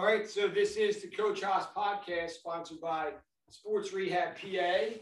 All 0.00 0.06
right, 0.06 0.26
so 0.26 0.48
this 0.48 0.76
is 0.76 1.02
the 1.02 1.08
Coach 1.08 1.42
Haas 1.42 1.66
podcast 1.76 2.30
sponsored 2.30 2.80
by 2.80 3.10
Sports 3.50 3.92
Rehab 3.92 4.34
PA 4.34 4.94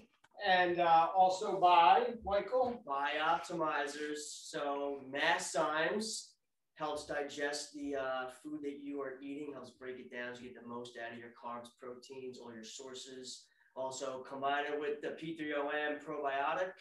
and 0.44 0.80
uh, 0.80 1.06
also 1.16 1.60
by 1.60 2.14
Michael. 2.24 2.82
By 2.84 3.10
Optimizers. 3.24 4.18
So 4.42 5.02
Masszymes 5.08 6.30
helps 6.74 7.06
digest 7.06 7.72
the 7.74 7.94
uh, 7.94 8.30
food 8.42 8.58
that 8.64 8.80
you 8.82 9.00
are 9.00 9.20
eating, 9.22 9.52
helps 9.52 9.70
break 9.70 10.00
it 10.00 10.10
down 10.10 10.34
so 10.34 10.42
you 10.42 10.48
get 10.48 10.60
the 10.60 10.68
most 10.68 10.98
out 10.98 11.12
of 11.12 11.18
your 11.18 11.28
carbs, 11.28 11.68
proteins, 11.80 12.38
all 12.38 12.52
your 12.52 12.64
sources. 12.64 13.44
Also 13.76 14.24
combine 14.28 14.64
it 14.64 14.80
with 14.80 15.00
the 15.00 15.10
P3OM 15.10 16.04
probiotic 16.04 16.72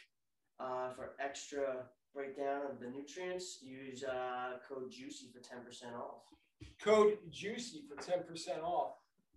uh, 0.60 0.92
for 0.96 1.12
extra 1.24 1.86
breakdown 2.16 2.62
of 2.68 2.80
the 2.80 2.88
nutrients. 2.88 3.60
Use 3.62 4.04
uh, 4.04 4.54
code 4.68 4.92
JUICY 4.92 5.32
for 5.32 5.38
10% 5.38 5.96
off. 5.96 6.24
Code 6.82 7.18
JUICY 7.32 7.82
for 7.88 7.96
10% 8.02 8.64
off. 8.64 8.94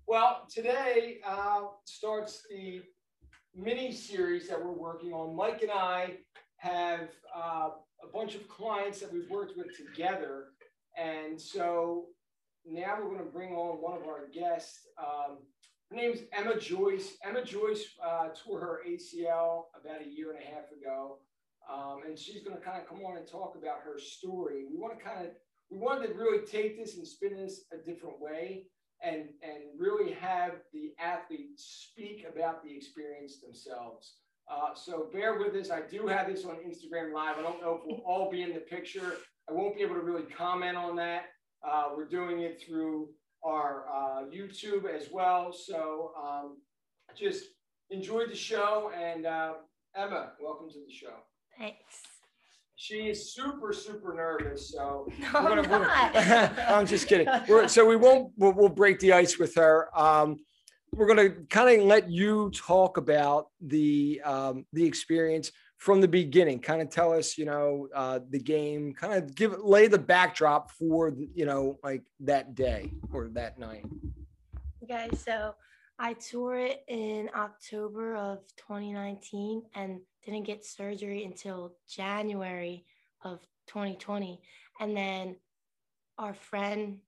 Well, 0.07 0.47
today 0.49 1.19
uh, 1.27 1.63
starts 1.85 2.45
the 2.51 2.83
mini 3.55 3.93
series 3.93 4.49
that 4.49 4.63
we're 4.63 4.73
working 4.73 5.13
on. 5.13 5.37
Mike 5.37 5.63
and 5.63 5.71
I 5.71 6.19
have 6.59 7.11
uh, 7.35 7.71
a 8.03 8.07
bunch 8.13 8.35
of 8.35 8.49
clients 8.49 9.01
that 9.01 9.13
we've 9.13 9.29
worked 9.31 9.57
with 9.57 9.69
together. 9.77 10.47
And 10.97 11.41
so 11.41 12.07
now 12.67 12.99
we're 12.99 13.09
going 13.09 13.25
to 13.25 13.33
bring 13.33 13.53
on 13.53 13.81
one 13.83 14.01
of 14.01 14.07
our 14.07 14.29
guests. 14.33 14.87
Um, 14.99 15.39
her 15.91 15.97
name's 15.97 16.21
Emma 16.33 16.59
Joyce. 16.59 17.17
Emma 17.25 17.45
Joyce 17.45 17.85
uh, 18.05 18.29
tore 18.45 18.61
her 18.61 18.81
ACL 18.89 19.65
about 19.81 20.03
a 20.03 20.09
year 20.09 20.33
and 20.33 20.41
a 20.41 20.47
half 20.47 20.71
ago. 20.71 21.19
Um, 21.73 22.03
and 22.07 22.19
she's 22.19 22.43
going 22.43 22.57
to 22.57 22.63
kind 22.63 22.81
of 22.81 22.89
come 22.89 22.99
on 23.05 23.17
and 23.17 23.27
talk 23.27 23.57
about 23.57 23.81
her 23.85 23.99
story. 23.99 24.65
We 24.71 24.79
want 24.79 24.99
to 24.99 25.05
kind 25.05 25.27
of, 25.27 25.33
we 25.71 25.79
wanted 25.79 26.09
to 26.09 26.15
really 26.15 26.45
take 26.45 26.79
this 26.79 26.97
and 26.97 27.07
spin 27.07 27.37
this 27.37 27.65
a 27.73 27.77
different 27.77 28.21
way 28.21 28.65
and, 29.03 29.29
and 29.43 29.63
really 29.79 30.13
have 30.13 30.53
the 30.73 30.93
athletes 30.99 31.89
speak 31.91 32.27
about 32.31 32.63
the 32.63 32.75
experience 32.75 33.41
themselves. 33.41 34.17
Uh, 34.51 34.75
so 34.75 35.09
bear 35.13 35.39
with 35.39 35.55
us. 35.55 35.71
I 35.71 35.83
do 35.89 36.07
have 36.09 36.27
this 36.27 36.45
on 36.45 36.57
Instagram 36.57 37.15
Live. 37.15 37.39
I 37.39 37.43
don't 37.43 37.63
know 37.63 37.77
if 37.77 37.83
we'll 37.87 38.05
all 38.05 38.31
be 38.31 38.43
in 38.43 38.53
the 38.53 38.61
picture. 38.61 39.15
I 39.49 39.53
won't 39.53 39.77
be 39.77 39.83
able 39.83 39.95
to 39.95 40.01
really 40.01 40.25
comment 40.25 40.77
on 40.77 40.97
that. 40.97 41.27
Uh, 41.67 41.91
we're 41.97 42.09
doing 42.09 42.41
it 42.41 42.63
through 42.67 43.11
our 43.45 43.85
uh, 43.89 44.23
YouTube 44.25 44.85
as 44.85 45.09
well. 45.13 45.53
So 45.53 46.13
um, 46.21 46.59
just 47.17 47.45
enjoy 47.91 48.27
the 48.27 48.35
show. 48.35 48.91
And 48.97 49.25
uh, 49.25 49.53
Emma, 49.95 50.33
welcome 50.41 50.69
to 50.69 50.79
the 50.85 50.93
show. 50.93 51.15
Thanks. 51.57 52.20
She 52.81 53.11
is 53.11 53.35
super, 53.35 53.75
super 53.75 54.15
nervous. 54.15 54.71
So 54.71 55.07
No, 55.19 55.27
we're 55.35 55.39
I'm 55.51 55.57
gonna- 55.65 55.69
we're- 55.69 55.81
not. 55.87 56.59
I'm 56.71 56.87
just 56.87 57.09
kidding. 57.09 57.29
We're, 57.49 57.69
so 57.69 57.85
we 57.85 57.95
won't. 57.97 58.33
We'll, 58.39 58.53
we'll 58.53 58.69
break 58.71 58.99
the 59.01 59.13
ice 59.13 59.39
with 59.39 59.55
her. 59.57 59.91
Um, 59.95 60.39
we're 60.95 61.07
going 61.07 61.19
to 61.19 61.43
kind 61.51 61.79
of 61.79 61.87
let 61.87 62.11
you 62.11 62.51
talk 62.53 62.97
about 62.97 63.49
the 63.61 64.23
um, 64.25 64.65
the 64.73 64.87
experience 64.87 65.53
from 65.77 66.01
the 66.01 66.09
beginning. 66.09 66.59
Kind 66.59 66.81
of 66.81 66.89
tell 66.89 67.13
us, 67.13 67.37
you 67.37 67.45
know, 67.45 67.87
uh, 67.95 68.21
the 68.31 68.39
game. 68.39 68.95
Kind 68.95 69.13
of 69.13 69.35
give 69.35 69.59
lay 69.63 69.87
the 69.87 69.99
backdrop 69.99 70.71
for 70.71 71.13
you 71.35 71.45
know 71.45 71.79
like 71.85 72.03
that 72.21 72.55
day 72.55 72.91
or 73.13 73.29
that 73.35 73.59
night. 73.59 73.85
Okay, 74.83 75.11
so 75.15 75.55
I 76.03 76.15
tore 76.15 76.57
it 76.57 76.83
in 76.89 77.29
October 77.37 78.17
of 78.17 78.39
2019 78.57 79.65
and 79.75 80.01
didn't 80.25 80.47
get 80.47 80.65
surgery 80.65 81.25
until 81.25 81.75
January 81.87 82.87
of 83.23 83.41
2020. 83.67 84.41
And 84.81 84.97
then 84.97 85.37
our 86.17 86.33
friend 86.33 87.01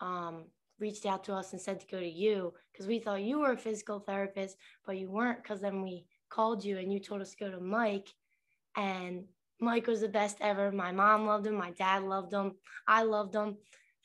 um, 0.00 0.46
reached 0.80 1.06
out 1.06 1.22
to 1.24 1.34
us 1.34 1.52
and 1.52 1.62
said 1.62 1.78
to 1.78 1.86
go 1.86 2.00
to 2.00 2.08
you 2.08 2.52
because 2.72 2.88
we 2.88 2.98
thought 2.98 3.22
you 3.22 3.38
were 3.38 3.52
a 3.52 3.56
physical 3.56 4.00
therapist, 4.00 4.56
but 4.84 4.98
you 4.98 5.08
weren't 5.08 5.44
because 5.44 5.60
then 5.60 5.80
we 5.80 6.04
called 6.28 6.64
you 6.64 6.78
and 6.78 6.92
you 6.92 6.98
told 6.98 7.20
us 7.20 7.30
to 7.30 7.44
go 7.44 7.52
to 7.52 7.60
Mike. 7.60 8.08
And 8.76 9.26
Mike 9.60 9.86
was 9.86 10.00
the 10.00 10.08
best 10.08 10.38
ever. 10.40 10.72
My 10.72 10.90
mom 10.90 11.24
loved 11.24 11.46
him. 11.46 11.54
My 11.54 11.70
dad 11.70 12.02
loved 12.02 12.32
him. 12.32 12.56
I 12.88 13.04
loved 13.04 13.36
him. 13.36 13.58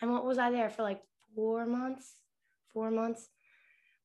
And 0.04 0.12
what 0.12 0.24
was 0.24 0.38
I 0.38 0.52
there 0.52 0.70
for 0.70 0.84
like 0.84 1.02
four 1.34 1.66
months? 1.66 2.14
Four 2.72 2.92
months 2.92 3.30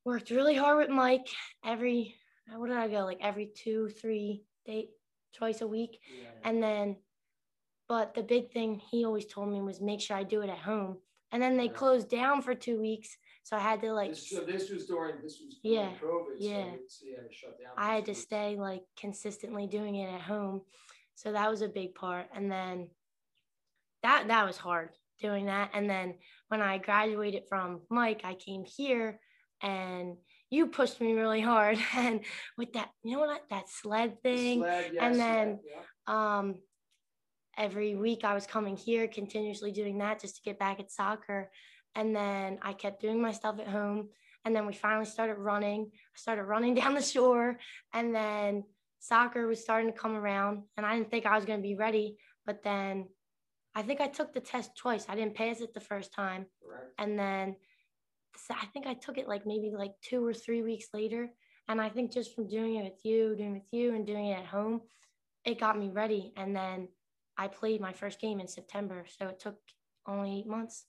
worked 0.05 0.31
really 0.31 0.57
hard 0.57 0.79
with 0.79 0.89
Mike 0.91 1.29
every 1.65 2.15
what 2.57 2.69
did 2.69 2.77
I 2.77 2.89
go 2.89 3.05
like 3.05 3.19
every 3.21 3.51
two 3.55 3.89
three 3.89 4.45
day 4.67 4.89
twice 5.35 5.61
a 5.61 5.67
week 5.67 6.01
and 6.43 6.63
then 6.63 6.97
but 7.89 8.15
the 8.15 8.23
big 8.23 8.53
thing 8.53 8.81
he 8.91 9.05
always 9.05 9.27
told 9.27 9.49
me 9.51 9.61
was 9.61 9.81
make 9.81 10.01
sure 10.01 10.17
I 10.17 10.23
do 10.25 10.43
it 10.43 10.51
at 10.51 10.59
home 10.59 10.99
and 11.33 11.43
then 11.43 11.57
they 11.57 11.67
Yeah. 11.67 11.73
closed 11.73 12.09
down 12.09 12.43
for 12.43 12.55
two 12.55 12.81
weeks 12.81 13.17
so 13.43 13.57
I 13.57 13.61
had 13.61 13.81
to 13.83 13.93
like 13.93 14.11
This, 14.11 14.31
so 14.31 14.41
this 14.41 14.71
was 14.71 14.87
during 14.87 15.21
this 15.23 15.41
was 15.41 15.59
Yeah, 15.63 15.93
COVID. 16.01 16.37
yeah. 16.39 16.73
So 16.87 17.07
yeah, 17.07 17.17
down. 17.43 17.73
I 17.77 17.95
had 17.95 18.07
to 18.07 18.15
stay 18.15 18.57
like 18.57 18.83
consistently 18.97 19.67
doing 19.67 19.97
it 19.97 20.13
at 20.13 20.21
home. 20.21 20.63
So 21.15 21.33
that 21.33 21.51
was 21.51 21.63
a 21.63 21.69
big 21.69 21.95
part. 21.95 22.29
And 22.35 22.51
then 22.51 22.89
that 24.03 24.29
that 24.29 24.47
was 24.47 24.57
hard 24.57 24.91
doing 25.21 25.47
that. 25.47 25.71
And 25.75 25.89
then 25.89 26.15
when 26.49 26.63
I 26.63 26.79
graduated 26.79 27.45
from 27.49 27.81
Mike, 27.91 28.23
I 28.25 28.35
came 28.35 28.65
here 28.65 29.21
and 29.63 30.17
you 30.51 30.67
pushed 30.67 31.01
me 31.01 31.13
really 31.13 31.41
hard 31.41 31.79
and 31.97 32.21
with 32.57 32.73
that, 32.73 32.91
you 33.03 33.13
know 33.13 33.21
what 33.21 33.43
that 33.51 33.69
sled 33.69 34.23
thing. 34.23 34.61
sled, 34.61 34.91
yes, 34.95 35.03
and 35.03 35.15
then- 35.21 35.61
yeah. 35.65 35.83
Um 36.39 36.57
every 37.57 37.95
week 37.95 38.25
I 38.25 38.35
was 38.35 38.47
coming 38.47 38.77
here 38.77 39.07
continuously 39.07 39.71
doing 39.71 39.99
that 39.99 40.21
just 40.21 40.37
to 40.37 40.43
get 40.43 40.59
back 40.59 40.81
at 40.81 40.91
soccer. 40.91 41.51
And 41.95 42.15
then 42.17 42.59
I 42.63 42.73
kept 42.73 43.03
doing 43.03 43.21
my 43.21 43.33
stuff 43.33 43.59
at 43.61 43.69
home. 43.69 44.09
And 44.45 44.57
then 44.57 44.65
we 44.67 44.73
finally 44.73 45.05
started 45.05 45.35
running. 45.35 45.91
I 45.93 46.19
started 46.19 46.45
running 46.45 46.75
down 46.81 46.95
the 46.95 47.03
shore. 47.03 47.59
And 47.93 48.15
then 48.15 48.65
soccer 49.01 49.47
was 49.47 49.61
starting 49.61 49.93
to 49.93 49.99
come 49.99 50.17
around. 50.17 50.63
And 50.77 50.87
I 50.87 50.97
didn't 50.97 51.11
think 51.11 51.27
I 51.27 51.37
was 51.37 51.45
going 51.45 51.59
to 51.59 51.63
be 51.63 51.75
ready. 51.75 52.17
But 52.47 52.63
then 52.63 53.09
I 53.75 53.83
think 53.83 54.01
I 54.01 54.07
took 54.07 54.33
the 54.33 54.41
test 54.41 54.77
twice. 54.77 55.05
I 55.09 55.15
didn't 55.15 55.35
pass 55.35 55.61
it 55.61 55.75
the 55.75 55.81
first 55.81 56.15
time. 56.15 56.47
And 56.99 57.19
then 57.19 57.57
I 58.51 58.67
think 58.67 58.87
I 58.87 58.95
took 58.95 59.19
it 59.19 59.29
like 59.29 59.47
maybe 59.47 59.73
like 59.77 59.93
two 60.03 60.25
or 60.25 60.33
three 60.33 60.63
weeks 60.63 60.87
later. 60.95 61.31
And 61.69 61.81
I 61.81 61.89
think 61.89 62.13
just 62.13 62.35
from 62.35 62.49
doing 62.49 62.77
it 62.77 62.85
with 62.85 63.05
you, 63.05 63.37
doing 63.37 63.51
it 63.51 63.55
with 63.55 63.73
you, 63.73 63.95
and 63.95 64.07
doing 64.07 64.27
it 64.27 64.39
at 64.39 64.47
home, 64.47 64.81
it 65.45 65.61
got 65.61 65.79
me 65.79 65.91
ready. 65.91 66.33
And 66.37 66.55
then 66.55 66.89
I 67.37 67.49
played 67.49 67.81
my 67.81 67.93
first 67.93 68.21
game 68.21 68.41
in 68.41 68.49
September. 68.49 69.05
So 69.19 69.29
it 69.29 69.41
took 69.41 69.57
only 70.07 70.41
eight 70.41 70.47
months 70.47 70.87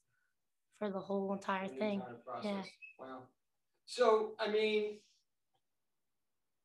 for 0.80 0.90
the 0.90 1.00
whole 1.00 1.32
entire 1.34 1.68
the 1.68 1.76
thing. 1.76 2.00
entire 2.00 2.16
process. 2.26 2.68
Wow. 3.00 3.20
So, 3.86 4.32
I 4.40 4.50
mean, 4.50 5.00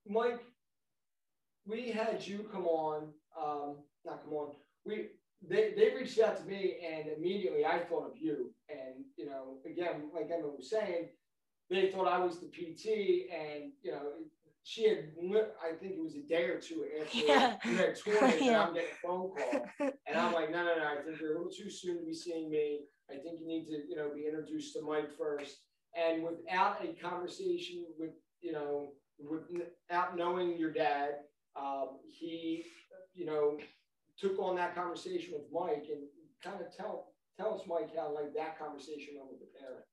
Mike, 0.09 0.41
we 1.67 1.91
had 1.91 2.27
you 2.27 2.49
come 2.53 2.67
on, 2.67 3.09
um, 3.37 3.77
not 4.05 4.25
come 4.25 4.33
on. 4.35 4.53
We 4.85 5.09
they 5.43 5.75
they 5.77 5.95
reached 5.95 6.19
out 6.21 6.37
to 6.39 6.45
me, 6.45 6.77
and 6.87 7.09
immediately 7.17 7.65
I 7.65 7.79
thought 7.81 8.07
of 8.11 8.17
you. 8.19 8.53
And 8.69 9.05
you 9.17 9.27
know, 9.27 9.59
again, 9.65 10.11
like 10.15 10.31
Emma 10.33 10.49
was 10.49 10.71
saying, 10.71 11.09
they 11.71 11.91
thought 11.91 12.09
I 12.09 12.19
was 12.19 12.39
the 12.41 12.47
PT, 12.49 13.29
and 13.33 13.73
you 13.83 13.93
know, 13.93 14.03
she 14.65 14.89
had. 14.89 14.99
I 15.63 15.75
think 15.77 15.93
it 15.95 16.03
was 16.03 16.15
a 16.17 16.23
day 16.23 16.45
or 16.45 16.59
two 16.61 16.85
after 17.01 17.19
Yeah. 17.27 17.57
you 17.65 17.77
had 17.77 17.97
torn 17.99 18.31
it, 18.31 18.43
and 18.43 18.57
I'm 18.57 18.75
getting 18.75 18.91
a 18.91 19.07
phone 19.07 19.31
call. 19.37 19.67
And 19.81 20.19
I'm 20.19 20.33
like, 20.33 20.51
no, 20.51 20.65
no, 20.65 20.77
no, 20.77 20.85
I 20.85 21.03
think 21.05 21.21
you're 21.21 21.35
a 21.35 21.39
little 21.39 21.53
too 21.53 21.71
soon 21.71 21.99
to 21.99 22.05
be 22.05 22.15
seeing 22.15 22.51
me. 22.51 22.81
I 23.11 23.15
think 23.15 23.41
you 23.41 23.47
need 23.47 23.67
to, 23.67 23.83
you 23.89 23.97
know, 23.97 24.11
be 24.15 24.27
introduced 24.27 24.73
to 24.75 24.83
Mike 24.83 25.11
first. 25.17 25.59
And 25.97 26.23
without 26.23 26.85
a 26.85 26.93
conversation 27.01 27.87
with, 27.99 28.11
you 28.41 28.53
know, 28.53 28.93
without 29.19 30.17
knowing 30.17 30.59
your 30.59 30.73
dad, 30.73 31.11
um, 31.57 31.99
he, 32.07 32.65
you 33.15 33.25
know, 33.25 33.59
took 34.19 34.39
on 34.39 34.57
that 34.57 34.75
conversation 34.75 35.35
with 35.35 35.45
Mike 35.53 35.87
and 35.91 36.03
kind 36.43 36.61
of 36.61 36.75
tell, 36.77 37.13
tell 37.37 37.55
us, 37.55 37.63
Mike, 37.67 37.91
how 37.97 38.15
like 38.15 38.35
that 38.35 38.59
conversation 38.59 39.15
went 39.17 39.31
with 39.31 39.41
the 39.41 39.59
parent. 39.59 39.85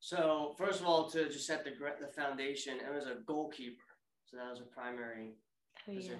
So 0.00 0.54
first 0.56 0.80
of 0.80 0.86
all, 0.86 1.10
to 1.10 1.28
just 1.28 1.46
set 1.46 1.64
the 1.64 1.70
gr- 1.72 2.00
the 2.00 2.08
foundation, 2.08 2.78
it 2.78 2.94
was 2.94 3.06
a 3.06 3.16
goalkeeper. 3.26 3.82
So 4.26 4.36
that 4.36 4.50
was 4.50 4.60
a 4.60 4.64
primary 4.64 5.34
Oh, 5.88 5.94
position. 5.94 6.18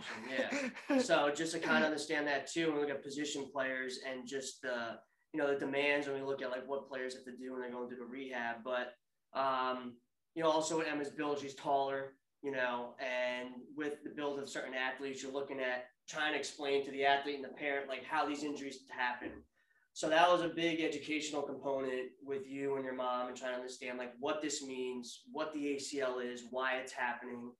Yeah. 0.88 0.98
so 1.00 1.30
just 1.34 1.52
to 1.52 1.58
kind 1.58 1.78
of 1.78 1.84
understand 1.84 2.26
that 2.26 2.50
too, 2.50 2.66
when 2.66 2.76
we 2.76 2.80
look 2.82 2.90
at 2.90 3.02
position 3.02 3.46
players 3.52 4.00
and 4.08 4.26
just 4.26 4.62
the 4.62 4.98
you 5.34 5.40
know 5.40 5.52
the 5.52 5.58
demands 5.58 6.06
when 6.06 6.16
we 6.16 6.22
look 6.22 6.40
at 6.42 6.50
like 6.50 6.66
what 6.66 6.88
players 6.88 7.14
have 7.14 7.24
to 7.24 7.36
do 7.36 7.52
when 7.52 7.60
they're 7.60 7.70
going 7.70 7.88
through 7.88 7.98
the 7.98 8.04
rehab, 8.04 8.56
but 8.64 8.94
um, 9.38 9.94
you 10.34 10.42
know 10.42 10.50
also 10.50 10.78
with 10.78 10.86
Emma's 10.86 11.10
build, 11.10 11.38
she's 11.38 11.54
taller, 11.54 12.14
you 12.42 12.50
know, 12.50 12.94
and 12.98 13.50
with 13.76 14.02
the 14.04 14.10
build 14.10 14.38
of 14.38 14.48
certain 14.48 14.74
athletes, 14.74 15.22
you're 15.22 15.32
looking 15.32 15.60
at 15.60 15.84
trying 16.08 16.32
to 16.32 16.38
explain 16.38 16.84
to 16.84 16.90
the 16.90 17.04
athlete 17.04 17.36
and 17.36 17.44
the 17.44 17.48
parent 17.48 17.88
like 17.88 18.04
how 18.04 18.26
these 18.26 18.44
injuries 18.44 18.80
happen. 18.88 19.30
So 19.92 20.08
that 20.08 20.30
was 20.30 20.42
a 20.42 20.48
big 20.48 20.80
educational 20.80 21.42
component 21.42 22.10
with 22.24 22.48
you 22.48 22.76
and 22.76 22.84
your 22.84 22.94
mom 22.94 23.28
and 23.28 23.36
trying 23.36 23.52
to 23.52 23.58
understand 23.58 23.98
like 23.98 24.12
what 24.20 24.40
this 24.40 24.64
means, 24.64 25.22
what 25.32 25.52
the 25.52 25.74
ACL 25.76 26.24
is, 26.24 26.44
why 26.50 26.76
it's 26.76 26.92
happening, 26.92 27.50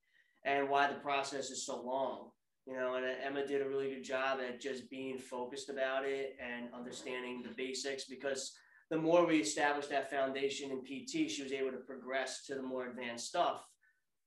and 0.45 0.69
why 0.69 0.89
the 0.89 1.00
process 1.00 1.50
is 1.50 1.67
so 1.67 1.83
long 1.83 2.31
you 2.69 2.77
know, 2.77 2.97
and 2.97 3.06
uh, 3.06 3.09
Emma 3.25 3.47
did 3.47 3.62
a 3.62 3.69
really 3.69 3.89
good 3.89 4.05
job 4.05 4.41
at 4.47 4.61
just 4.61 4.91
being 4.91 5.19
focused 5.19 5.71
about 5.71 6.05
it 6.05 6.37
and 6.39 6.69
understanding 6.75 7.43
the 7.43 7.55
basics 7.56 8.05
because 8.05 8.53
the 8.91 8.99
more 8.99 9.27
we 9.27 9.39
established 9.39 9.89
that 9.89 10.11
foundation 10.11 10.71
in 10.71 10.83
PT, 10.83 11.31
she 11.31 11.43
was 11.43 11.53
able 11.53 11.71
to 11.71 11.79
progress 11.79 12.45
to 12.45 12.55
the 12.55 12.62
more 12.62 12.87
advanced 12.87 13.27
stuff. 13.27 13.67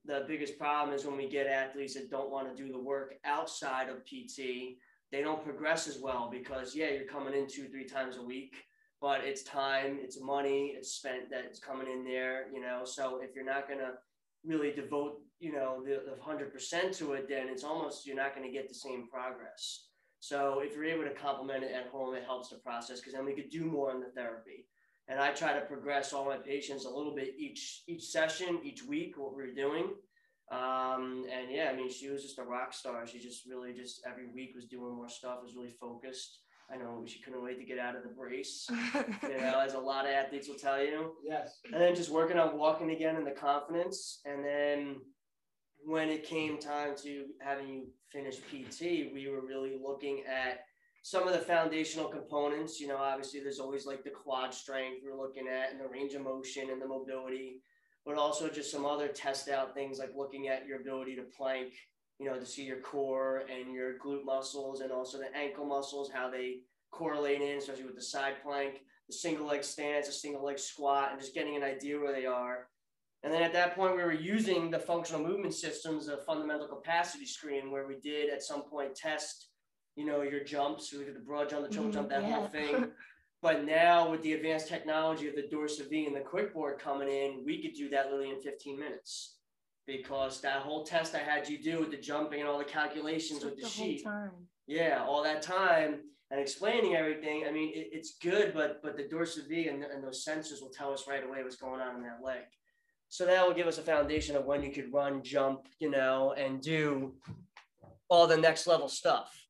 The 0.06 0.26
biggest 0.28 0.58
problem 0.58 0.96
is 0.96 1.06
when 1.06 1.18
we 1.18 1.30
get 1.30 1.48
athletes 1.48 1.94
that 1.94 2.10
don't 2.10 2.32
want 2.32 2.50
to 2.50 2.64
do 2.64 2.72
the 2.72 2.80
work 2.80 3.16
outside 3.24 3.88
of 3.90 4.06
PT, 4.06 4.78
they 5.12 5.22
don't 5.22 5.44
progress 5.44 5.88
as 5.88 6.00
well 6.00 6.30
because, 6.32 6.76
yeah, 6.76 6.90
you're 6.90 7.06
coming 7.06 7.34
in 7.34 7.48
two, 7.48 7.68
three 7.68 7.86
times 7.86 8.18
a 8.18 8.24
week, 8.24 8.56
but 9.00 9.24
it's 9.24 9.44
time, 9.44 10.00
it's 10.02 10.20
money, 10.20 10.74
it's 10.76 10.94
spent 10.94 11.30
that's 11.30 11.60
coming 11.60 11.88
in 11.92 12.04
there, 12.04 12.46
you 12.52 12.62
know. 12.62 12.82
So 12.84 13.20
if 13.22 13.36
you're 13.36 13.46
not 13.46 13.68
to 13.80 13.94
really 14.44 14.72
devote, 14.72 15.20
you 15.40 15.52
know, 15.52 15.84
the, 15.84 16.02
the 16.06 16.18
100% 16.20 16.98
to 16.98 17.14
it, 17.14 17.28
then 17.30 17.48
it's 17.50 17.64
almost, 17.64 18.08
you're 18.08 18.16
not 18.16 18.34
to 18.48 18.54
get 18.54 18.68
the 18.68 18.76
same 18.76 19.08
progress. 19.08 19.88
So 20.20 20.62
if 20.64 20.76
you're 20.76 20.86
able 20.86 21.04
to 21.04 21.14
complement 21.14 21.64
it 21.64 21.72
at 21.74 21.88
home, 21.88 22.16
it 22.16 22.24
helps 22.24 22.50
the 22.50 22.58
process 22.58 23.00
because 23.00 23.14
then 23.14 23.26
we 23.26 23.34
could 23.34 23.50
do 23.50 23.66
more 23.66 23.92
in 23.92 24.00
the 24.00 24.12
therapy. 24.16 24.66
And 25.12 25.20
I 25.20 25.32
try 25.32 25.52
to 25.52 25.60
progress 25.66 26.14
all 26.14 26.24
my 26.24 26.38
patients 26.38 26.86
a 26.86 26.90
little 26.90 27.14
bit 27.14 27.36
each 27.38 27.84
each 27.86 28.06
session, 28.06 28.62
each 28.64 28.86
week, 28.86 29.16
what 29.18 29.36
we're 29.36 29.54
doing. 29.54 29.90
Um, 30.50 31.26
and 31.30 31.52
yeah, 31.52 31.70
I 31.72 31.76
mean, 31.76 31.92
she 31.92 32.10
was 32.10 32.24
just 32.24 32.40
a 32.40 32.44
rock 32.44 32.74
star. 32.74 33.06
She 33.06 33.20
just 33.20 33.46
really 33.46 33.74
just 33.74 34.02
every 34.10 34.28
week 34.34 34.54
was 34.56 34.66
doing 34.66 34.96
more 34.96 35.10
stuff, 35.10 35.40
was 35.44 35.54
really 35.54 35.76
focused. 35.82 36.40
I 36.74 36.78
know 36.78 37.04
she 37.06 37.22
couldn't 37.22 37.44
wait 37.44 37.60
to 37.60 37.66
get 37.66 37.78
out 37.78 37.98
of 37.98 38.04
the 38.04 38.10
brace, 38.10 38.70
you 39.24 39.38
know, 39.38 39.60
as 39.60 39.74
a 39.74 39.80
lot 39.80 40.06
of 40.06 40.12
athletes 40.12 40.48
will 40.48 40.56
tell 40.56 40.82
you. 40.82 41.12
Yes. 41.22 41.60
And 41.66 41.82
then 41.82 41.94
just 41.94 42.10
working 42.10 42.40
on 42.40 42.58
walking 42.58 42.92
again 42.92 43.18
and 43.18 43.28
the 43.28 43.32
confidence. 43.32 44.22
And 44.24 44.46
then 44.46 44.96
when 45.86 46.08
it 46.08 46.24
came 46.24 46.58
time 46.58 46.96
to 47.04 47.26
having 47.42 47.68
you 47.68 47.88
finish 48.10 48.38
PT, 48.38 49.14
we 49.14 49.28
were 49.30 49.46
really 49.46 49.78
looking 49.84 50.24
at 50.26 50.62
some 51.02 51.28
of 51.28 51.34
the 51.34 51.40
foundational 51.40 52.08
components. 52.08 52.80
You 52.80 52.88
know, 52.88 52.98
obviously 52.98 53.40
there's 53.40 53.60
always 53.60 53.86
like 53.86 54.04
the 54.04 54.10
quad 54.10 54.54
strength 54.54 55.02
we're 55.04 55.20
looking 55.20 55.48
at 55.48 55.72
and 55.72 55.80
the 55.80 55.88
range 55.88 56.14
of 56.14 56.22
motion 56.22 56.70
and 56.70 56.82
the 56.82 56.88
mobility, 56.88 57.62
but 58.06 58.18
also 58.18 58.50
just 58.50 58.72
some 58.72 58.86
other 58.86 59.08
test 59.08 59.50
out 59.50 59.74
things 59.74 60.00
like 60.00 60.12
looking 60.16 60.48
at 60.48 60.66
your 60.66 60.80
ability 60.80 61.16
to 61.16 61.24
plank, 61.38 61.74
you 62.20 62.26
know, 62.26 62.40
to 62.40 62.46
see 62.46 62.64
your 62.64 62.82
core 62.82 63.44
and 63.52 63.74
your 63.74 63.98
glute 63.98 64.26
muscles 64.26 64.82
and 64.82 64.92
also 64.92 65.18
the 65.18 65.36
ankle 65.36 65.66
muscles, 65.66 66.12
how 66.12 66.30
they 66.30 66.60
correlate 66.92 67.42
in, 67.42 67.58
especially 67.58 67.86
with 67.86 67.96
the 67.96 68.02
side 68.02 68.36
plank, 68.44 68.82
the 69.08 69.16
single 69.16 69.48
leg 69.48 69.64
stance, 69.64 70.08
a 70.08 70.12
single 70.12 70.44
leg 70.44 70.60
squat, 70.60 71.10
and 71.12 71.20
just 71.20 71.34
getting 71.34 71.56
an 71.56 71.64
idea 71.64 72.00
where 72.00 72.14
they 72.14 72.26
are 72.26 72.68
and 73.24 73.32
then 73.32 73.44
at 73.44 73.54
that 73.54 73.76
point, 73.76 73.96
we 73.96 74.02
were 74.02 74.12
using 74.12 74.72
the 74.72 74.80
functional 74.80 75.22
movement 75.22 75.54
systems, 75.54 76.08
a 76.08 76.18
fundamental 76.18 76.68
capacity 76.68 77.26
screen, 77.26 77.70
where 77.70 77.86
we 77.86 78.00
did 78.00 78.32
at 78.32 78.42
some 78.42 78.64
point 78.64 78.96
test, 78.96 79.50
you 79.96 80.06
know, 80.06 80.22
your 80.22 80.44
jumps. 80.44 80.92
We 80.94 81.06
did 81.06 81.16
the 81.16 81.20
broad 81.20 81.50
jump, 81.50 81.68
the 81.68 81.74
triple 81.74 81.90
mm, 81.90 81.94
jump, 81.94 82.10
that 82.10 82.24
yeah. 82.24 82.36
whole 82.36 82.48
thing. 82.48 82.88
but 83.42 83.66
now 83.66 84.10
with 84.10 84.22
the 84.24 84.34
advanced 84.34 84.68
technology 84.68 85.28
of 85.28 85.36
the 85.36 85.44
DorsaVi 85.44 86.08
and 86.08 86.16
the 86.16 86.22
QuickBoard 86.22 86.80
coming 86.80 87.10
in, 87.10 87.44
we 87.46 87.62
could 87.62 87.74
do 87.74 87.90
that 87.90 88.06
literally 88.06 88.32
in 88.32 88.42
15 88.42 88.80
minutes. 88.80 89.38
Because 89.88 90.42
that 90.42 90.62
whole 90.62 90.84
test 90.86 91.16
I 91.16 91.20
had 91.20 91.50
you 91.50 91.62
do 91.62 91.80
with 91.80 91.92
the 91.92 91.98
jumping 91.98 92.40
and 92.40 92.48
all 92.48 92.60
the 92.60 92.64
calculations 92.64 93.44
with 93.44 93.56
the, 93.56 93.64
the 93.64 93.68
sheet, 93.68 94.06
yeah, 94.68 95.04
all 95.06 95.24
that 95.24 95.42
time 95.42 96.02
and 96.32 96.40
explaining 96.40 96.96
everything. 96.96 97.44
I 97.48 97.52
mean, 97.52 97.72
it, 97.76 97.90
it's 97.92 98.18
good, 98.18 98.54
but 98.54 98.82
but 98.82 98.96
the 98.96 99.04
DorsaVi 99.04 99.70
and, 99.70 99.84
and 99.84 100.04
those 100.04 100.26
sensors 100.26 100.62
will 100.62 100.70
tell 100.70 100.94
us 100.94 101.06
right 101.08 101.24
away 101.24 101.44
what's 101.44 101.58
going 101.58 101.82
on 101.82 101.98
in 101.98 102.04
that 102.04 102.20
leg. 102.24 102.44
So 103.10 103.26
that 103.26 103.46
will 103.46 103.54
give 103.54 103.68
us 103.68 103.78
a 103.78 103.82
foundation 103.82 104.38
of 104.38 104.46
when 104.46 104.64
you 104.64 104.72
could 104.72 104.94
run, 104.94 105.22
jump, 105.22 105.68
you 105.80 105.90
know, 105.90 106.34
and 106.38 106.62
do 106.62 107.14
all 108.10 108.26
the 108.26 108.38
next 108.38 108.68
level 108.68 108.88
stuff. 108.88 109.41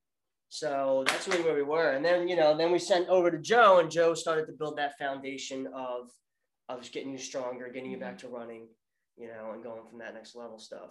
So 0.53 1.05
that's 1.07 1.29
really 1.29 1.43
where 1.43 1.55
we 1.55 1.63
were. 1.63 1.91
And 1.91 2.03
then, 2.03 2.27
you 2.27 2.35
know, 2.35 2.57
then 2.57 2.73
we 2.73 2.77
sent 2.77 3.07
over 3.07 3.31
to 3.31 3.37
Joe 3.37 3.79
and 3.79 3.89
Joe 3.89 4.13
started 4.13 4.47
to 4.47 4.51
build 4.51 4.77
that 4.77 4.97
foundation 4.97 5.65
of, 5.67 6.09
of 6.67 6.81
just 6.81 6.93
getting 6.93 7.09
you 7.09 7.17
stronger, 7.17 7.69
getting 7.69 7.89
you 7.89 7.97
back 7.97 8.17
to 8.17 8.27
running, 8.27 8.67
you 9.15 9.29
know, 9.29 9.51
and 9.53 9.63
going 9.63 9.81
from 9.89 9.99
that 9.99 10.13
next 10.13 10.35
level 10.35 10.59
stuff. 10.59 10.89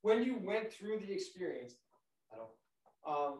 When 0.00 0.24
you 0.24 0.40
went 0.42 0.72
through 0.72 1.00
the 1.00 1.12
experience, 1.12 1.74
I 2.32 2.36
don't, 2.36 3.14
um, 3.14 3.38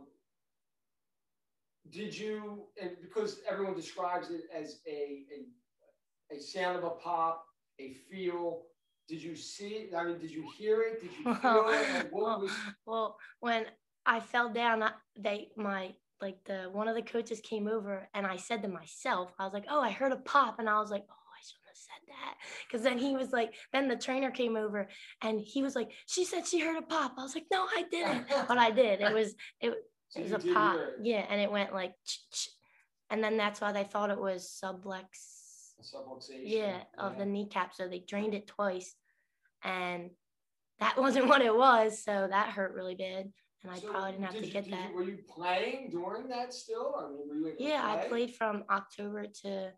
did 1.90 2.16
you, 2.16 2.66
and 2.78 2.90
because 3.00 3.40
everyone 3.50 3.74
describes 3.74 4.28
it 4.28 4.42
as 4.54 4.80
a, 4.86 5.24
a, 5.32 6.36
a 6.36 6.38
sound 6.38 6.76
of 6.76 6.84
a 6.84 6.90
pop, 6.90 7.46
a 7.80 7.94
feel? 8.10 8.64
Did 9.08 9.22
you 9.22 9.36
see? 9.36 9.88
I 9.96 10.04
mean, 10.04 10.18
did 10.18 10.30
you 10.30 10.46
hear 10.58 10.82
it? 10.82 11.00
Did 11.00 11.10
you 11.18 11.34
feel 11.36 11.64
it? 11.68 12.10
well, 12.12 12.42
was... 12.42 12.52
well, 12.84 13.16
when 13.40 13.64
I 14.08 14.20
fell 14.20 14.50
down, 14.50 14.82
they 15.18 15.48
my 15.56 15.94
like 16.20 16.42
the 16.46 16.68
one 16.72 16.88
of 16.88 16.96
the 16.96 17.02
coaches 17.02 17.40
came 17.40 17.68
over 17.68 18.08
and 18.14 18.26
I 18.26 18.36
said 18.36 18.62
to 18.62 18.68
myself, 18.68 19.32
I 19.38 19.44
was 19.44 19.52
like, 19.52 19.66
"Oh, 19.68 19.80
I 19.80 19.90
heard 19.90 20.12
a 20.12 20.16
pop," 20.16 20.58
and 20.58 20.68
I 20.68 20.80
was 20.80 20.90
like, 20.90 21.04
"Oh, 21.08 21.14
I 21.14 21.42
shouldn't 21.44 21.68
have 21.68 21.76
said 21.76 22.08
that," 22.08 22.34
because 22.66 22.82
then 22.82 22.98
he 22.98 23.14
was 23.14 23.32
like, 23.32 23.54
then 23.72 23.86
the 23.86 23.96
trainer 23.96 24.30
came 24.30 24.56
over 24.56 24.88
and 25.22 25.38
he 25.38 25.62
was 25.62 25.76
like, 25.76 25.92
"She 26.06 26.24
said 26.24 26.46
she 26.46 26.58
heard 26.58 26.78
a 26.78 26.82
pop." 26.82 27.14
I 27.18 27.22
was 27.22 27.34
like, 27.34 27.46
"No, 27.52 27.64
I 27.64 27.84
didn't," 27.90 28.26
but 28.48 28.56
I 28.56 28.70
did. 28.70 29.02
It 29.02 29.12
was 29.12 29.34
it, 29.60 29.74
it 30.16 30.22
was 30.22 30.32
a 30.32 30.38
pop, 30.54 30.80
yeah, 31.02 31.26
and 31.28 31.40
it 31.40 31.52
went 31.52 31.74
like, 31.74 31.92
and 33.10 33.22
then 33.22 33.36
that's 33.36 33.60
why 33.60 33.72
they 33.72 33.84
thought 33.84 34.10
it 34.10 34.18
was 34.18 34.58
sublux 34.64 35.04
subluxation. 35.82 36.40
Yeah, 36.44 36.80
of 36.96 37.12
yeah. 37.12 37.18
the 37.18 37.26
kneecap. 37.26 37.74
So 37.74 37.88
they 37.88 38.00
drained 38.00 38.34
it 38.34 38.46
twice, 38.46 38.94
and 39.62 40.10
that 40.80 40.96
wasn't 40.98 41.28
what 41.28 41.42
it 41.42 41.54
was. 41.54 42.02
So 42.02 42.26
that 42.30 42.50
hurt 42.50 42.74
really 42.74 42.94
bad, 42.94 43.32
and 43.62 43.72
I 43.72 43.78
so 43.78 43.90
probably 43.90 44.12
didn't 44.12 44.24
have 44.24 44.34
did 44.34 44.40
to 44.40 44.46
you, 44.46 44.52
get 44.52 44.70
that. 44.70 44.90
You, 44.90 44.96
were 44.96 45.02
you 45.02 45.18
playing 45.28 45.90
during 45.90 46.28
that 46.28 46.54
still? 46.54 46.94
I 46.96 47.10
mean, 47.10 47.42
were 47.42 47.50
you 47.50 47.56
yeah, 47.58 47.82
play? 47.82 48.04
I 48.04 48.08
played 48.08 48.34
from 48.34 48.64
October 48.70 49.26
to 49.42 49.72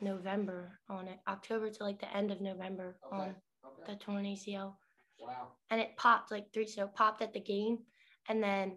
November 0.00 0.78
on 0.88 1.06
it. 1.08 1.18
October 1.28 1.70
to 1.70 1.84
like 1.84 2.00
the 2.00 2.14
end 2.16 2.30
of 2.30 2.40
November 2.40 2.96
okay. 3.06 3.16
on 3.16 3.34
okay. 3.66 3.92
the 3.92 3.96
torn 3.96 4.24
ACL. 4.24 4.74
Wow. 5.18 5.48
And 5.70 5.80
it 5.80 5.96
popped 5.96 6.30
like 6.30 6.46
three. 6.52 6.66
So 6.66 6.84
it 6.84 6.94
popped 6.94 7.20
at 7.20 7.34
the 7.34 7.40
game, 7.40 7.78
and 8.28 8.42
then 8.42 8.76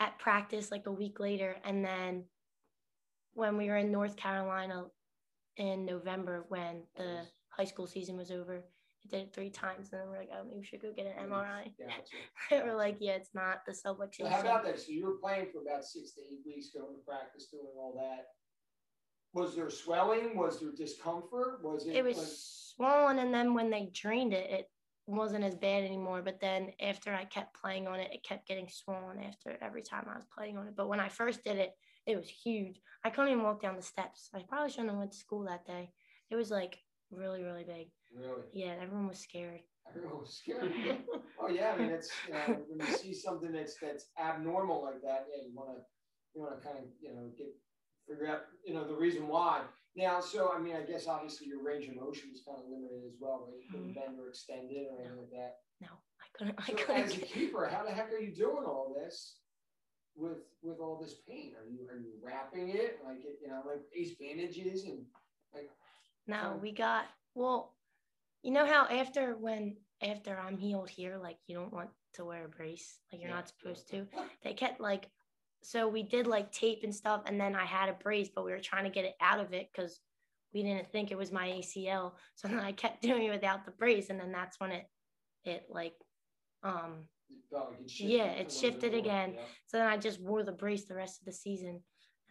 at 0.00 0.18
practice 0.18 0.70
like 0.70 0.86
a 0.86 0.92
week 0.92 1.20
later, 1.20 1.56
and 1.64 1.84
then 1.84 2.24
when 3.34 3.56
we 3.56 3.68
were 3.68 3.76
in 3.76 3.92
North 3.92 4.16
Carolina 4.16 4.84
in 5.56 5.84
November 5.84 6.46
when 6.48 6.82
the 6.96 7.20
high 7.50 7.64
school 7.64 7.86
season 7.86 8.16
was 8.16 8.30
over. 8.30 8.64
Did 9.10 9.20
it 9.20 9.34
three 9.34 9.50
times, 9.50 9.90
and 9.92 10.00
then 10.00 10.08
we're 10.08 10.18
like, 10.18 10.30
oh, 10.32 10.44
maybe 10.44 10.60
we 10.60 10.64
should 10.64 10.80
go 10.80 10.90
get 10.96 11.06
an 11.06 11.28
MRI. 11.28 11.72
Yeah, 11.78 12.62
we're 12.64 12.74
like, 12.74 12.96
yeah, 13.00 13.12
it's 13.12 13.34
not 13.34 13.58
the 13.66 13.72
subluxation. 13.72 14.20
So 14.20 14.28
how 14.28 14.40
about 14.40 14.64
that? 14.64 14.80
So 14.80 14.92
you 14.92 15.04
were 15.04 15.18
playing 15.22 15.48
for 15.52 15.60
about 15.60 15.84
six 15.84 16.12
to 16.12 16.20
eight 16.22 16.40
weeks, 16.46 16.70
going 16.74 16.94
to 16.94 17.00
practice, 17.06 17.48
doing 17.50 17.66
all 17.78 17.92
that. 17.96 18.28
Was 19.34 19.54
there 19.54 19.68
swelling? 19.68 20.36
Was 20.36 20.60
there 20.60 20.70
discomfort? 20.74 21.60
Was 21.62 21.86
it? 21.86 21.96
It 21.96 22.04
was 22.04 22.16
like... 22.16 22.26
swollen, 22.76 23.18
and 23.18 23.34
then 23.34 23.52
when 23.52 23.68
they 23.68 23.90
drained 23.92 24.32
it, 24.32 24.50
it 24.50 24.70
wasn't 25.06 25.44
as 25.44 25.54
bad 25.54 25.84
anymore. 25.84 26.22
But 26.22 26.40
then 26.40 26.70
after 26.80 27.12
I 27.12 27.24
kept 27.24 27.60
playing 27.60 27.86
on 27.86 28.00
it, 28.00 28.10
it 28.12 28.22
kept 28.22 28.48
getting 28.48 28.68
swollen 28.70 29.22
after 29.22 29.58
every 29.60 29.82
time 29.82 30.06
I 30.10 30.16
was 30.16 30.26
playing 30.34 30.56
on 30.56 30.68
it. 30.68 30.76
But 30.76 30.88
when 30.88 31.00
I 31.00 31.08
first 31.08 31.44
did 31.44 31.58
it, 31.58 31.72
it 32.06 32.16
was 32.16 32.28
huge. 32.28 32.80
I 33.04 33.10
couldn't 33.10 33.32
even 33.32 33.44
walk 33.44 33.60
down 33.60 33.76
the 33.76 33.82
steps. 33.82 34.30
I 34.34 34.40
probably 34.48 34.70
shouldn't 34.70 34.90
have 34.90 34.98
went 34.98 35.12
to 35.12 35.18
school 35.18 35.44
that 35.44 35.66
day. 35.66 35.90
It 36.30 36.36
was 36.36 36.50
like 36.50 36.78
really, 37.16 37.42
really 37.42 37.64
big. 37.64 37.88
Really? 38.16 38.42
Yeah, 38.52 38.74
everyone 38.80 39.08
was 39.08 39.18
scared. 39.18 39.60
Everyone 39.88 40.20
was 40.20 40.36
scared. 40.36 40.72
oh 41.40 41.48
yeah, 41.48 41.74
I 41.74 41.78
mean 41.78 41.90
it's 41.90 42.10
you 42.26 42.34
know, 42.34 42.58
when 42.68 42.86
you 42.86 42.94
see 42.94 43.14
something 43.14 43.52
that's 43.52 43.76
that's 43.80 44.06
abnormal 44.18 44.82
like 44.82 45.02
that, 45.02 45.26
yeah, 45.30 45.42
you 45.44 45.52
wanna 45.54 45.80
you 46.34 46.42
wanna 46.42 46.56
kind 46.62 46.78
of 46.78 46.84
you 47.00 47.14
know 47.14 47.30
get 47.36 47.48
figure 48.08 48.28
out 48.28 48.42
you 48.64 48.74
know 48.74 48.86
the 48.86 48.94
reason 48.94 49.28
why. 49.28 49.62
Now, 49.96 50.20
so 50.20 50.52
I 50.54 50.58
mean, 50.58 50.74
I 50.74 50.82
guess 50.82 51.06
obviously 51.06 51.46
your 51.46 51.62
range 51.62 51.86
of 51.86 51.94
motion 51.94 52.30
is 52.32 52.42
kind 52.46 52.58
of 52.58 52.64
limited 52.68 53.06
as 53.06 53.14
well, 53.20 53.46
right? 53.46 53.62
You 53.62 53.70
couldn't 53.70 53.94
mm-hmm. 53.94 54.00
bend 54.00 54.18
or 54.18 54.28
extend 54.28 54.70
it 54.72 54.88
or 54.90 54.98
anything 54.98 55.18
like 55.18 55.30
that. 55.30 55.54
No, 55.80 55.88
I 56.18 56.26
couldn't. 56.36 56.58
I 56.58 56.66
so 56.66 56.74
couldn't. 56.74 57.04
As 57.04 57.16
a 57.16 57.20
keeper, 57.20 57.68
how 57.70 57.84
the 57.84 57.92
heck 57.92 58.12
are 58.12 58.18
you 58.18 58.34
doing 58.34 58.64
all 58.66 58.96
this? 58.98 59.36
with 60.16 60.38
with 60.62 60.78
all 60.78 60.98
this 61.00 61.16
pain? 61.28 61.52
Are 61.58 61.68
you 61.68 61.86
are 61.90 61.98
you 61.98 62.12
wrapping 62.22 62.68
it 62.70 63.00
like 63.04 63.24
it, 63.24 63.38
you 63.42 63.48
know 63.48 63.62
like 63.66 63.82
ace 63.96 64.14
bandages 64.18 64.84
and 64.84 65.04
like? 65.52 65.70
No, 66.26 66.58
we 66.60 66.72
got 66.72 67.04
well. 67.34 67.74
You 68.42 68.52
know 68.52 68.66
how 68.66 68.86
after 68.86 69.36
when 69.36 69.76
after 70.02 70.38
I'm 70.38 70.58
healed 70.58 70.90
here, 70.90 71.18
like 71.22 71.38
you 71.46 71.56
don't 71.56 71.72
want 71.72 71.90
to 72.14 72.24
wear 72.24 72.44
a 72.44 72.48
brace, 72.48 72.98
like 73.12 73.20
you're 73.20 73.30
yeah. 73.30 73.36
not 73.36 73.48
supposed 73.48 73.88
to. 73.90 74.06
They 74.42 74.54
kept 74.54 74.80
like, 74.80 75.08
so 75.62 75.88
we 75.88 76.02
did 76.02 76.26
like 76.26 76.52
tape 76.52 76.80
and 76.82 76.94
stuff, 76.94 77.22
and 77.26 77.40
then 77.40 77.54
I 77.54 77.64
had 77.64 77.88
a 77.88 77.94
brace, 77.94 78.28
but 78.34 78.44
we 78.44 78.52
were 78.52 78.60
trying 78.60 78.84
to 78.84 78.90
get 78.90 79.04
it 79.04 79.14
out 79.20 79.40
of 79.40 79.52
it 79.52 79.68
because 79.72 80.00
we 80.52 80.62
didn't 80.62 80.90
think 80.92 81.10
it 81.10 81.18
was 81.18 81.32
my 81.32 81.48
ACL. 81.48 82.12
So 82.36 82.48
then 82.48 82.60
I 82.60 82.72
kept 82.72 83.02
doing 83.02 83.24
it 83.24 83.30
without 83.30 83.64
the 83.64 83.72
brace, 83.72 84.10
and 84.10 84.20
then 84.20 84.32
that's 84.32 84.60
when 84.60 84.72
it 84.72 84.86
it 85.44 85.66
like 85.68 85.94
um 86.62 87.08
yeah, 87.86 88.30
it 88.32 88.52
shifted 88.52 88.94
again. 88.94 89.34
Yeah. 89.34 89.40
So 89.66 89.78
then 89.78 89.86
I 89.86 89.96
just 89.96 90.20
wore 90.20 90.42
the 90.42 90.52
brace 90.52 90.84
the 90.84 90.94
rest 90.94 91.20
of 91.20 91.26
the 91.26 91.32
season, 91.32 91.80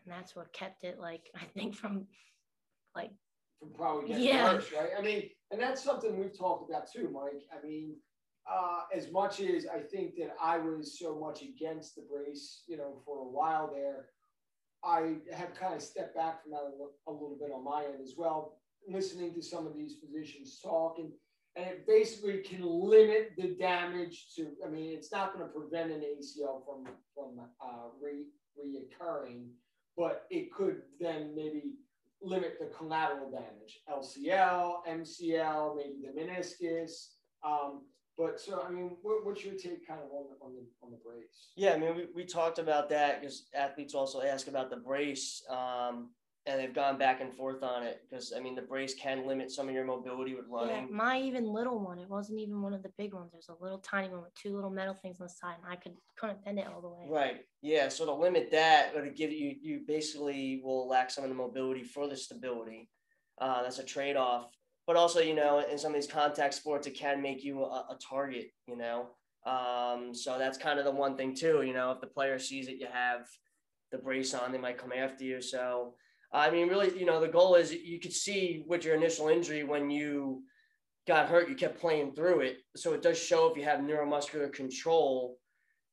and 0.04 0.14
that's 0.14 0.36
what 0.36 0.54
kept 0.54 0.84
it 0.84 1.00
like 1.00 1.30
I 1.36 1.46
think 1.58 1.76
from 1.76 2.08
like 2.96 3.12
from 3.64 3.74
probably 3.74 4.08
getting 4.10 4.24
yeah. 4.24 4.54
worse, 4.54 4.72
right? 4.76 4.90
I 4.98 5.02
mean, 5.02 5.30
and 5.52 5.62
that's 5.62 5.84
something 5.84 6.18
we've 6.18 6.38
talked 6.38 6.70
about 6.70 6.92
too, 6.92 7.10
Mike. 7.14 7.44
I 7.52 7.66
mean, 7.66 7.96
uh, 8.52 8.82
as 8.96 9.12
much 9.12 9.40
as 9.40 9.66
I 9.74 9.80
think 9.80 10.16
that 10.18 10.36
I 10.42 10.58
was 10.58 11.00
so 11.00 11.18
much 11.18 11.42
against 11.42 11.96
the 11.96 12.04
brace, 12.12 12.64
you 12.68 12.78
know, 12.78 13.02
for 13.06 13.20
a 13.20 13.30
while 13.30 13.72
there, 13.74 14.08
I 14.84 15.16
have 15.34 15.54
kind 15.56 15.74
of 15.74 15.82
stepped 15.82 16.16
back 16.16 16.44
from 16.44 16.52
that 16.52 16.58
a, 16.58 17.12
a 17.12 17.14
little 17.14 17.38
bit 17.40 17.52
on 17.56 17.64
my 17.64 17.86
end 17.86 18.02
as 18.04 18.16
well, 18.18 18.58
listening 18.88 19.34
to 19.36 19.42
some 19.42 19.66
of 19.66 19.78
these 19.78 19.96
physicians 20.04 20.60
talk 20.62 20.98
and 21.00 21.12
and 21.56 21.68
it 21.68 21.86
basically 21.86 22.40
can 22.40 22.64
limit 22.64 23.34
the 23.38 23.56
damage 23.60 24.34
to. 24.36 24.48
I 24.66 24.70
mean, 24.70 24.92
it's 24.92 25.12
not 25.12 25.34
going 25.34 25.46
to 25.46 25.54
prevent 25.54 25.92
an 25.92 26.02
ACL 26.02 26.66
from 26.66 26.86
from 27.14 27.40
uh, 27.62 27.90
re, 28.02 28.26
reoccurring, 28.58 29.50
but 29.96 30.24
it 30.32 30.52
could 30.52 30.82
then 31.00 31.34
maybe 31.36 31.76
limit 32.24 32.58
the 32.60 32.68
collateral 32.68 33.30
damage, 33.30 33.82
LCL, 33.90 34.86
MCL, 34.88 35.76
maybe 35.76 36.02
the 36.04 36.20
meniscus. 36.20 37.10
Um, 37.46 37.82
but 38.18 38.40
so, 38.40 38.64
I 38.66 38.72
mean, 38.72 38.98
what, 39.02 39.26
what's 39.26 39.44
your 39.44 39.56
take 39.56 39.88
kind 39.88 40.00
of 40.00 40.12
on 40.12 40.26
the, 40.30 40.46
on 40.46 40.54
the, 40.54 40.64
on 40.84 40.92
the 40.92 40.98
brace? 41.04 41.50
Yeah, 41.56 41.74
I 41.74 41.78
mean, 41.78 41.96
we, 41.96 42.08
we 42.16 42.26
talked 42.26 42.60
about 42.60 42.90
that 42.90 43.20
because 43.20 43.48
athletes 43.56 43.96
also 43.96 44.22
ask 44.22 44.48
about 44.48 44.70
the 44.70 44.78
brace. 44.78 45.44
Um, 45.50 46.12
and 46.46 46.60
they've 46.60 46.74
gone 46.74 46.98
back 46.98 47.22
and 47.22 47.34
forth 47.34 47.64
on 47.64 47.84
it 47.84 48.02
because 48.10 48.34
I 48.36 48.40
mean 48.40 48.56
the 48.56 48.62
brace 48.62 48.94
can 48.94 49.26
limit 49.26 49.50
some 49.50 49.70
of 49.70 49.74
your 49.74 49.86
mobility 49.86 50.36
with 50.36 50.46
running. 50.50 50.88
Yeah, 50.90 50.96
my 50.96 51.20
even 51.20 51.46
little 51.46 51.80
one, 51.80 52.00
it 52.00 52.10
wasn't 52.10 52.40
even 52.40 52.62
one 52.62 52.74
of 52.74 52.84
the 52.84 52.92
big 52.98 53.14
ones. 53.14 53.32
There's 53.32 53.50
a 53.50 53.64
little 53.64 53.80
tiny 53.80 54.10
one 54.10 54.22
with 54.22 54.34
two 54.36 54.54
little 54.54 54.70
metal 54.70 54.94
things 54.94 55.22
on 55.22 55.28
the 55.28 55.34
side, 55.34 55.56
and 55.64 55.72
I 55.72 55.78
could 55.78 55.94
couldn't 56.18 56.44
bend 56.44 56.60
it 56.60 56.68
all 56.68 56.82
the 56.82 56.90
way. 56.90 57.08
Right. 57.10 57.42
Yeah. 57.62 57.88
So 57.88 58.06
to 58.06 58.14
limit 58.14 58.50
that, 58.52 58.92
or 58.96 59.04
to 59.04 59.10
give 59.10 59.32
you, 59.32 59.56
you 59.62 59.82
basically 59.88 60.62
will 60.64 60.88
lack 60.88 61.12
some 61.12 61.24
of 61.24 61.30
the 61.30 61.36
mobility 61.36 61.84
for 61.84 62.08
the 62.08 62.18
stability. 62.18 62.90
Uh, 63.40 63.64
that's 63.64 63.80
a 63.80 63.86
trade 63.86 64.18
off. 64.18 64.48
But 64.86 64.98
also, 64.98 65.22
you 65.22 65.34
know, 65.34 65.60
in 65.60 65.78
some 65.78 65.92
of 65.92 65.96
these 65.96 66.12
contact 66.12 66.56
sports, 66.56 66.88
it 66.88 66.92
can 66.92 67.22
make 67.22 67.44
you 67.44 67.64
a, 67.64 67.86
a 67.90 67.98
target. 68.06 68.48
You 68.68 68.76
know, 68.76 69.08
um, 69.46 70.14
so 70.14 70.38
that's 70.38 70.58
kind 70.58 70.78
of 70.78 70.84
the 70.84 70.92
one 70.92 71.16
thing 71.16 71.34
too. 71.34 71.62
You 71.62 71.74
know, 71.74 71.92
if 71.92 72.02
the 72.02 72.08
player 72.08 72.38
sees 72.38 72.66
that 72.66 72.80
you 72.80 72.88
have 72.92 73.28
the 73.94 73.98
brace 73.98 74.34
on, 74.34 74.52
they 74.52 74.58
might 74.58 74.78
come 74.78 74.92
after 74.92 75.24
you. 75.24 75.42
So 75.42 75.94
I 76.34 76.50
mean, 76.50 76.68
really, 76.68 76.98
you 76.98 77.06
know, 77.06 77.22
the 77.22 77.28
goal 77.28 77.56
is 77.56 77.72
you 77.72 78.00
could 78.00 78.12
see 78.12 78.64
with 78.68 78.84
your 78.84 78.96
initial 78.96 79.30
injury 79.30 79.64
when 79.64 79.92
you 79.92 80.44
got 81.08 81.30
hurt, 81.30 81.48
you 81.48 81.56
kept 81.56 81.80
playing 81.80 82.14
through 82.14 82.42
it. 82.42 82.58
So 82.76 82.94
it 82.94 83.04
does 83.04 83.22
show 83.22 83.50
if 83.50 83.58
you 83.58 83.64
have 83.64 83.82
neuromuscular 83.82 84.52
control, 84.52 85.38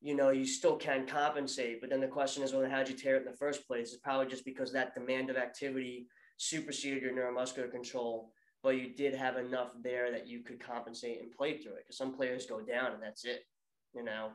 you 0.01 0.15
know, 0.15 0.29
you 0.31 0.47
still 0.47 0.77
can 0.77 1.05
compensate. 1.05 1.79
But 1.79 1.91
then 1.91 2.01
the 2.01 2.07
question 2.07 2.41
is, 2.41 2.53
well, 2.53 2.67
how'd 2.67 2.89
you 2.89 2.95
tear 2.95 3.17
it 3.17 3.25
in 3.25 3.31
the 3.31 3.37
first 3.37 3.67
place? 3.67 3.93
It's 3.93 4.01
probably 4.01 4.27
just 4.27 4.43
because 4.43 4.73
that 4.73 4.95
demand 4.95 5.29
of 5.29 5.37
activity 5.37 6.07
superseded 6.37 7.03
your 7.03 7.13
neuromuscular 7.13 7.69
control, 7.69 8.31
but 8.63 8.77
you 8.77 8.95
did 8.95 9.13
have 9.13 9.37
enough 9.37 9.69
there 9.83 10.11
that 10.11 10.27
you 10.27 10.41
could 10.41 10.59
compensate 10.59 11.21
and 11.21 11.31
play 11.31 11.57
through 11.57 11.73
it. 11.73 11.83
Because 11.83 11.97
some 11.97 12.15
players 12.15 12.47
go 12.47 12.61
down 12.61 12.93
and 12.93 13.03
that's 13.03 13.25
it, 13.25 13.43
you 13.93 14.03
know. 14.03 14.29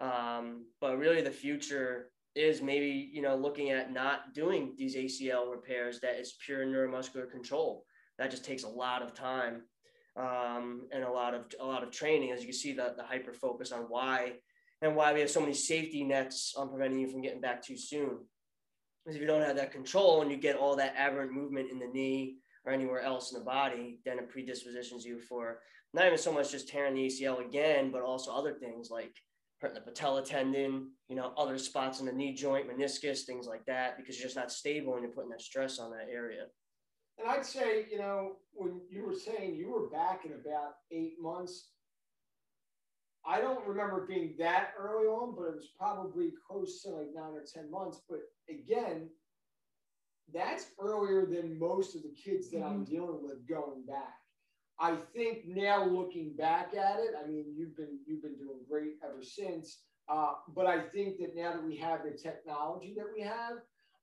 Um, 0.00 0.64
but 0.80 0.98
really, 0.98 1.22
the 1.22 1.30
future 1.30 2.10
is 2.34 2.62
maybe 2.62 3.10
you 3.12 3.22
know 3.22 3.36
looking 3.36 3.70
at 3.70 3.92
not 3.92 4.34
doing 4.34 4.74
these 4.76 4.96
ACL 4.96 5.50
repairs 5.50 6.00
that 6.00 6.18
is 6.18 6.34
pure 6.44 6.64
neuromuscular 6.64 7.30
control. 7.30 7.84
That 8.18 8.30
just 8.30 8.44
takes 8.44 8.64
a 8.64 8.68
lot 8.68 9.02
of 9.02 9.14
time 9.14 9.62
um, 10.16 10.82
and 10.92 11.04
a 11.04 11.10
lot 11.10 11.34
of 11.34 11.46
a 11.60 11.64
lot 11.64 11.82
of 11.82 11.90
training. 11.90 12.32
As 12.32 12.40
you 12.40 12.46
can 12.46 12.54
see, 12.54 12.72
the 12.72 12.94
the 12.96 13.04
hyper 13.04 13.32
focus 13.32 13.72
on 13.72 13.82
why 13.82 14.34
and 14.80 14.96
why 14.96 15.12
we 15.12 15.20
have 15.20 15.30
so 15.30 15.40
many 15.40 15.54
safety 15.54 16.04
nets 16.04 16.54
on 16.56 16.68
preventing 16.68 16.98
you 16.98 17.08
from 17.08 17.22
getting 17.22 17.40
back 17.40 17.64
too 17.64 17.76
soon. 17.76 18.18
Because 19.04 19.16
if 19.16 19.20
you 19.20 19.26
don't 19.26 19.42
have 19.42 19.56
that 19.56 19.72
control 19.72 20.22
and 20.22 20.30
you 20.30 20.36
get 20.36 20.56
all 20.56 20.76
that 20.76 20.94
aberrant 20.96 21.32
movement 21.32 21.70
in 21.70 21.78
the 21.78 21.86
knee 21.86 22.36
or 22.64 22.72
anywhere 22.72 23.00
else 23.00 23.32
in 23.32 23.38
the 23.38 23.44
body, 23.44 24.00
then 24.04 24.18
it 24.18 24.28
predispositions 24.28 25.04
you 25.04 25.18
for 25.20 25.60
not 25.94 26.06
even 26.06 26.18
so 26.18 26.32
much 26.32 26.52
just 26.52 26.68
tearing 26.68 26.94
the 26.94 27.06
ACL 27.06 27.44
again, 27.44 27.90
but 27.90 28.02
also 28.02 28.32
other 28.32 28.52
things 28.52 28.90
like 28.90 29.14
hurting 29.62 29.76
the 29.76 29.80
patella 29.80 30.24
tendon, 30.24 30.90
you 31.08 31.14
know, 31.14 31.32
other 31.36 31.56
spots 31.56 32.00
in 32.00 32.06
the 32.06 32.12
knee 32.12 32.34
joint, 32.34 32.68
meniscus, 32.68 33.20
things 33.20 33.46
like 33.46 33.64
that, 33.64 33.96
because 33.96 34.18
you're 34.18 34.26
just 34.26 34.36
not 34.36 34.50
stable 34.50 34.94
and 34.94 35.02
you're 35.04 35.12
putting 35.12 35.30
that 35.30 35.40
stress 35.40 35.78
on 35.78 35.92
that 35.92 36.08
area. 36.12 36.46
And 37.18 37.30
I'd 37.30 37.46
say, 37.46 37.86
you 37.90 37.98
know, 37.98 38.32
when 38.52 38.80
you 38.90 39.06
were 39.06 39.14
saying 39.14 39.54
you 39.54 39.70
were 39.70 39.88
back 39.88 40.24
in 40.24 40.32
about 40.32 40.74
eight 40.90 41.14
months, 41.20 41.68
I 43.24 43.40
don't 43.40 43.64
remember 43.64 44.04
being 44.04 44.34
that 44.40 44.70
early 44.76 45.06
on, 45.06 45.36
but 45.36 45.44
it 45.44 45.54
was 45.54 45.68
probably 45.78 46.32
close 46.44 46.82
to 46.82 46.90
like 46.90 47.14
nine 47.14 47.34
or 47.34 47.44
10 47.44 47.70
months. 47.70 48.00
But 48.10 48.18
again, 48.50 49.08
that's 50.34 50.66
earlier 50.80 51.24
than 51.24 51.56
most 51.56 51.94
of 51.94 52.02
the 52.02 52.12
kids 52.12 52.50
that 52.50 52.58
mm-hmm. 52.58 52.66
I'm 52.66 52.84
dealing 52.84 53.20
with 53.22 53.46
going 53.48 53.84
back. 53.86 54.21
I 54.80 54.96
think 55.14 55.46
now 55.46 55.84
looking 55.84 56.34
back 56.36 56.74
at 56.74 56.98
it, 56.98 57.14
I 57.22 57.26
mean, 57.26 57.54
you've 57.56 57.76
been 57.76 57.98
you've 58.06 58.22
been 58.22 58.36
doing 58.36 58.58
great 58.68 58.94
ever 59.04 59.22
since. 59.22 59.78
Uh, 60.08 60.32
but 60.54 60.66
I 60.66 60.80
think 60.80 61.18
that 61.18 61.36
now 61.36 61.52
that 61.52 61.64
we 61.64 61.76
have 61.76 62.00
the 62.04 62.10
technology 62.10 62.92
that 62.96 63.06
we 63.14 63.22
have, 63.22 63.58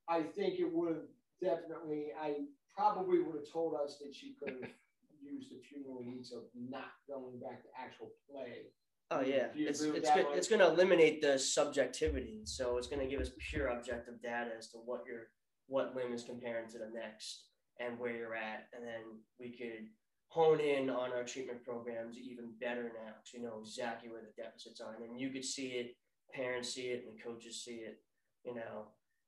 I 0.07 0.21
think 0.21 0.59
it 0.59 0.71
would 0.71 0.89
have 0.89 1.03
definitely. 1.41 2.07
I 2.21 2.35
probably 2.75 3.19
would 3.19 3.35
have 3.35 3.51
told 3.51 3.75
us 3.75 3.97
that 4.01 4.15
she 4.15 4.35
could 4.39 4.53
have 4.61 4.69
used 5.21 5.51
a 5.51 5.61
few 5.67 5.85
more 5.85 6.01
weeks 6.01 6.31
of 6.31 6.43
not 6.55 6.91
going 7.07 7.39
back 7.39 7.61
to 7.63 7.69
actual 7.77 8.11
play. 8.31 8.71
Oh 9.11 9.21
yeah, 9.21 9.47
it's 9.55 9.81
it's 9.81 10.11
good, 10.11 10.27
it's 10.33 10.47
going 10.47 10.59
to 10.59 10.67
eliminate 10.67 11.21
the 11.21 11.37
subjectivity. 11.39 12.41
So 12.45 12.77
it's 12.77 12.87
going 12.87 13.01
to 13.01 13.07
give 13.07 13.19
us 13.19 13.31
pure 13.49 13.67
objective 13.67 14.21
data 14.21 14.51
as 14.57 14.67
to 14.69 14.77
what 14.77 15.03
your 15.07 15.27
what 15.67 15.95
limb 15.95 16.13
is 16.13 16.23
comparing 16.23 16.69
to 16.69 16.77
the 16.77 16.89
next 16.93 17.45
and 17.79 17.97
where 17.97 18.15
you're 18.15 18.35
at, 18.35 18.67
and 18.73 18.85
then 18.85 19.01
we 19.39 19.49
could 19.49 19.87
hone 20.29 20.59
in 20.59 20.89
on 20.89 21.11
our 21.11 21.23
treatment 21.23 21.63
programs 21.63 22.17
even 22.17 22.51
better 22.59 22.91
now 23.05 23.09
you 23.33 23.41
know 23.41 23.59
exactly 23.61 24.09
where 24.09 24.21
the 24.21 24.41
deficits 24.41 24.81
are. 24.81 24.95
And 25.03 25.19
you 25.19 25.29
could 25.29 25.45
see 25.45 25.67
it, 25.69 25.95
parents 26.33 26.73
see 26.73 26.87
it, 26.87 27.05
and 27.07 27.21
coaches 27.21 27.63
see 27.63 27.81
it, 27.85 27.99
you 28.43 28.55
know. 28.55 28.87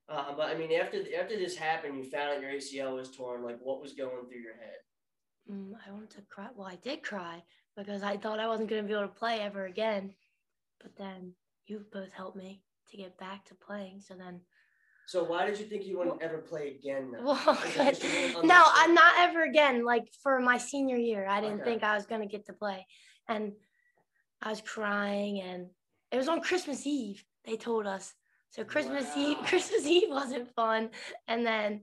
Uh, 0.10 0.34
but 0.36 0.48
I 0.50 0.55
mean, 0.58 0.72
after 0.74 0.98
after 1.20 1.38
this 1.38 1.55
happened, 1.55 1.98
you 1.98 2.10
found 2.10 2.29
out 2.29 2.41
your 2.41 2.51
ACL 2.51 2.96
was 2.96 3.15
torn. 3.15 3.43
Like, 3.43 3.60
what 3.62 3.81
was 3.81 3.93
going 3.93 4.25
through 4.27 4.39
your 4.39 4.55
head? 4.55 4.79
Mm, 5.50 5.74
I 5.88 5.91
wanted 5.91 6.10
to 6.12 6.22
cry. 6.29 6.48
Well, 6.55 6.67
I 6.67 6.75
did 6.75 7.03
cry 7.03 7.43
because 7.77 8.03
I 8.03 8.17
thought 8.17 8.39
I 8.39 8.48
wasn't 8.48 8.70
going 8.70 8.81
to 8.81 8.88
be 8.88 8.93
able 8.93 9.08
to 9.08 9.13
play 9.13 9.39
ever 9.39 9.65
again. 9.65 10.13
But 10.81 10.96
then 10.98 11.34
you 11.67 11.86
both 11.93 12.12
helped 12.12 12.38
me 12.38 12.62
to 12.89 12.98
get 12.98 13.17
back 13.17 13.46
to 13.46 13.55
playing. 13.55 14.01
So 14.01 14.15
then 14.15 14.41
so 15.08 15.24
why 15.24 15.46
did 15.46 15.60
you 15.60 15.65
think 15.65 15.86
you 15.86 15.98
wouldn't 15.98 16.22
ever 16.22 16.38
play 16.38 16.75
again? 16.79 17.12
Well, 17.22 17.36
no, 18.43 18.63
I'm 18.74 18.93
not 18.93 19.13
ever 19.20 19.43
again. 19.43 19.84
Like 19.84 20.08
for 20.24 20.39
my 20.39 20.58
senior 20.58 20.98
year, 20.98 21.27
I 21.27 21.41
didn't 21.41 21.62
okay. 21.62 21.72
think 21.72 21.84
I 21.84 21.96
was 21.96 22.05
gonna 22.05 22.27
get 22.27 22.46
to 22.46 22.53
play, 22.53 22.86
and 23.27 23.53
I 24.41 24.50
was 24.50 24.62
crying, 24.62 25.41
and 25.41 25.67
it 26.12 26.17
was 26.17 26.27
on 26.27 26.41
Christmas 26.41 26.86
Eve. 26.86 27.24
They 27.46 27.58
told 27.58 27.88
us. 27.88 28.13
So 28.51 28.63
Christmas 28.63 29.05
wow. 29.15 29.22
Eve, 29.22 29.38
Christmas 29.46 29.86
Eve 29.86 30.10
wasn't 30.10 30.53
fun, 30.55 30.89
and 31.27 31.46
then 31.46 31.81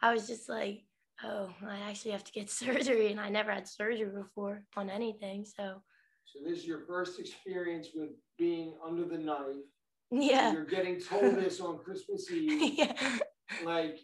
I 0.00 0.12
was 0.12 0.26
just 0.26 0.48
like, 0.48 0.84
oh, 1.24 1.50
I 1.66 1.78
actually 1.88 2.12
have 2.12 2.24
to 2.24 2.32
get 2.32 2.50
surgery, 2.62 3.10
and 3.10 3.20
I 3.20 3.28
never 3.28 3.52
had 3.52 3.68
surgery 3.68 4.10
before 4.10 4.62
on 4.76 4.90
anything. 4.90 5.44
So. 5.44 5.82
So 6.24 6.40
this 6.44 6.58
is 6.58 6.66
your 6.66 6.80
first 6.80 7.20
experience 7.20 7.90
with 7.94 8.10
being 8.36 8.74
under 8.84 9.04
the 9.04 9.16
knife 9.16 9.62
yeah. 10.10 10.52
You're 10.52 10.64
getting 10.64 11.00
told 11.10 11.36
this 11.36 11.60
on 11.60 11.78
Christmas 11.78 12.30
Eve. 12.30 12.74
yeah. 12.78 12.92
Like, 13.64 13.98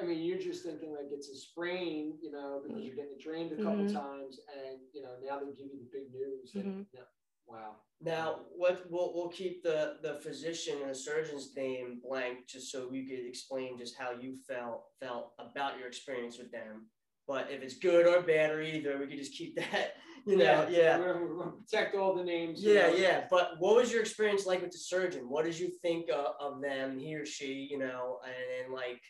I 0.00 0.04
mean, 0.04 0.22
you're 0.22 0.38
just 0.38 0.64
thinking 0.64 0.92
like 0.92 1.06
it's 1.10 1.28
a 1.28 1.36
sprain, 1.36 2.14
you 2.22 2.30
know, 2.30 2.62
because 2.64 2.82
you're 2.82 2.94
getting 2.94 3.18
trained 3.20 3.52
a 3.52 3.56
couple 3.56 3.84
mm-hmm. 3.84 3.94
times, 3.94 4.38
and 4.54 4.78
you 4.92 5.02
know 5.02 5.12
now 5.24 5.38
they 5.38 5.52
give 5.52 5.72
you 5.72 5.80
the 5.80 5.90
big 5.92 6.12
news. 6.12 6.54
And, 6.54 6.64
mm-hmm. 6.64 6.82
yeah, 6.92 7.00
wow. 7.46 7.76
Now, 8.00 8.40
what 8.56 8.84
we'll, 8.90 9.12
we'll 9.14 9.28
keep 9.28 9.62
the 9.62 9.96
the 10.02 10.20
physician 10.22 10.78
and 10.82 10.90
the 10.90 10.94
surgeon's 10.94 11.54
name 11.56 12.00
blank, 12.06 12.48
just 12.48 12.70
so 12.70 12.88
we 12.88 13.06
could 13.06 13.26
explain 13.26 13.78
just 13.78 13.96
how 13.98 14.12
you 14.12 14.36
felt 14.48 14.84
felt 15.00 15.32
about 15.38 15.78
your 15.78 15.88
experience 15.88 16.38
with 16.38 16.52
them. 16.52 16.88
But 17.26 17.50
if 17.50 17.62
it's 17.62 17.78
good 17.78 18.06
or 18.06 18.20
bad 18.22 18.50
or 18.50 18.60
either, 18.60 18.98
we 18.98 19.06
could 19.06 19.18
just 19.18 19.34
keep 19.34 19.56
that 19.56 19.94
you 20.26 20.36
know, 20.36 20.44
yeah. 20.44 20.68
yeah. 20.70 20.98
We're, 20.98 21.36
we're 21.36 21.50
protect 21.50 21.94
all 21.94 22.14
the 22.14 22.24
names. 22.24 22.62
Yeah, 22.62 22.88
know. 22.88 22.94
yeah. 22.94 23.24
But 23.30 23.52
what 23.58 23.76
was 23.76 23.92
your 23.92 24.00
experience 24.00 24.46
like 24.46 24.62
with 24.62 24.70
the 24.70 24.78
surgeon? 24.78 25.28
What 25.28 25.44
did 25.44 25.58
you 25.58 25.70
think 25.82 26.10
uh, 26.10 26.32
of 26.40 26.60
them, 26.60 26.98
he 26.98 27.14
or 27.14 27.26
she, 27.26 27.68
you 27.70 27.78
know, 27.78 28.18
and, 28.24 28.64
and 28.64 28.74
like, 28.74 29.00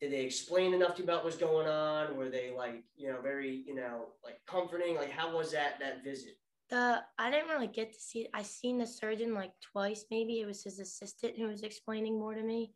did 0.00 0.12
they 0.12 0.24
explain 0.24 0.74
enough 0.74 0.96
to 0.96 0.98
you 0.98 1.04
about 1.04 1.24
what's 1.24 1.36
going 1.36 1.68
on? 1.68 2.16
Were 2.16 2.28
they 2.28 2.52
like, 2.56 2.82
you 2.96 3.08
know, 3.08 3.20
very, 3.20 3.62
you 3.66 3.74
know, 3.74 4.06
like 4.24 4.40
comforting? 4.46 4.96
Like, 4.96 5.10
how 5.10 5.36
was 5.36 5.52
that 5.52 5.78
that 5.80 6.02
visit? 6.02 6.34
The 6.70 7.02
I 7.18 7.30
didn't 7.30 7.48
really 7.48 7.68
get 7.68 7.92
to 7.92 8.00
see. 8.00 8.28
I 8.34 8.42
seen 8.42 8.78
the 8.78 8.86
surgeon 8.86 9.34
like 9.34 9.52
twice. 9.60 10.06
Maybe 10.10 10.40
it 10.40 10.46
was 10.46 10.64
his 10.64 10.80
assistant 10.80 11.38
who 11.38 11.46
was 11.46 11.62
explaining 11.62 12.18
more 12.18 12.34
to 12.34 12.42
me, 12.42 12.72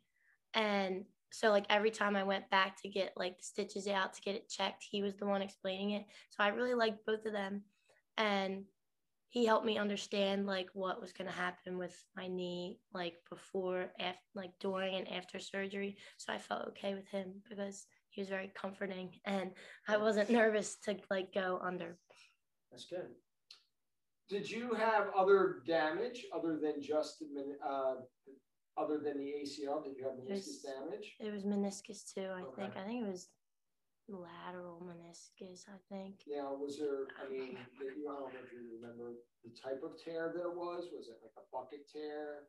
and 0.55 1.05
so 1.33 1.51
like 1.51 1.67
every 1.69 1.91
time 1.91 2.15
I 2.17 2.23
went 2.23 2.49
back 2.51 2.81
to 2.83 2.89
get 2.89 3.13
like 3.17 3.39
the 3.39 3.45
stitches 3.45 3.89
out 3.89 4.15
to 4.15 4.21
get 4.21 4.37
it 4.37 4.49
checked, 4.49 4.85
he 4.89 5.03
was 5.03 5.17
the 5.17 5.27
one 5.27 5.43
explaining 5.43 5.91
it. 5.91 6.05
So 6.31 6.45
I 6.45 6.49
really 6.49 6.75
liked 6.75 7.05
both 7.07 7.27
of 7.27 7.33
them 7.33 7.63
and 8.17 8.65
he 9.29 9.45
helped 9.45 9.67
me 9.67 9.77
understand 9.79 10.47
like 10.47 10.69
what 10.73 11.01
was 11.01 11.13
going 11.13 11.29
to 11.29 11.37
happen 11.37 11.79
with 11.79 11.95
my 12.17 12.27
knee 12.29 12.79
like 12.95 13.15
before 13.29 13.91
after 14.01 14.19
like 14.35 14.53
during 14.61 14.95
and 14.95 15.11
after 15.13 15.39
surgery 15.39 15.97
so 16.17 16.33
i 16.33 16.39
felt 16.39 16.69
okay 16.69 16.95
with 16.95 17.09
him 17.09 17.35
because 17.49 17.87
he 18.11 18.21
was 18.21 18.29
very 18.29 18.51
comforting 18.55 19.11
and 19.25 19.51
i 19.89 19.97
wasn't 19.97 20.31
nervous 20.31 20.77
to 20.85 20.97
like 21.11 21.33
go 21.35 21.61
under 21.63 21.99
that's 22.71 22.87
good 22.87 23.09
did 24.29 24.51
you 24.51 24.75
have 24.75 25.07
other 25.17 25.63
damage 25.67 26.25
other 26.35 26.59
than 26.61 26.83
just 26.83 27.23
uh, 27.65 27.95
other 28.77 28.99
than 28.99 29.19
the 29.19 29.33
ACL? 29.43 29.85
Did 29.85 29.97
you 29.97 30.05
have 30.05 30.15
meniscus 30.15 30.27
There's- 30.27 30.63
damage? 30.63 31.15
It 31.21 31.33
was 31.33 31.45
meniscus 31.45 32.13
too. 32.13 32.29
I 32.35 32.43
think. 32.57 32.77
I 32.77 32.85
think 32.87 33.07
it 33.07 33.09
was 33.09 33.29
lateral 34.09 34.83
meniscus. 34.85 35.65
I 35.69 35.77
think. 35.89 36.21
Now, 36.29 36.55
was 36.55 36.79
there, 36.79 37.07
I 37.21 37.29
mean, 37.31 37.59
the- 37.79 37.85
you, 37.97 38.09
I 38.09 38.15
don't 38.21 38.33
know 38.33 38.41
if 38.45 38.53
you 38.53 38.61
remember 38.81 39.13
the 39.45 39.51
type 39.51 39.83
of 39.85 39.97
tear 40.03 40.33
there 40.35 40.51
was, 40.51 40.89
was 40.93 41.09
it 41.09 41.17
like 41.23 41.35
a 41.37 41.47
bucket 41.53 41.89
tear? 41.93 42.45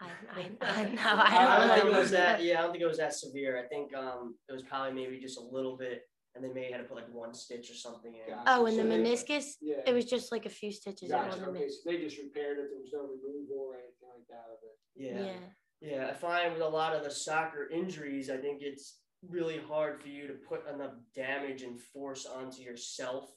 I 0.00 0.08
I, 0.30 0.50
I 0.60 0.84
know. 0.90 1.00
I, 1.02 1.36
I 1.36 1.58
don't 1.58 1.68
don't 1.68 1.78
think 1.80 1.94
it 1.94 1.98
was 1.98 2.10
that. 2.10 2.42
Yeah, 2.42 2.58
I 2.58 2.62
don't 2.62 2.72
think 2.72 2.82
it 2.82 2.86
was 2.88 2.98
that 2.98 3.14
severe. 3.14 3.58
I 3.62 3.66
think 3.68 3.94
um, 3.94 4.36
it 4.48 4.52
was 4.52 4.62
probably 4.62 4.92
maybe 4.92 5.18
just 5.18 5.38
a 5.38 5.42
little 5.42 5.76
bit, 5.76 6.02
and 6.34 6.44
they 6.44 6.48
maybe 6.52 6.70
had 6.72 6.78
to 6.78 6.84
put 6.84 6.96
like 6.96 7.08
one 7.12 7.32
stitch 7.32 7.70
or 7.70 7.74
something 7.74 8.12
in. 8.14 8.28
Gotcha. 8.34 8.42
Oh, 8.46 8.66
and 8.66 8.76
So 8.76 8.82
the 8.82 8.88
they- 8.90 8.96
meniscus. 8.98 9.52
Yeah. 9.62 9.76
It 9.86 9.94
was 9.94 10.04
just 10.04 10.32
like 10.32 10.44
a 10.44 10.50
few 10.50 10.70
stitches. 10.70 11.08
It 11.08 11.12
Gotcha, 11.12 11.28
wasn't 11.28 11.48
okay, 11.48 11.60
mi- 11.64 11.70
so 11.70 11.78
they 11.90 11.96
just 11.98 12.18
repaired 12.18 12.58
it, 12.58 12.68
there 12.70 12.80
was 12.80 12.90
no 12.92 13.00
removal 13.08 13.72
or 13.72 13.74
anything 13.76 14.08
like 14.12 14.26
that 14.28 14.46
of 14.52 14.58
it. 14.62 14.76
Yeah. 14.94 15.32
yeah. 15.32 15.38
Yeah, 15.80 16.08
I 16.10 16.14
find 16.14 16.52
with 16.52 16.62
a 16.62 16.68
lot 16.68 16.94
of 16.96 17.04
the 17.04 17.10
soccer 17.10 17.68
injuries, 17.70 18.28
I 18.30 18.36
think 18.38 18.60
it's 18.62 18.98
really 19.30 19.58
hard 19.68 20.00
for 20.00 20.08
you 20.08 20.26
to 20.26 20.34
put 20.34 20.68
enough 20.72 20.92
damage 21.14 21.62
and 21.62 21.80
force 21.80 22.26
onto 22.26 22.62
yourself 22.62 23.30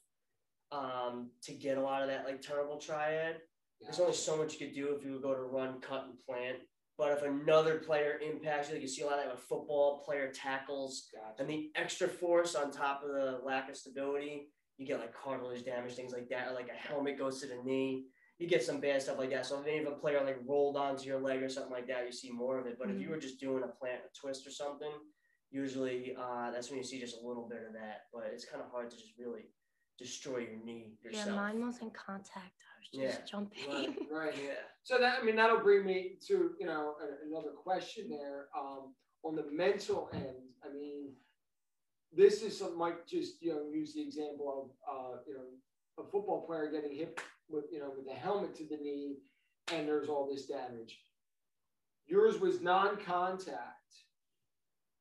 um, 0.72 1.31
to 1.43 1.53
get 1.53 1.77
a 1.77 1.81
lot 1.81 2.01
of 2.01 2.08
that 2.10 2.25
like 2.25 2.41
terrible 2.41 2.77
triad. 2.77 3.38
There's 3.81 4.00
only 4.00 4.13
so 4.13 4.38
much 4.38 4.53
you 4.53 4.67
could 4.67 4.75
do 4.75 4.96
if 4.96 5.05
you 5.05 5.13
would 5.13 5.22
go 5.22 5.34
to 5.34 5.41
run, 5.41 5.79
cut, 5.79 6.05
and 6.05 6.19
plant. 6.27 6.58
But 6.98 7.13
if 7.13 7.24
another 7.24 7.75
player 7.75 8.19
impacts 8.22 8.67
you, 8.67 8.74
like 8.75 8.81
you 8.81 8.89
see 8.89 9.03
a 9.03 9.05
lot 9.05 9.19
of 9.19 9.25
that 9.25 9.34
with 9.34 9.43
football, 9.43 10.03
player 10.05 10.31
tackles, 10.34 11.08
Gotcha. 11.13 11.41
and 11.41 11.50
the 11.50 11.72
extra 11.75 12.10
force 12.10 12.55
on 12.55 12.72
top 12.72 13.03
of 13.03 13.13
the 13.13 13.39
lack 13.46 13.69
of 13.69 13.77
stability, 13.77 14.50
you 14.77 14.86
get 14.86 15.00
like 15.00 15.13
cartilage 15.13 15.63
damage, 15.63 15.93
things 15.93 16.12
like 16.12 16.27
that, 16.29 16.50
or 16.50 16.55
like 16.55 16.67
a 16.67 16.88
helmet 16.88 17.17
goes 17.17 17.39
to 17.39 17.48
the 17.48 17.63
knee. 17.63 18.08
You 18.38 18.48
get 18.48 18.63
some 18.63 18.81
bad 18.81 19.01
stuff 19.01 19.17
like 19.17 19.31
that. 19.31 19.46
So 19.46 19.60
if 19.60 19.67
any 19.67 19.79
of 19.79 19.88
a 19.88 19.91
player 19.91 20.22
like 20.24 20.39
rolled 20.46 20.75
onto 20.75 21.05
your 21.05 21.19
leg 21.22 21.41
or 21.41 21.50
something 21.50 21.72
like 21.72 21.88
that, 21.88 22.05
you 22.05 22.12
see 22.12 22.31
more 22.31 22.60
of 22.60 22.67
it. 22.67 22.77
But 22.77 22.89
if 22.89 23.00
you 23.00 23.10
were 23.10 23.17
just 23.17 23.39
doing 23.39 23.63
a 23.63 23.67
plant, 23.67 24.01
a 24.05 24.19
twist 24.19 24.46
or 24.46 24.51
something, 24.51 24.91
usually 25.51 26.15
uh, 26.20 26.51
that's 26.51 26.70
when 26.70 26.77
you 26.77 26.84
see 26.84 27.00
just 27.00 27.18
a 27.22 27.27
little 27.27 27.48
bit 27.48 27.63
of 27.68 27.74
that. 27.74 28.03
But 28.13 28.29
it's 28.34 28.46
kind 28.46 28.63
of 28.63 28.72
hard 28.72 28.89
to 28.91 28.98
just 28.98 29.13
really 29.18 29.46
destroy 29.98 30.39
your 30.39 30.63
knee 30.63 30.94
yourself. 31.03 31.27
Yeah, 31.27 31.36
mine 31.36 31.62
wasn't 31.65 31.94
contact. 31.94 32.36
I 32.63 32.79
was 32.79 33.08
just 33.08 33.20
Yeah, 33.20 33.25
jumping. 33.29 33.60
right. 33.70 33.98
Right. 34.12 34.36
Yeah. 34.41 34.53
So 34.84 34.98
that, 35.00 35.20
I 35.22 35.25
mean, 35.25 35.36
that'll 35.36 35.60
bring 35.60 35.86
me 35.86 36.18
to, 36.27 36.51
you 36.60 36.65
know, 36.65 36.96
a- 37.01 37.27
another 37.27 37.51
question 37.51 38.10
there, 38.10 38.48
um, 38.58 38.94
on 39.24 39.36
the 39.36 39.46
mental 39.51 40.10
end, 40.13 40.38
I 40.63 40.72
mean, 40.74 41.10
this 42.13 42.41
is 42.41 42.58
some, 42.58 42.77
might 42.77 43.06
just, 43.06 43.41
you 43.41 43.53
know, 43.53 43.70
use 43.72 43.94
the 43.94 44.01
example 44.01 44.74
of, 44.89 44.96
uh, 45.15 45.18
you 45.27 45.34
know, 45.34 46.03
a 46.03 46.03
football 46.10 46.46
player 46.48 46.72
getting 46.72 46.96
hit 46.96 47.20
with, 47.50 47.65
you 47.72 47.79
know, 47.79 47.91
with 47.96 48.08
a 48.08 48.18
helmet 48.18 48.56
to 48.56 48.63
the 48.63 48.77
knee 48.77 49.18
and 49.74 49.88
there's 49.88 50.08
all 50.08 50.27
this 50.32 50.46
damage. 50.46 50.98
Yours 52.08 52.39
was 52.39 52.62
non-contact. 52.62 53.78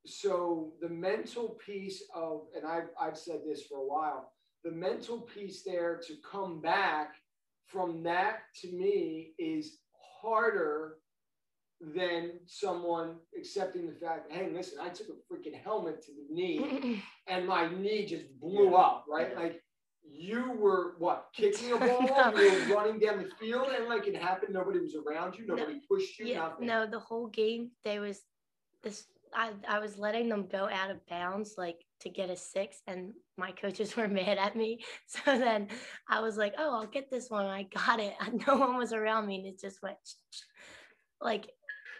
So 0.06 0.72
the 0.80 0.88
mental 0.88 1.58
piece 1.64 2.02
of, 2.14 2.42
and 2.56 2.66
I've, 2.66 2.88
I've 3.00 3.18
said 3.18 3.40
this 3.46 3.62
for 3.66 3.78
a 3.78 3.86
while, 3.86 4.32
the 4.64 4.70
mental 4.70 5.20
piece 5.20 5.62
there 5.62 6.00
to 6.06 6.14
come 6.30 6.60
back 6.60 7.14
from 7.66 8.02
that 8.04 8.38
to 8.62 8.72
me 8.72 9.32
is 9.38 9.78
harder 10.22 10.96
than 11.80 12.32
someone 12.46 13.16
accepting 13.38 13.86
the 13.86 13.94
fact, 13.94 14.32
hey, 14.32 14.50
listen, 14.52 14.78
I 14.80 14.88
took 14.88 15.08
a 15.08 15.32
freaking 15.32 15.60
helmet 15.62 16.02
to 16.06 16.12
the 16.12 16.34
knee 16.34 17.02
and 17.28 17.46
my 17.46 17.68
knee 17.72 18.04
just 18.06 18.24
blew 18.40 18.70
Yeah. 18.70 18.76
up, 18.76 19.04
right? 19.08 19.28
Yeah. 19.32 19.38
Like 19.40 19.62
you 20.02 20.52
were 20.58 20.94
what, 20.98 21.26
kicking 21.36 21.72
a 21.72 21.78
ball, 21.78 22.02
No. 22.02 22.32
you 22.36 22.50
were 22.68 22.74
running 22.74 22.98
down 22.98 23.18
the 23.22 23.28
field, 23.38 23.68
and 23.76 23.88
like 23.88 24.08
it 24.08 24.16
happened, 24.16 24.54
nobody 24.54 24.80
was 24.80 24.96
around 24.96 25.36
you, 25.38 25.46
No. 25.46 25.54
nobody 25.54 25.80
pushed 25.88 26.18
you, 26.18 26.26
yeah, 26.26 26.38
nothing. 26.48 26.66
no, 26.66 26.86
the 26.86 26.98
whole 26.98 27.28
game 27.28 27.70
there 27.84 28.00
was 28.00 28.22
this. 28.82 29.04
I 29.34 29.52
I 29.68 29.78
was 29.78 29.98
letting 29.98 30.28
them 30.28 30.46
go 30.50 30.68
out 30.68 30.90
of 30.90 31.04
bounds 31.06 31.54
like 31.58 31.84
to 32.00 32.10
get 32.10 32.30
a 32.30 32.36
six, 32.36 32.82
and 32.86 33.12
my 33.36 33.52
coaches 33.52 33.96
were 33.96 34.08
mad 34.08 34.38
at 34.38 34.56
me. 34.56 34.84
So 35.06 35.38
then 35.38 35.68
I 36.08 36.20
was 36.20 36.36
like, 36.36 36.54
"Oh, 36.58 36.74
I'll 36.74 36.86
get 36.86 37.10
this 37.10 37.30
one." 37.30 37.46
I 37.46 37.64
got 37.64 38.00
it. 38.00 38.14
No 38.46 38.56
one 38.56 38.76
was 38.76 38.92
around 38.92 39.26
me, 39.26 39.36
and 39.38 39.46
it 39.46 39.60
just 39.60 39.82
went 39.82 39.96
like 41.20 41.50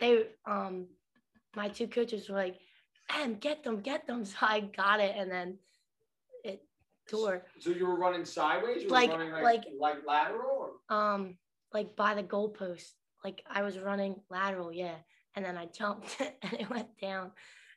they 0.01 0.25
um 0.47 0.87
my 1.57 1.69
two 1.69 1.89
coaches 1.89 2.29
were 2.29 2.37
like, 2.37 2.57
and 3.17 3.41
get 3.41 3.65
them, 3.65 3.81
get 3.81 4.07
them." 4.07 4.25
So 4.25 4.37
I 4.43 4.61
got 4.61 5.01
it, 5.01 5.15
and 5.17 5.31
then 5.31 5.59
it 6.45 6.63
tore. 7.11 7.45
So 7.59 7.71
you 7.71 7.87
were 7.87 7.97
running 7.99 8.25
sideways, 8.25 8.83
you 8.83 8.89
were 8.89 8.95
Like- 8.95 9.11
running 9.11 9.33
like, 9.33 9.43
like- 9.43 9.67
like 9.81 9.97
lateral, 10.07 10.71
or 10.91 10.95
um 10.97 11.37
like 11.73 11.97
by 11.97 12.15
the 12.15 12.23
goalpost. 12.23 12.93
Like 13.25 13.43
I 13.51 13.63
was 13.63 13.79
running 13.79 14.23
lateral, 14.31 14.73
yeah, 14.73 14.95
and 15.35 15.45
then 15.45 15.57
I 15.57 15.67
jumped 15.67 16.17
and 16.43 16.53
it 16.55 16.69
went 16.71 16.89
down 17.01 17.33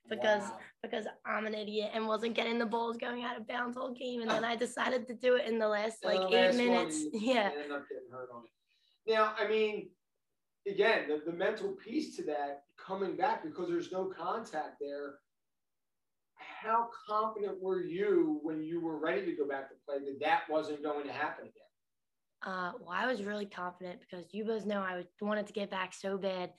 because 0.10 0.42
Wow. 0.44 0.60
because 0.82 1.06
I'm 1.26 1.46
an 1.46 1.54
idiot 1.54 1.92
and 1.94 2.08
wasn't 2.08 2.34
getting 2.36 2.58
the 2.58 2.66
balls 2.66 2.98
going 2.98 3.24
out 3.24 3.38
of 3.38 3.48
bounds 3.48 3.78
all 3.78 3.94
game, 3.94 4.22
and 4.22 4.32
then 4.32 4.44
I 4.52 4.56
decided 4.56 5.08
to 5.08 5.14
do 5.14 5.36
it 5.36 5.46
in 5.48 5.60
the 5.60 5.68
last 5.68 6.04
like 6.04 6.20
the 6.22 6.28
eight 6.28 6.34
last 6.48 6.58
one, 6.58 6.68
minutes. 6.68 7.02
you- 7.04 7.12
Yeah, 7.34 7.50
ended 7.54 7.72
up 7.72 7.88
getting 7.88 8.10
hurt 8.12 8.30
on 8.34 8.44
it. 8.46 9.12
Now, 9.12 9.34
I 9.38 9.48
mean, 9.48 9.90
again, 10.68 11.08
the, 11.08 11.22
the 11.32 11.36
mental 11.36 11.72
piece 11.74 12.16
to 12.18 12.24
that 12.26 12.64
coming 12.78 13.16
back 13.16 13.44
because 13.44 13.68
there's 13.70 13.92
no 13.92 14.06
contact 14.06 14.76
there. 14.80 15.16
How 16.36 16.90
confident 17.08 17.62
were 17.62 17.82
you 17.82 18.40
when 18.44 18.62
you 18.64 18.82
were 18.82 19.00
ready 19.00 19.26
to 19.26 19.36
go 19.36 19.48
back 19.48 19.70
to 19.70 19.76
play 19.88 19.98
that 20.00 20.20
that 20.22 20.42
wasn't 20.50 20.84
going 20.84 21.06
to 21.08 21.14
happen 21.14 21.46
again? 21.46 21.54
uh, 22.44 22.72
well, 22.80 22.90
I 22.92 23.06
was 23.08 23.24
really 23.24 23.46
confident 23.46 24.00
because 24.02 24.26
you 24.34 24.44
both 24.46 24.66
know 24.66 24.80
I 24.82 25.04
wanted 25.22 25.46
to 25.48 25.54
get 25.54 25.70
back 25.70 25.94
so 25.94 26.18
bad, 26.18 26.52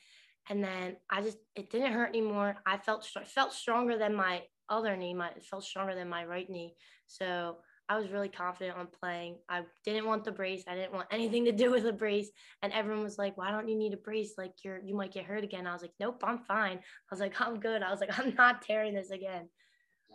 and 0.48 0.62
then 0.62 0.96
I 1.10 1.22
just 1.22 1.38
it 1.54 1.70
didn't 1.70 1.92
hurt 1.92 2.08
anymore. 2.08 2.56
I 2.66 2.78
felt 2.78 3.04
str- 3.04 3.20
felt 3.24 3.52
stronger 3.52 3.98
than 3.98 4.14
my 4.14 4.42
other 4.68 4.96
knee. 4.96 5.14
My 5.14 5.28
it 5.28 5.44
felt 5.44 5.64
stronger 5.64 5.94
than 5.94 6.08
my 6.08 6.24
right 6.24 6.48
knee, 6.48 6.74
so 7.06 7.58
I 7.88 7.98
was 7.98 8.10
really 8.10 8.28
confident 8.28 8.78
on 8.78 8.86
playing. 8.86 9.38
I 9.48 9.62
didn't 9.84 10.06
want 10.06 10.24
the 10.24 10.32
brace. 10.32 10.64
I 10.66 10.74
didn't 10.74 10.94
want 10.94 11.08
anything 11.10 11.44
to 11.44 11.52
do 11.52 11.70
with 11.70 11.82
the 11.82 11.92
brace. 11.92 12.30
And 12.62 12.72
everyone 12.72 13.02
was 13.04 13.18
like, 13.18 13.36
"Why 13.36 13.50
don't 13.50 13.68
you 13.68 13.76
need 13.76 13.92
a 13.92 13.98
brace? 13.98 14.34
Like 14.38 14.52
you're 14.64 14.80
you 14.82 14.94
might 14.96 15.12
get 15.12 15.24
hurt 15.24 15.44
again." 15.44 15.66
I 15.66 15.72
was 15.72 15.82
like, 15.82 15.94
"Nope, 16.00 16.22
I'm 16.24 16.38
fine." 16.38 16.78
I 16.78 17.10
was 17.10 17.20
like, 17.20 17.40
"I'm 17.40 17.60
good." 17.60 17.82
I 17.82 17.90
was 17.90 18.00
like, 18.00 18.18
"I'm 18.18 18.34
not 18.34 18.62
tearing 18.62 18.94
this 18.94 19.10
again." 19.10 19.48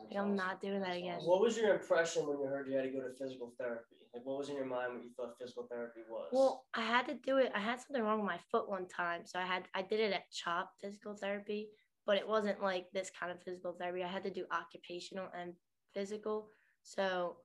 That's 0.04 0.16
I'm 0.16 0.26
awesome. 0.26 0.36
not 0.36 0.62
doing 0.62 0.82
that 0.82 0.96
again. 0.96 1.20
What 1.24 1.42
was 1.42 1.58
your 1.58 1.74
impression 1.74 2.28
when 2.28 2.40
you 2.40 2.46
heard 2.46 2.68
you 2.68 2.76
had 2.76 2.84
to 2.84 2.92
go 2.92 3.02
to 3.02 3.14
physical 3.18 3.54
therapy? 3.60 3.96
Like, 4.14 4.26
what 4.26 4.38
was 4.38 4.50
in 4.50 4.56
your 4.56 4.66
mind 4.66 4.94
when 4.94 5.04
you 5.04 5.10
thought 5.16 5.38
physical 5.40 5.68
therapy 5.70 6.02
was? 6.10 6.30
Well, 6.32 6.66
I 6.74 6.82
had 6.82 7.06
to 7.08 7.16
do 7.16 7.38
it. 7.38 7.52
I 7.54 7.60
had 7.60 7.80
something 7.80 8.02
wrong 8.04 8.20
with 8.20 8.28
my 8.28 8.40
foot 8.52 8.70
one 8.70 8.88
time, 8.88 9.22
so 9.26 9.40
I 9.40 9.46
had 9.46 9.64
I 9.74 9.82
did 9.82 10.00
it 10.00 10.14
at 10.14 10.32
CHOP 10.32 10.72
physical 10.82 11.16
therapy, 11.16 11.70
but 12.06 12.18
it 12.18 12.28
wasn't 12.28 12.62
like 12.62 12.86
this 12.94 13.12
kind 13.18 13.32
of 13.32 13.42
physical 13.44 13.74
therapy. 13.74 14.04
I 14.04 14.08
had 14.08 14.24
to 14.24 14.34
do 14.34 14.46
occupational 14.52 15.28
and 15.38 15.54
physical. 15.94 16.50
So 16.84 17.38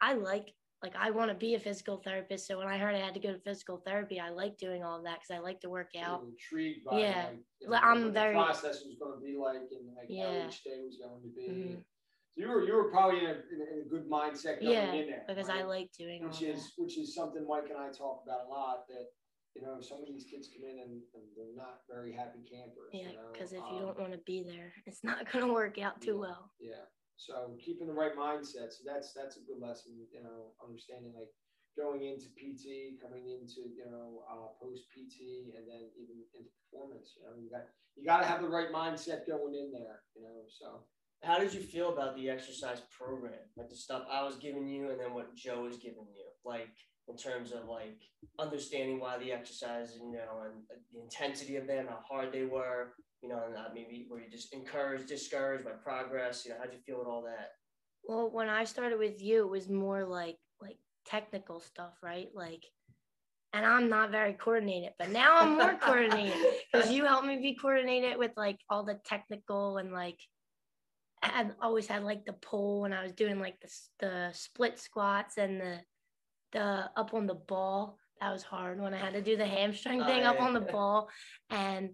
I 0.00 0.14
like 0.14 0.54
like 0.84 0.94
I 1.00 1.10
want 1.10 1.30
to 1.30 1.34
be 1.34 1.54
a 1.54 1.58
physical 1.58 1.96
therapist. 1.96 2.46
So 2.46 2.58
when 2.58 2.68
I 2.68 2.76
heard 2.76 2.94
I 2.94 2.98
had 2.98 3.14
to 3.14 3.20
go 3.20 3.32
to 3.32 3.38
physical 3.38 3.78
therapy, 3.86 4.20
I 4.20 4.28
like 4.28 4.58
doing 4.58 4.84
all 4.84 4.98
of 4.98 5.04
that 5.04 5.20
because 5.20 5.30
I 5.34 5.38
like 5.38 5.58
to 5.62 5.70
work 5.70 5.88
You 5.94 6.02
out. 6.02 6.22
intrigued 6.24 6.84
by 6.84 7.00
Yeah. 7.00 7.28
like, 7.28 7.38
you 7.60 7.68
know, 7.70 7.76
I'm 7.82 8.04
what 8.04 8.12
very- 8.12 8.34
the 8.36 8.42
process 8.44 8.84
was 8.84 8.94
going 9.00 9.18
to 9.18 9.24
be 9.24 9.34
like 9.34 9.62
and 9.72 9.96
like 9.96 10.08
how 10.10 10.46
each 10.46 10.62
day 10.62 10.82
was 10.84 10.98
going 10.98 11.22
to 11.22 11.28
be. 11.28 11.48
Mhm. 11.48 11.84
So 12.34 12.40
you 12.42 12.48
were 12.48 12.66
you 12.66 12.74
were 12.74 12.90
probably 12.90 13.20
in 13.20 13.30
a, 13.30 13.32
in 13.54 13.60
a, 13.62 13.72
in 13.74 13.78
a 13.86 13.88
good 13.88 14.10
mindset 14.10 14.60
going 14.60 14.72
Yeah, 14.72 14.92
in 14.92 15.06
there 15.06 15.24
Because 15.26 15.48
I 15.48 15.62
like 15.62 15.90
doing 15.96 16.22
which 16.24 16.40
that. 16.40 16.50
is 16.50 16.74
which 16.76 16.98
is 16.98 17.14
something 17.14 17.46
Mike 17.48 17.70
and 17.70 17.78
I 17.78 17.90
talk 17.90 18.22
about 18.26 18.44
a 18.46 18.48
lot. 18.50 18.86
That 18.88 19.06
you 19.54 19.62
know 19.62 19.80
some 19.80 20.00
of 20.02 20.06
these 20.06 20.24
kids 20.24 20.48
come 20.52 20.64
in 20.68 20.80
and, 20.80 21.00
and 21.14 21.24
they're 21.34 21.56
not 21.56 21.80
very 21.88 22.12
happy 22.12 22.40
campers. 22.42 22.90
Yeah, 22.92 23.08
you 23.08 23.16
know? 23.16 23.32
because 23.32 23.52
if 23.54 23.64
you 23.70 23.76
Um, 23.78 23.86
don't 23.86 23.98
want 24.00 24.12
to 24.12 24.18
be 24.18 24.42
there, 24.42 24.74
it's 24.84 25.02
not 25.02 25.30
gonna 25.32 25.50
work 25.50 25.78
out 25.78 26.02
too 26.02 26.14
Yeah. 26.16 26.20
well. 26.26 26.52
Yeah. 26.58 26.84
So 27.16 27.56
keeping 27.62 27.86
the 27.86 27.94
right 27.94 28.16
mindset. 28.16 28.74
So 28.74 28.82
that's 28.84 29.12
that's 29.14 29.36
a 29.36 29.46
good 29.46 29.60
lesson. 29.60 29.94
You 30.12 30.22
know, 30.22 30.52
understanding 30.62 31.12
like 31.14 31.30
going 31.76 32.04
into 32.06 32.30
PT, 32.34 32.98
coming 33.02 33.30
into 33.30 33.70
you 33.74 33.86
know 33.86 34.22
uh, 34.30 34.50
post 34.60 34.90
PT, 34.90 35.50
and 35.54 35.66
then 35.66 35.90
even 35.98 36.22
into 36.34 36.50
performance. 36.66 37.14
You 37.16 37.22
know, 37.26 37.34
you 37.38 37.50
got 37.50 37.66
you 37.96 38.04
got 38.04 38.20
to 38.20 38.26
have 38.26 38.42
the 38.42 38.48
right 38.48 38.72
mindset 38.72 39.26
going 39.26 39.54
in 39.54 39.70
there. 39.72 40.02
You 40.16 40.22
know, 40.22 40.42
so 40.50 40.82
how 41.22 41.38
did 41.38 41.54
you 41.54 41.60
feel 41.60 41.92
about 41.92 42.16
the 42.16 42.28
exercise 42.28 42.82
program? 42.96 43.32
Like 43.56 43.70
the 43.70 43.76
stuff 43.76 44.04
I 44.10 44.22
was 44.22 44.36
giving 44.36 44.68
you 44.68 44.90
and 44.90 45.00
then 45.00 45.14
what 45.14 45.34
Joe 45.34 45.62
was 45.62 45.76
giving 45.78 46.06
you? 46.14 46.26
Like 46.44 46.74
in 47.08 47.16
terms 47.16 47.52
of 47.52 47.68
like 47.68 48.00
understanding 48.38 49.00
why 49.00 49.18
the 49.18 49.32
exercise, 49.32 49.98
you 50.00 50.12
know, 50.12 50.42
and 50.44 50.54
the 50.92 51.02
intensity 51.02 51.56
of 51.56 51.66
them, 51.66 51.86
how 51.88 51.98
hard 52.08 52.32
they 52.32 52.44
were, 52.44 52.94
you 53.22 53.28
know, 53.28 53.42
and 53.46 53.56
maybe 53.74 54.06
were 54.10 54.20
you 54.20 54.30
just 54.30 54.52
encouraged, 54.52 55.06
discouraged 55.06 55.64
by 55.64 55.72
progress? 55.72 56.44
You 56.44 56.52
know, 56.52 56.58
how'd 56.60 56.72
you 56.72 56.78
feel 56.86 56.98
with 56.98 57.08
all 57.08 57.22
that? 57.22 57.52
Well, 58.06 58.30
when 58.30 58.48
I 58.48 58.64
started 58.64 58.98
with 58.98 59.22
you, 59.22 59.42
it 59.42 59.50
was 59.50 59.68
more 59.68 60.04
like 60.04 60.38
like 60.60 60.76
technical 61.06 61.60
stuff, 61.60 61.92
right? 62.02 62.28
Like, 62.34 62.64
and 63.52 63.64
I'm 63.64 63.88
not 63.88 64.10
very 64.10 64.34
coordinated, 64.34 64.90
but 64.98 65.10
now 65.10 65.38
I'm 65.38 65.56
more 65.56 65.74
coordinated 65.80 66.36
because 66.72 66.90
you 66.90 67.04
helped 67.04 67.26
me 67.26 67.36
be 67.36 67.54
coordinated 67.54 68.18
with 68.18 68.32
like 68.36 68.58
all 68.68 68.82
the 68.84 68.98
technical 69.06 69.78
and 69.78 69.92
like 69.92 70.18
I 71.22 71.46
always 71.62 71.86
had 71.86 72.04
like 72.04 72.26
the 72.26 72.34
pull 72.34 72.84
and 72.84 72.94
I 72.94 73.02
was 73.02 73.12
doing 73.12 73.40
like 73.40 73.58
the 73.60 73.70
the 74.00 74.30
split 74.32 74.78
squats 74.78 75.38
and 75.38 75.60
the 75.60 75.80
the 76.54 76.88
up 76.96 77.12
on 77.12 77.26
the 77.26 77.34
ball. 77.34 77.98
that 78.20 78.32
was 78.32 78.42
hard 78.42 78.80
when 78.80 78.94
I 78.94 78.98
had 78.98 79.12
to 79.12 79.20
do 79.22 79.36
the 79.36 79.46
hamstring 79.46 80.00
Oh, 80.02 80.06
thing 80.06 80.22
up 80.22 80.36
yeah. 80.38 80.44
on 80.46 80.54
the 80.54 80.60
ball. 80.72 81.10
And 81.50 81.90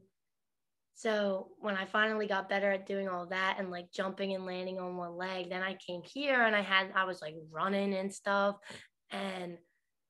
so 0.95 1.49
when 1.59 1.77
I 1.77 1.87
finally 1.87 2.27
got 2.29 2.49
better 2.49 2.71
at 2.71 2.87
doing 2.87 3.09
all 3.09 3.27
that 3.27 3.57
and 3.59 3.71
like 3.71 3.91
jumping 3.91 4.35
and 4.35 4.45
landing 4.47 4.79
on 4.79 4.97
one 4.97 5.17
leg, 5.17 5.49
then 5.51 5.63
I 5.63 5.75
came 5.75 6.03
here 6.05 6.43
and 6.43 6.55
I 6.55 6.61
had 6.61 6.93
I 6.95 7.05
was 7.05 7.21
like 7.23 7.35
running 7.51 7.95
and 7.95 8.15
stuff 8.15 8.57
and 9.11 9.57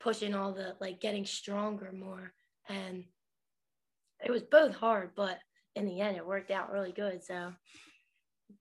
pushing 0.00 0.34
all 0.34 0.52
the 0.52 0.74
like 0.80 1.00
getting 1.00 1.24
stronger 1.24 1.92
more. 1.92 2.32
And 2.68 3.04
it 4.24 4.30
was 4.30 4.42
both 4.42 4.74
hard, 4.74 5.10
but 5.14 5.38
in 5.76 5.86
the 5.86 6.00
end 6.00 6.16
it 6.16 6.26
worked 6.26 6.50
out 6.50 6.72
really 6.72 6.92
good. 6.92 7.22
So 7.22 7.52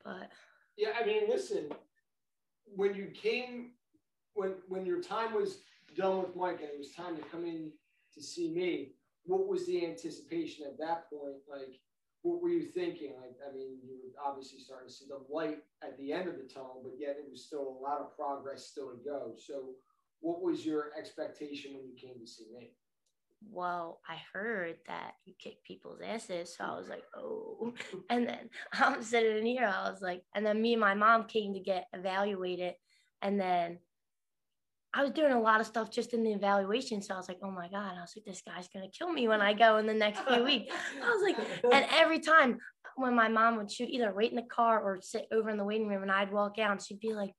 but 0.06 0.30
Yeah, 0.78 0.92
I 1.02 1.06
mean, 1.06 1.24
listen, 1.28 1.70
when 2.76 2.94
you 2.94 3.08
came, 3.08 3.72
when 4.36 4.54
when 4.68 4.86
your 4.86 5.02
time 5.02 5.34
was 5.34 5.58
done 6.00 6.20
with 6.20 6.36
Mike 6.36 6.60
and 6.62 6.70
it 6.70 6.78
was 6.78 6.92
time 6.92 7.16
to 7.16 7.22
come 7.24 7.46
in 7.46 7.72
to 8.14 8.24
see 8.24 8.52
me, 8.52 8.94
what 9.26 9.48
was 9.48 9.66
the 9.66 9.86
anticipation 9.86 10.66
at 10.66 10.80
that 10.80 11.10
point? 11.10 11.38
Like, 11.50 11.80
what 12.22 12.42
were 12.42 12.50
you 12.50 12.64
thinking? 12.64 13.14
Like, 13.22 13.36
I 13.48 13.54
mean, 13.54 13.78
you 13.84 13.98
were 14.04 14.30
obviously 14.30 14.60
starting 14.60 14.88
to 14.90 14.94
see 14.94 15.06
the 15.08 15.22
light 15.34 15.60
at 15.84 15.98
the 15.98 16.12
end 16.12 16.28
of 16.28 16.36
the 16.36 16.52
tunnel, 16.52 16.82
but 16.84 16.94
yet 16.98 17.18
it 17.20 17.30
was 17.30 17.46
still 17.46 17.78
a 17.80 17.84
lot 17.84 18.02
of 18.02 18.16
progress 18.16 18.66
still 18.66 18.90
to 18.92 18.98
go. 19.04 19.34
So, 19.38 19.76
what 20.22 20.42
was 20.42 20.66
your 20.66 20.92
expectation 21.00 21.76
when 21.76 21.86
you 21.86 21.96
came 21.96 22.20
to 22.20 22.28
see 22.28 22.48
me? 22.54 22.72
well, 23.52 24.02
I 24.08 24.18
heard 24.34 24.76
that 24.88 25.14
you 25.26 25.34
kick 25.40 25.64
people's 25.64 26.02
asses. 26.06 26.56
So 26.56 26.64
I 26.64 26.78
was 26.78 26.90
like, 26.90 27.04
oh. 27.16 27.74
And 28.10 28.28
then 28.28 28.50
I'm 28.74 29.02
sitting 29.02 29.38
in 29.38 29.46
here. 29.46 29.74
I 29.74 29.90
was 29.90 30.02
like, 30.02 30.24
and 30.36 30.46
then 30.46 30.62
me 30.62 30.74
and 30.74 30.82
my 30.82 30.94
mom 30.94 31.26
came 31.26 31.54
to 31.54 31.60
get 31.60 31.88
evaluated. 31.94 32.76
And 33.22 33.40
then 33.40 33.80
I 35.00 35.02
was 35.04 35.12
doing 35.12 35.32
a 35.32 35.40
lot 35.40 35.62
of 35.62 35.66
stuff 35.68 35.90
just 35.90 36.14
in 36.14 36.26
the 36.26 36.34
evaluation. 36.34 37.02
So 37.02 37.14
I 37.14 37.18
was 37.18 37.30
like, 37.30 37.40
oh 37.42 37.50
my 37.50 37.70
God. 37.70 37.94
I 37.98 38.02
was 38.02 38.12
like, 38.18 38.26
this 38.26 38.42
guy's 38.46 38.68
going 38.68 38.84
to 38.86 38.92
kill 38.98 39.10
me 39.10 39.30
when 39.30 39.42
I 39.42 39.54
go 39.54 39.78
in 39.78 39.88
the 39.88 39.94
next 39.94 40.20
few 40.28 40.44
weeks. 40.44 40.76
I 41.02 41.10
was 41.10 41.24
like, 41.24 41.38
and 41.74 41.86
every 41.96 42.20
time 42.20 42.58
when 42.98 43.16
my 43.16 43.30
mom 43.30 43.56
would 43.56 43.72
shoot, 43.72 43.88
either 43.90 44.14
wait 44.14 44.32
in 44.32 44.36
the 44.36 44.42
car 44.42 44.82
or 44.82 45.00
sit 45.02 45.26
over 45.32 45.50
in 45.50 45.58
the 45.58 45.64
waiting 45.64 45.88
room 45.88 46.02
and 46.02 46.12
I'd 46.12 46.34
walk 46.34 46.60
out 46.60 46.72
and 46.72 46.82
she'd 46.82 47.00
be 47.00 47.14
like, 47.14 47.32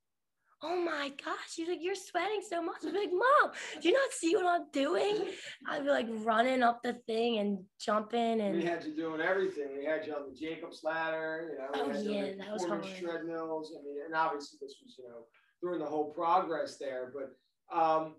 oh 0.62 0.74
my 0.82 1.12
gosh, 1.22 1.36
she's 1.52 1.68
like, 1.68 1.80
you're 1.82 1.94
sweating 1.94 2.40
so 2.48 2.62
much. 2.62 2.76
I'd 2.82 2.94
be 2.94 2.98
like, 2.98 3.10
mom, 3.12 3.52
do 3.82 3.88
you 3.88 3.94
not 3.94 4.10
see 4.12 4.34
what 4.36 4.46
I'm 4.46 4.64
doing? 4.72 5.28
I'd 5.68 5.84
be 5.84 5.90
like 5.90 6.06
running 6.10 6.62
up 6.62 6.80
the 6.82 6.94
thing 7.06 7.40
and 7.40 7.58
jumping 7.78 8.40
And 8.40 8.56
We 8.56 8.64
had 8.64 8.84
you 8.84 8.96
doing 8.96 9.20
everything. 9.20 9.76
We 9.78 9.84
had 9.84 10.06
you 10.06 10.14
on 10.14 10.30
the 10.32 10.34
Jacob's 10.34 10.80
ladder, 10.82 11.50
you 11.52 11.58
know. 11.58 11.68
we 11.74 11.90
Oh, 11.90 11.94
had 11.94 12.04
you 12.06 12.10
on 12.10 12.16
yeah, 12.16 12.32
the 12.32 12.36
that 12.38 12.52
was 12.54 12.64
hard. 12.64 12.84
treadmills. 12.84 13.74
I 13.78 13.82
mean, 13.84 13.98
and 14.06 14.14
obviously 14.14 14.58
this 14.62 14.76
was, 14.82 14.96
you 14.98 15.04
know, 15.04 15.26
during 15.60 15.80
the 15.80 15.84
whole 15.86 16.10
progress 16.14 16.78
there. 16.78 17.12
But 17.14 17.32
um, 17.72 18.14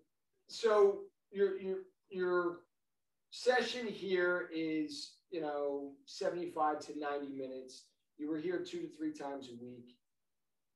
so 0.47 0.99
your 1.31 1.59
your 1.59 1.77
your 2.09 2.57
session 3.31 3.87
here 3.87 4.49
is, 4.53 5.13
you 5.31 5.41
know, 5.41 5.91
75 6.05 6.79
to 6.79 6.99
90 6.99 7.29
minutes. 7.29 7.85
You 8.17 8.29
were 8.29 8.37
here 8.37 8.59
two 8.59 8.81
to 8.81 8.89
three 8.95 9.13
times 9.13 9.49
a 9.49 9.63
week. 9.63 9.95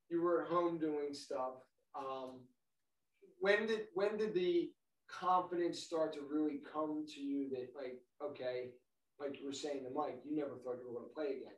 You 0.10 0.22
were 0.22 0.44
at 0.44 0.50
home 0.50 0.78
doing 0.78 1.14
stuff. 1.14 1.56
Um, 1.98 2.40
when 3.40 3.68
did 3.68 3.88
when 3.94 4.18
did 4.18 4.34
the 4.34 4.72
confidence 5.08 5.80
start 5.84 6.14
to 6.14 6.22
really 6.22 6.62
come 6.72 7.06
to 7.14 7.20
you 7.20 7.50
that 7.50 7.70
like, 7.76 8.02
okay, 8.24 8.70
like 9.20 9.40
you 9.40 9.46
were 9.46 9.54
saying 9.54 9.84
to 9.84 9.90
Mike, 9.94 10.20
you 10.26 10.36
never 10.36 10.56
thought 10.56 10.78
you 10.80 10.88
were 10.88 11.00
going 11.00 11.10
to 11.10 11.14
play 11.14 11.28
again. 11.38 11.54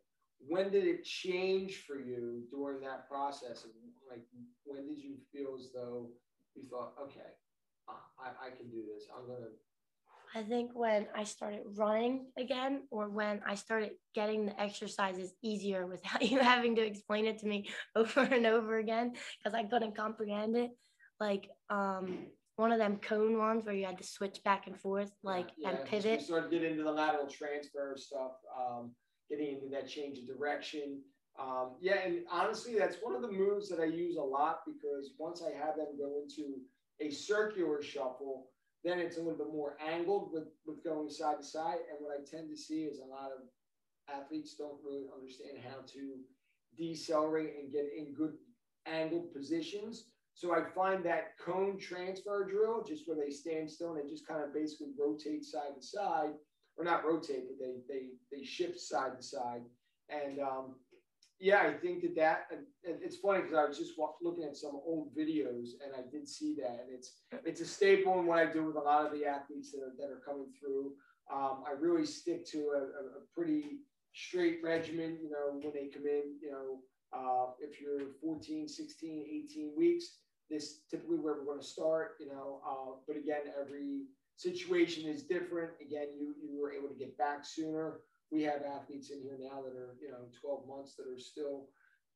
When 0.47 0.71
did 0.71 0.86
it 0.86 1.03
change 1.03 1.84
for 1.88 1.95
you 1.95 2.43
during 2.51 2.82
that 2.82 3.10
process? 3.10 3.65
Like, 4.10 4.21
when 4.65 4.88
did 4.88 4.99
you 4.99 5.15
feel 5.32 5.56
as 5.58 5.71
though 5.73 6.10
you 6.58 6.67
thought, 6.70 6.93
okay, 7.02 7.32
I, 7.88 8.48
I- 8.48 8.50
can 8.56 8.70
do 8.70 8.82
this. 8.93 9.06
I'm 9.15 9.28
gonna. 9.28 9.48
I 10.36 10.43
think 10.43 10.72
when 10.74 11.08
I 11.15 11.24
started 11.24 11.62
running 11.78 12.28
again, 12.38 12.84
or 12.91 13.10
when 13.10 13.41
I 13.48 13.56
started 13.56 13.91
getting 14.13 14.46
the 14.46 14.60
exercises 14.60 15.34
easier 15.41 15.86
without 15.88 16.22
you 16.32 16.39
having 16.39 16.76
to 16.76 16.82
explain 16.86 17.26
it 17.26 17.39
to 17.39 17.48
me 17.48 17.70
over 17.96 18.22
and 18.22 18.46
over 18.46 18.78
again 18.78 19.13
because 19.39 19.54
I 19.54 19.63
couldn't 19.63 19.96
comprehend 19.96 20.58
it. 20.58 20.72
Like 21.20 21.50
um, 21.70 22.28
one 22.58 22.72
of 22.72 22.78
them 22.80 22.98
cone 22.98 23.38
ones 23.38 23.65
where 23.65 23.74
you 23.74 23.86
had 23.86 23.98
to 24.00 24.04
switch 24.04 24.43
back 24.43 24.67
and 24.67 24.78
forth, 24.80 25.12
like 25.24 25.50
Yeah, 25.58 25.70
and 25.70 25.78
just 25.80 25.89
pivot. 25.89 26.22
sort 26.24 26.46
of 26.46 26.52
get 26.52 26.63
into 26.63 26.84
the 26.84 26.91
lateral 26.91 27.28
transfer 27.28 27.96
stuff, 27.98 28.34
um, 28.60 28.91
getting 29.30 29.56
into 29.56 29.70
that 29.70 29.88
change 29.88 30.20
of 30.20 30.28
direction. 30.28 31.02
Um, 31.39 31.76
yeah, 31.80 32.00
and 32.04 32.23
honestly, 32.32 32.76
that's 32.78 32.97
one 33.02 33.15
of 33.15 33.21
the 33.21 33.32
moves 33.32 33.69
that 33.69 33.80
I 33.80 33.86
use 33.86 34.17
a 34.17 34.21
lot 34.21 34.62
because 34.65 35.12
once 35.19 35.43
I 35.43 35.56
have 35.56 35.76
them 35.76 35.97
go 35.97 36.19
into 36.23 36.56
a 37.00 37.12
circular 37.12 37.82
shuffle, 37.82 38.47
then 38.84 39.00
it's 39.00 39.17
a 39.17 39.19
little 39.19 39.38
bit 39.38 39.54
more 39.54 39.78
angled 39.86 40.32
with, 40.32 40.47
with 40.65 40.84
going 40.84 41.10
side 41.10 41.38
to 41.39 41.43
side. 41.43 41.78
And 41.89 42.00
what 42.00 42.13
I 42.17 42.23
tend 42.23 42.50
to 42.50 42.58
see 42.58 42.84
is 42.84 43.00
a 43.00 43.06
lot 43.06 43.30
of 43.32 43.43
athletes 44.13 44.56
don't 44.56 44.80
really 44.84 45.06
understand 45.15 45.58
how 45.63 45.82
to 45.93 46.15
decelerate 46.76 47.54
and 47.62 47.71
get 47.71 47.86
in 47.95 48.13
good 48.13 48.34
angled 48.88 49.34
positions. 49.34 50.06
So 50.34 50.54
I 50.54 50.63
find 50.76 51.04
that 51.04 51.38
cone 51.39 51.80
transfer 51.80 52.47
drill, 52.50 52.84
just 52.88 53.08
where 53.08 53.17
they 53.17 53.32
stand 53.32 53.69
still 53.69 53.93
and 53.93 54.04
they 54.04 54.10
just 54.10 54.28
kind 54.28 54.43
of 54.43 54.54
basically 54.54 54.89
rotate 54.97 55.43
side 55.43 55.76
to 55.76 55.86
side, 55.86 56.32
or 56.78 56.86
not 56.86 57.06
rotate, 57.06 57.45
but 57.47 57.58
they 57.60 57.82
they 57.88 58.10
they 58.32 58.43
shift 58.43 58.80
side 58.80 59.17
to 59.17 59.23
side. 59.23 59.63
And 60.10 60.39
um, 60.39 60.76
yeah, 61.39 61.62
I 61.62 61.73
think 61.73 62.02
that 62.02 62.15
that 62.15 62.47
it's 62.84 63.17
funny 63.17 63.41
because 63.41 63.56
I 63.56 63.65
was 63.65 63.78
just 63.78 63.93
looking 64.21 64.43
at 64.43 64.58
some 64.58 64.80
old 64.86 65.15
videos 65.15 65.69
and 65.84 65.93
I 65.95 66.02
did 66.12 66.28
see 66.28 66.56
that, 66.62 66.88
it's 66.89 67.21
it's 67.45 67.62
a 67.62 67.65
staple 67.65 68.19
in 68.19 68.26
what 68.26 68.39
I 68.39 68.52
do 68.52 68.63
with 68.63 68.76
a 68.76 68.80
lot 68.80 69.06
of 69.06 69.12
the 69.12 69.26
athletes 69.26 69.71
that 69.71 69.80
are 69.80 69.93
that 70.00 70.12
are 70.12 70.21
coming 70.26 70.47
through. 70.60 70.93
Um, 71.32 71.63
I 71.67 71.71
really 71.71 72.06
stick 72.06 72.45
to 72.52 72.58
a, 72.58 72.80
a, 72.80 73.04
a 73.19 73.21
pretty 73.36 73.80
straight 74.13 74.60
regimen, 74.63 75.17
you 75.21 75.30
know, 75.30 75.60
when 75.62 75.73
they 75.73 75.88
come 75.88 76.08
in, 76.08 76.36
you 76.41 76.52
know, 76.52 76.80
uh, 77.13 77.52
if 77.60 77.80
you're 77.80 78.13
14, 78.21 78.67
16, 78.67 79.26
18 79.52 79.73
weeks, 79.78 80.19
this 80.50 80.80
typically 80.89 81.17
where 81.17 81.36
we're 81.36 81.45
going 81.45 81.60
to 81.60 81.65
start, 81.65 82.12
you 82.19 82.28
know, 82.28 82.62
uh, 82.67 82.95
but 83.08 83.15
again, 83.17 83.41
every 83.60 84.06
situation 84.38 85.08
is 85.10 85.23
different. 85.23 85.71
Again, 85.82 86.08
you, 86.17 86.34
you 86.41 86.60
were 86.62 86.71
able 86.71 86.88
to 86.88 86.95
get 86.95 87.17
back 87.17 87.45
sooner. 87.45 88.00
We 88.32 88.44
have 88.44 88.62
athletes 88.63 89.12
in 89.12 89.22
here 89.22 89.38
now 89.40 89.62
that 89.62 89.76
are, 89.78 89.96
you 90.02 90.12
know, 90.12 90.28
12 90.42 90.68
months 90.68 90.96
that 90.96 91.08
are 91.08 91.20
still, 91.20 91.68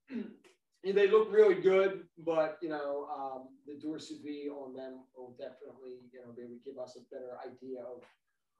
they 0.84 1.08
look 1.08 1.32
really 1.32 1.56
good, 1.56 2.04
but, 2.18 2.58
you 2.62 2.70
know, 2.70 3.08
um, 3.16 3.48
the 3.66 3.74
DorsaVi 3.74 4.50
on 4.50 4.76
them 4.76 5.00
will 5.16 5.36
definitely, 5.38 6.00
you 6.12 6.20
know, 6.20 6.34
would 6.36 6.66
give 6.66 6.78
us 6.78 6.98
a 6.98 7.14
better 7.14 7.38
idea 7.46 7.80
of, 7.82 8.04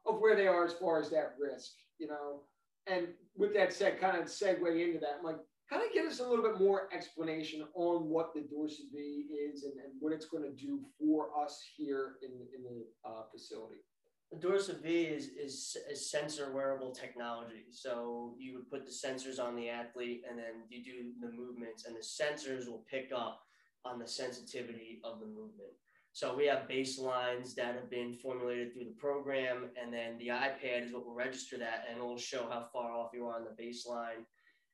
of 0.06 0.22
where 0.22 0.36
they 0.36 0.48
are 0.48 0.66
as 0.66 0.74
far 0.74 1.00
as 1.00 1.10
that 1.10 1.36
risk, 1.40 1.72
you 2.00 2.08
know. 2.08 2.42
And 2.88 3.10
with 3.36 3.54
that 3.54 3.74
said, 3.74 4.00
kind 4.00 4.18
of 4.18 4.26
segue 4.26 4.84
into 4.84 5.00
that, 5.00 5.24
like 5.24 5.38
kind 5.72 5.84
of 5.86 5.94
give 5.94 6.06
us 6.06 6.20
a 6.20 6.28
little 6.28 6.44
bit 6.44 6.60
more 6.60 6.90
explanation 6.94 7.64
on 7.76 8.10
what 8.10 8.34
the 8.34 8.42
DorsaVi 8.42 9.24
is 9.50 9.64
and, 9.64 9.74
and 9.74 9.94
what 10.00 10.12
it's 10.12 10.26
going 10.26 10.44
to 10.44 10.52
do 10.52 10.82
for 11.00 11.28
us 11.42 11.62
here 11.78 12.16
in, 12.22 12.32
in 12.56 12.64
the 12.64 13.10
uh, 13.10 13.24
facility. 13.32 13.82
DorsaVi 14.40 15.16
is, 15.16 15.30
is, 15.30 15.78
is 15.92 16.10
sensor 16.10 16.54
wearable 16.54 16.92
technology. 16.92 17.66
So 17.72 18.34
you 18.40 18.54
would 18.56 18.70
put 18.70 18.86
the 18.86 18.92
sensors 18.92 19.40
on 19.40 19.56
the 19.56 19.70
athlete 19.70 20.24
and 20.30 20.40
then 20.40 20.64
you 20.70 20.84
do 20.84 21.12
the 21.20 21.32
movements, 21.36 21.86
and 21.86 21.96
the 21.96 22.00
sensors 22.00 22.68
will 22.68 22.86
pick 22.90 23.12
up 23.16 23.42
on 23.84 24.00
the 24.00 24.08
sensitivity 24.08 25.02
of 25.04 25.20
the 25.20 25.26
movement. 25.26 25.74
So 26.14 26.36
we 26.36 26.46
have 26.48 26.68
baselines 26.68 27.56
that 27.56 27.76
have 27.76 27.90
been 27.90 28.14
formulated 28.14 28.74
through 28.74 28.86
the 28.86 29.00
program, 29.00 29.70
and 29.82 29.94
then 29.94 30.18
the 30.18 30.28
iPad 30.28 30.86
is 30.86 30.94
what 30.94 31.06
will 31.06 31.16
register 31.16 31.58
that, 31.58 31.86
and 31.90 32.00
it 32.00 32.04
will 32.04 32.18
show 32.18 32.48
how 32.50 32.68
far 32.74 32.92
off 32.92 33.12
you 33.14 33.28
are 33.28 33.36
on 33.36 33.46
the 33.46 33.64
baseline, 33.64 34.26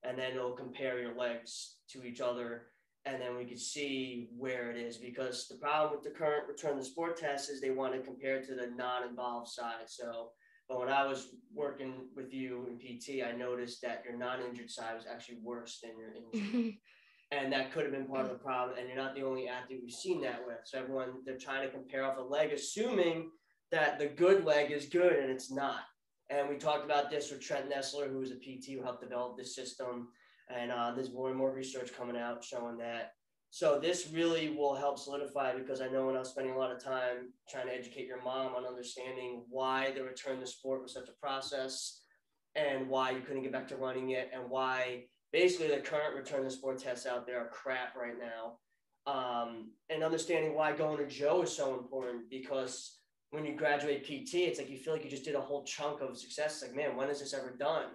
and 0.04 0.18
then 0.18 0.32
it'll 0.34 0.52
compare 0.52 1.00
your 1.00 1.16
legs 1.16 1.78
to 1.92 2.04
each 2.04 2.22
other 2.22 2.64
and 3.08 3.22
then 3.22 3.38
we 3.38 3.46
could 3.46 3.60
see 3.60 4.28
where 4.38 4.70
it 4.70 4.78
is 4.78 4.98
because 4.98 5.48
the 5.48 5.56
problem 5.56 5.92
with 5.94 6.04
the 6.04 6.18
current 6.18 6.48
return 6.48 6.78
to 6.78 6.84
sport 6.84 7.18
test 7.18 7.50
is 7.50 7.62
they 7.62 7.70
want 7.70 7.94
to 7.94 8.00
compare 8.00 8.38
it 8.38 8.48
to 8.48 8.56
the 8.56 8.70
non-involved 8.76 9.48
side. 9.48 9.88
So, 9.88 10.32
but 10.68 10.80
when 10.80 10.90
I 10.90 11.06
was 11.06 11.30
working 11.54 11.94
with 12.16 12.34
you 12.34 12.68
in 12.68 12.78
PT, 12.78 13.26
I 13.26 13.32
noticed 13.32 13.82
that 13.82 14.04
your 14.08 14.18
non-injured 14.18 14.70
side 14.70 14.96
was 14.96 15.06
actually 15.10 15.38
worse 15.42 15.80
than 15.82 15.94
your 15.98 16.14
injured, 16.14 16.74
and 17.32 17.54
that 17.54 17.72
could 17.72 17.84
have 17.84 17.94
been 17.94 18.08
part 18.08 18.26
of 18.26 18.32
the 18.32 18.38
problem. 18.38 18.78
And 18.78 18.88
you're 18.88 18.98
not 18.98 19.16
the 19.16 19.24
only 19.24 19.48
athlete 19.48 19.80
we've 19.82 19.94
seen 19.94 20.22
that 20.22 20.46
with. 20.46 20.58
So 20.66 20.80
everyone 20.80 21.24
they're 21.26 21.38
trying 21.38 21.66
to 21.66 21.74
compare 21.74 22.04
off 22.04 22.18
a 22.18 22.22
leg, 22.22 22.52
assuming 22.52 23.32
that 23.72 24.00
the 24.00 24.08
good 24.08 24.44
leg 24.44 24.72
is 24.72 24.86
good, 24.86 25.14
and 25.14 25.32
it's 25.32 25.52
not. 25.52 25.82
And 26.30 26.50
we 26.50 26.58
talked 26.58 26.84
about 26.84 27.10
this 27.10 27.32
with 27.32 27.40
Trent 27.40 27.72
Nessler, 27.72 28.12
who 28.12 28.20
was 28.20 28.32
a 28.32 28.36
PT 28.36 28.74
who 28.74 28.84
helped 28.84 29.02
develop 29.02 29.38
this 29.38 29.56
system 29.56 30.10
and 30.50 30.72
uh, 30.72 30.92
there's 30.94 31.14
more 31.14 31.30
and 31.30 31.38
more 31.38 31.54
research 31.54 31.92
coming 31.98 32.18
out 32.18 32.44
showing 32.44 32.78
that. 32.78 33.12
So 33.50 33.80
this 33.80 34.10
really 34.14 34.50
will 34.50 34.76
help 34.76 35.00
solidify 35.00 35.58
because 35.58 35.82
I 35.82 35.88
know 35.88 36.06
when 36.06 36.16
I 36.16 36.20
was 36.20 36.30
spending 36.30 36.54
a 36.54 36.58
lot 36.58 36.72
of 36.72 36.84
time 36.84 37.32
trying 37.50 37.68
to 37.68 37.74
educate 37.74 38.06
your 38.06 38.22
mom 38.22 38.54
on 38.56 38.66
understanding 38.66 39.46
why 39.50 39.92
the 39.92 40.04
return 40.04 40.40
to 40.40 40.48
sport 40.48 40.82
was 40.82 40.94
such 40.94 41.08
a 41.08 41.20
process 41.20 42.02
and 42.56 42.90
why 42.90 43.12
you 43.12 43.22
couldn't 43.22 43.44
get 43.44 43.52
back 43.52 43.68
to 43.70 43.78
running 43.78 44.12
it 44.12 44.30
and 44.34 44.50
why 44.50 45.04
basically 45.32 45.68
the 45.70 45.78
current 45.78 46.16
return 46.16 46.44
to 46.44 46.50
sport 46.50 46.80
tests 46.80 47.06
out 47.06 47.26
there 47.26 47.40
are 47.40 47.50
crap 47.50 47.96
right 47.96 48.16
now. 48.20 48.58
Um, 49.12 49.72
and 49.90 50.04
understanding 50.04 50.54
why 50.54 50.74
going 50.74 50.98
to 50.98 51.08
Joe 51.08 51.44
is 51.44 51.56
so 51.56 51.78
important 51.78 52.30
because 52.30 53.00
when 53.32 53.46
you 53.46 53.56
graduate 53.56 54.06
PT, 54.06 54.36
it's 54.36 54.60
like 54.60 54.70
you 54.70 54.78
feel 54.78 54.94
like 54.94 55.04
you 55.04 55.10
just 55.10 55.26
did 55.26 55.36
a 55.36 55.42
whole 55.42 55.64
chunk 55.64 56.02
of 56.02 56.18
success. 56.18 56.56
It's 56.56 56.64
like, 56.64 56.76
man, 56.76 56.98
when 56.98 57.10
is 57.10 57.20
this 57.20 57.34
ever 57.34 57.56
done? 57.58 57.88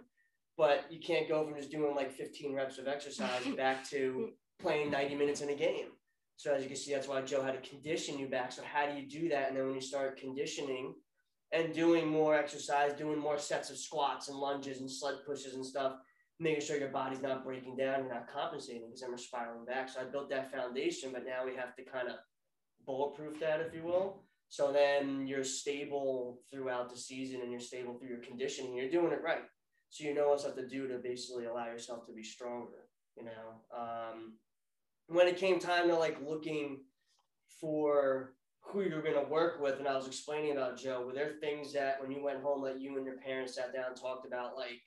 But 0.56 0.84
you 0.90 1.00
can't 1.00 1.28
go 1.28 1.44
from 1.44 1.56
just 1.56 1.70
doing 1.70 1.94
like 1.94 2.12
15 2.12 2.54
reps 2.54 2.78
of 2.78 2.88
exercise 2.88 3.46
back 3.56 3.88
to 3.90 4.30
playing 4.60 4.90
90 4.90 5.14
minutes 5.14 5.40
in 5.40 5.50
a 5.50 5.54
game. 5.54 5.88
So 6.36 6.52
as 6.54 6.62
you 6.62 6.68
can 6.68 6.76
see, 6.76 6.92
that's 6.92 7.08
why 7.08 7.20
Joe 7.22 7.42
had 7.42 7.62
to 7.62 7.68
condition 7.68 8.18
you 8.18 8.28
back. 8.28 8.52
So 8.52 8.62
how 8.64 8.86
do 8.86 8.98
you 8.98 9.08
do 9.08 9.28
that? 9.28 9.48
And 9.48 9.56
then 9.56 9.66
when 9.66 9.74
you 9.74 9.80
start 9.80 10.18
conditioning 10.18 10.94
and 11.52 11.72
doing 11.72 12.08
more 12.08 12.34
exercise, 12.34 12.92
doing 12.94 13.18
more 13.18 13.38
sets 13.38 13.70
of 13.70 13.76
squats 13.76 14.28
and 14.28 14.38
lunges 14.38 14.80
and 14.80 14.90
sled 14.90 15.16
pushes 15.26 15.54
and 15.54 15.64
stuff, 15.64 15.96
making 16.40 16.62
sure 16.62 16.78
your 16.78 16.88
body's 16.88 17.22
not 17.22 17.44
breaking 17.44 17.76
down, 17.76 18.00
you're 18.00 18.12
not 18.12 18.32
compensating 18.32 18.86
because 18.86 19.02
then 19.02 19.10
we're 19.10 19.18
spiraling 19.18 19.64
back. 19.64 19.88
So 19.88 20.00
I 20.00 20.04
built 20.04 20.30
that 20.30 20.50
foundation, 20.50 21.10
but 21.12 21.24
now 21.24 21.44
we 21.44 21.54
have 21.54 21.76
to 21.76 21.84
kind 21.84 22.08
of 22.08 22.16
bulletproof 22.86 23.38
that, 23.40 23.60
if 23.60 23.74
you 23.74 23.84
will. 23.84 24.24
So 24.48 24.72
then 24.72 25.26
you're 25.26 25.44
stable 25.44 26.40
throughout 26.50 26.90
the 26.90 26.96
season 26.96 27.40
and 27.42 27.50
you're 27.50 27.60
stable 27.60 27.94
through 27.94 28.08
your 28.08 28.18
conditioning. 28.18 28.74
You're 28.74 28.90
doing 28.90 29.12
it 29.12 29.22
right. 29.22 29.44
So 29.92 30.04
you 30.04 30.14
know 30.14 30.30
what 30.30 30.42
have 30.42 30.56
to 30.56 30.66
do 30.66 30.88
to 30.88 30.96
basically 30.96 31.44
allow 31.44 31.66
yourself 31.66 32.06
to 32.06 32.14
be 32.14 32.22
stronger, 32.22 32.88
you 33.14 33.24
know. 33.24 33.76
Um, 33.78 34.38
when 35.06 35.28
it 35.28 35.36
came 35.36 35.58
time 35.58 35.86
to 35.88 35.96
like 35.96 36.16
looking 36.26 36.78
for 37.60 38.32
who 38.62 38.80
you're 38.80 39.02
going 39.02 39.22
to 39.22 39.30
work 39.30 39.60
with, 39.60 39.78
and 39.80 39.86
I 39.86 39.94
was 39.94 40.06
explaining 40.06 40.52
about 40.52 40.78
Joe, 40.78 41.04
were 41.04 41.12
there 41.12 41.34
things 41.42 41.74
that 41.74 42.00
when 42.00 42.10
you 42.10 42.24
went 42.24 42.40
home 42.40 42.64
that 42.64 42.80
you 42.80 42.96
and 42.96 43.04
your 43.04 43.18
parents 43.18 43.56
sat 43.56 43.74
down 43.74 43.88
and 43.88 43.96
talked 43.96 44.26
about, 44.26 44.56
like, 44.56 44.80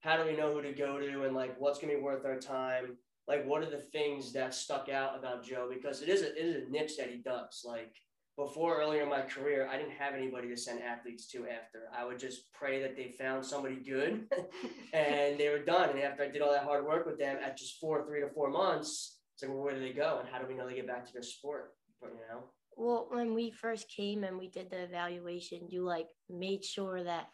how 0.00 0.16
do 0.16 0.28
we 0.28 0.36
know 0.36 0.52
who 0.52 0.60
to 0.62 0.72
go 0.72 0.98
to 0.98 1.24
and 1.24 1.36
like 1.36 1.54
what's 1.60 1.78
going 1.78 1.92
to 1.92 1.96
be 1.96 2.02
worth 2.02 2.24
our 2.24 2.40
time? 2.40 2.96
Like, 3.28 3.46
what 3.46 3.62
are 3.62 3.70
the 3.70 3.78
things 3.92 4.32
that 4.32 4.54
stuck 4.54 4.88
out 4.88 5.16
about 5.16 5.44
Joe? 5.44 5.70
Because 5.72 6.02
it 6.02 6.08
is 6.08 6.22
a, 6.22 6.32
it 6.32 6.44
is 6.44 6.66
a 6.66 6.68
niche 6.68 6.96
that 6.96 7.10
he 7.10 7.18
does. 7.18 7.62
Like, 7.64 7.94
before 8.38 8.80
earlier 8.80 9.02
in 9.02 9.08
my 9.08 9.22
career, 9.22 9.68
I 9.70 9.76
didn't 9.76 9.98
have 9.98 10.14
anybody 10.14 10.48
to 10.48 10.56
send 10.56 10.80
athletes 10.80 11.26
to 11.32 11.48
after. 11.48 11.90
I 11.94 12.04
would 12.04 12.20
just 12.20 12.52
pray 12.52 12.80
that 12.80 12.96
they 12.96 13.16
found 13.18 13.44
somebody 13.44 13.74
good 13.74 14.26
and 14.92 15.38
they 15.38 15.48
were 15.48 15.58
done. 15.58 15.90
And 15.90 15.98
after 15.98 16.22
I 16.22 16.28
did 16.28 16.40
all 16.40 16.52
that 16.52 16.62
hard 16.62 16.86
work 16.86 17.04
with 17.04 17.18
them 17.18 17.38
at 17.44 17.58
just 17.58 17.80
four, 17.80 18.06
three 18.06 18.20
to 18.20 18.28
four 18.28 18.48
months, 18.48 19.18
it's 19.34 19.42
like, 19.42 19.50
well, 19.50 19.64
where 19.64 19.74
do 19.74 19.80
they 19.80 19.92
go? 19.92 20.20
And 20.20 20.28
how 20.32 20.38
do 20.38 20.46
we 20.46 20.54
know 20.54 20.68
they 20.68 20.76
get 20.76 20.86
back 20.86 21.04
to 21.06 21.12
their 21.12 21.24
sport? 21.24 21.72
But, 22.00 22.10
you 22.10 22.20
know? 22.30 22.44
Well, 22.76 23.08
when 23.10 23.34
we 23.34 23.50
first 23.50 23.90
came 23.90 24.22
and 24.22 24.38
we 24.38 24.48
did 24.48 24.70
the 24.70 24.84
evaluation, 24.84 25.66
you 25.68 25.82
like 25.82 26.06
made 26.30 26.64
sure 26.64 27.02
that 27.02 27.26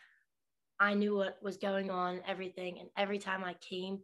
I 0.81 0.95
knew 0.95 1.17
what 1.17 1.37
was 1.43 1.59
going 1.59 1.91
on, 1.91 2.23
everything. 2.27 2.79
And 2.81 2.89
every 2.97 3.19
time 3.19 3.45
I 3.45 3.55
came, 3.61 3.99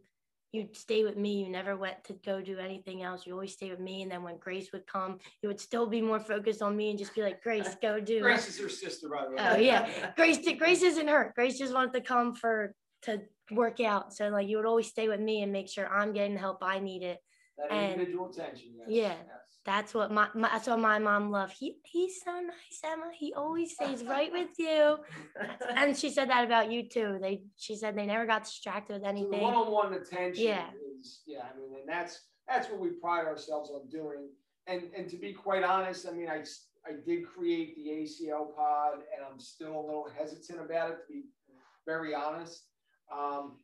you'd 0.51 0.75
stay 0.75 1.03
with 1.03 1.17
me. 1.17 1.43
You 1.43 1.49
never 1.49 1.77
went 1.77 2.03
to 2.05 2.13
go 2.25 2.41
do 2.41 2.57
anything 2.59 3.03
else. 3.03 3.25
You 3.25 3.33
always 3.33 3.53
stay 3.53 3.69
with 3.69 3.79
me. 3.79 4.01
And 4.01 4.11
then 4.11 4.23
when 4.23 4.37
Grace 4.37 4.71
would 4.73 4.85
come, 4.85 5.19
you 5.41 5.47
would 5.49 5.59
still 5.59 5.87
be 5.87 6.01
more 6.01 6.19
focused 6.19 6.61
on 6.61 6.75
me 6.75 6.89
and 6.89 6.99
just 6.99 7.15
be 7.15 7.21
like, 7.21 7.41
Grace, 7.41 7.75
go 7.81 7.99
do 7.99 8.21
Grace 8.21 8.47
is 8.49 8.59
her 8.59 8.69
sister, 8.69 9.07
by 9.09 9.25
the 9.25 9.31
way. 9.31 9.37
Oh 9.39 9.55
yeah. 9.57 10.11
Grace 10.15 10.39
Grace 10.57 10.81
isn't 10.83 11.07
her. 11.07 11.31
Grace 11.35 11.57
just 11.57 11.73
wanted 11.73 11.93
to 11.93 12.01
come 12.01 12.35
for 12.35 12.73
to 13.03 13.21
work 13.51 13.79
out. 13.79 14.13
So 14.13 14.27
like 14.29 14.47
you 14.47 14.57
would 14.57 14.65
always 14.65 14.87
stay 14.87 15.07
with 15.07 15.19
me 15.19 15.41
and 15.41 15.51
make 15.51 15.69
sure 15.69 15.87
I'm 15.87 16.13
getting 16.13 16.33
the 16.33 16.39
help 16.39 16.59
I 16.61 16.79
needed 16.79 17.17
that 17.57 17.71
And- 17.71 17.93
individual 17.93 18.29
attention. 18.29 18.71
Yes. 18.77 18.87
Yeah. 18.89 19.03
Yes. 19.03 19.40
That's 19.63 19.93
what 19.93 20.11
my, 20.11 20.27
my 20.33 20.49
that's 20.49 20.67
what 20.67 20.79
my 20.79 20.97
mom 20.97 21.29
loved. 21.29 21.53
He 21.59 21.77
he's 21.83 22.21
so 22.25 22.31
nice, 22.31 22.79
Emma. 22.83 23.11
He 23.13 23.33
always 23.33 23.75
stays 23.75 24.03
right 24.03 24.31
with 24.31 24.49
you. 24.57 24.97
And 25.75 25.95
she 25.95 26.09
said 26.09 26.29
that 26.29 26.45
about 26.45 26.71
you 26.71 26.89
too. 26.89 27.19
They 27.21 27.43
she 27.57 27.75
said 27.75 27.95
they 27.95 28.05
never 28.07 28.25
got 28.25 28.43
distracted 28.43 28.93
with 28.93 29.05
anything. 29.05 29.41
one-on-one 29.41 29.93
attention 29.93 30.43
Yeah. 30.43 30.65
is, 30.99 31.21
yeah, 31.27 31.43
I 31.53 31.57
mean, 31.59 31.79
and 31.79 31.87
that's, 31.87 32.21
that's 32.47 32.69
what 32.69 32.79
we 32.79 32.89
pride 32.89 33.25
ourselves 33.25 33.69
on 33.71 33.87
doing. 33.89 34.29
And, 34.67 34.83
and 34.95 35.07
to 35.09 35.17
be 35.17 35.33
quite 35.33 35.63
honest, 35.63 36.07
I 36.07 36.11
mean, 36.11 36.27
I 36.29 36.43
I 36.87 36.93
did 37.05 37.27
create 37.27 37.75
the 37.75 37.89
ACL 37.89 38.55
pod 38.55 38.95
and 39.15 39.23
I'm 39.31 39.39
still 39.39 39.79
a 39.79 39.85
little 39.85 40.07
hesitant 40.17 40.59
about 40.59 40.89
it, 40.91 40.97
to 41.01 41.13
be 41.13 41.23
very 41.85 42.15
honest. 42.15 42.65
Um, 43.15 43.57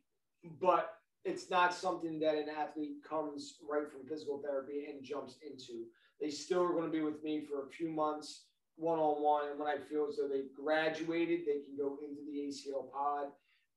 but 0.60 0.90
it's 1.28 1.50
not 1.50 1.74
something 1.74 2.18
that 2.20 2.34
an 2.34 2.48
athlete 2.48 2.96
comes 3.08 3.58
right 3.68 3.90
from 3.90 4.06
physical 4.08 4.40
therapy 4.42 4.86
and 4.90 5.04
jumps 5.04 5.36
into. 5.46 5.84
They 6.20 6.30
still 6.30 6.62
are 6.62 6.72
gonna 6.72 6.88
be 6.88 7.02
with 7.02 7.22
me 7.22 7.44
for 7.44 7.64
a 7.64 7.68
few 7.68 7.88
months, 7.88 8.46
one-on-one, 8.76 9.50
and 9.50 9.58
when 9.58 9.68
I 9.68 9.78
feel 9.78 10.06
as 10.08 10.16
though 10.16 10.28
they've 10.28 10.54
graduated, 10.54 11.40
they 11.40 11.60
can 11.60 11.76
go 11.76 11.98
into 12.02 12.22
the 12.24 12.38
ACL 12.48 12.90
pod. 12.92 13.28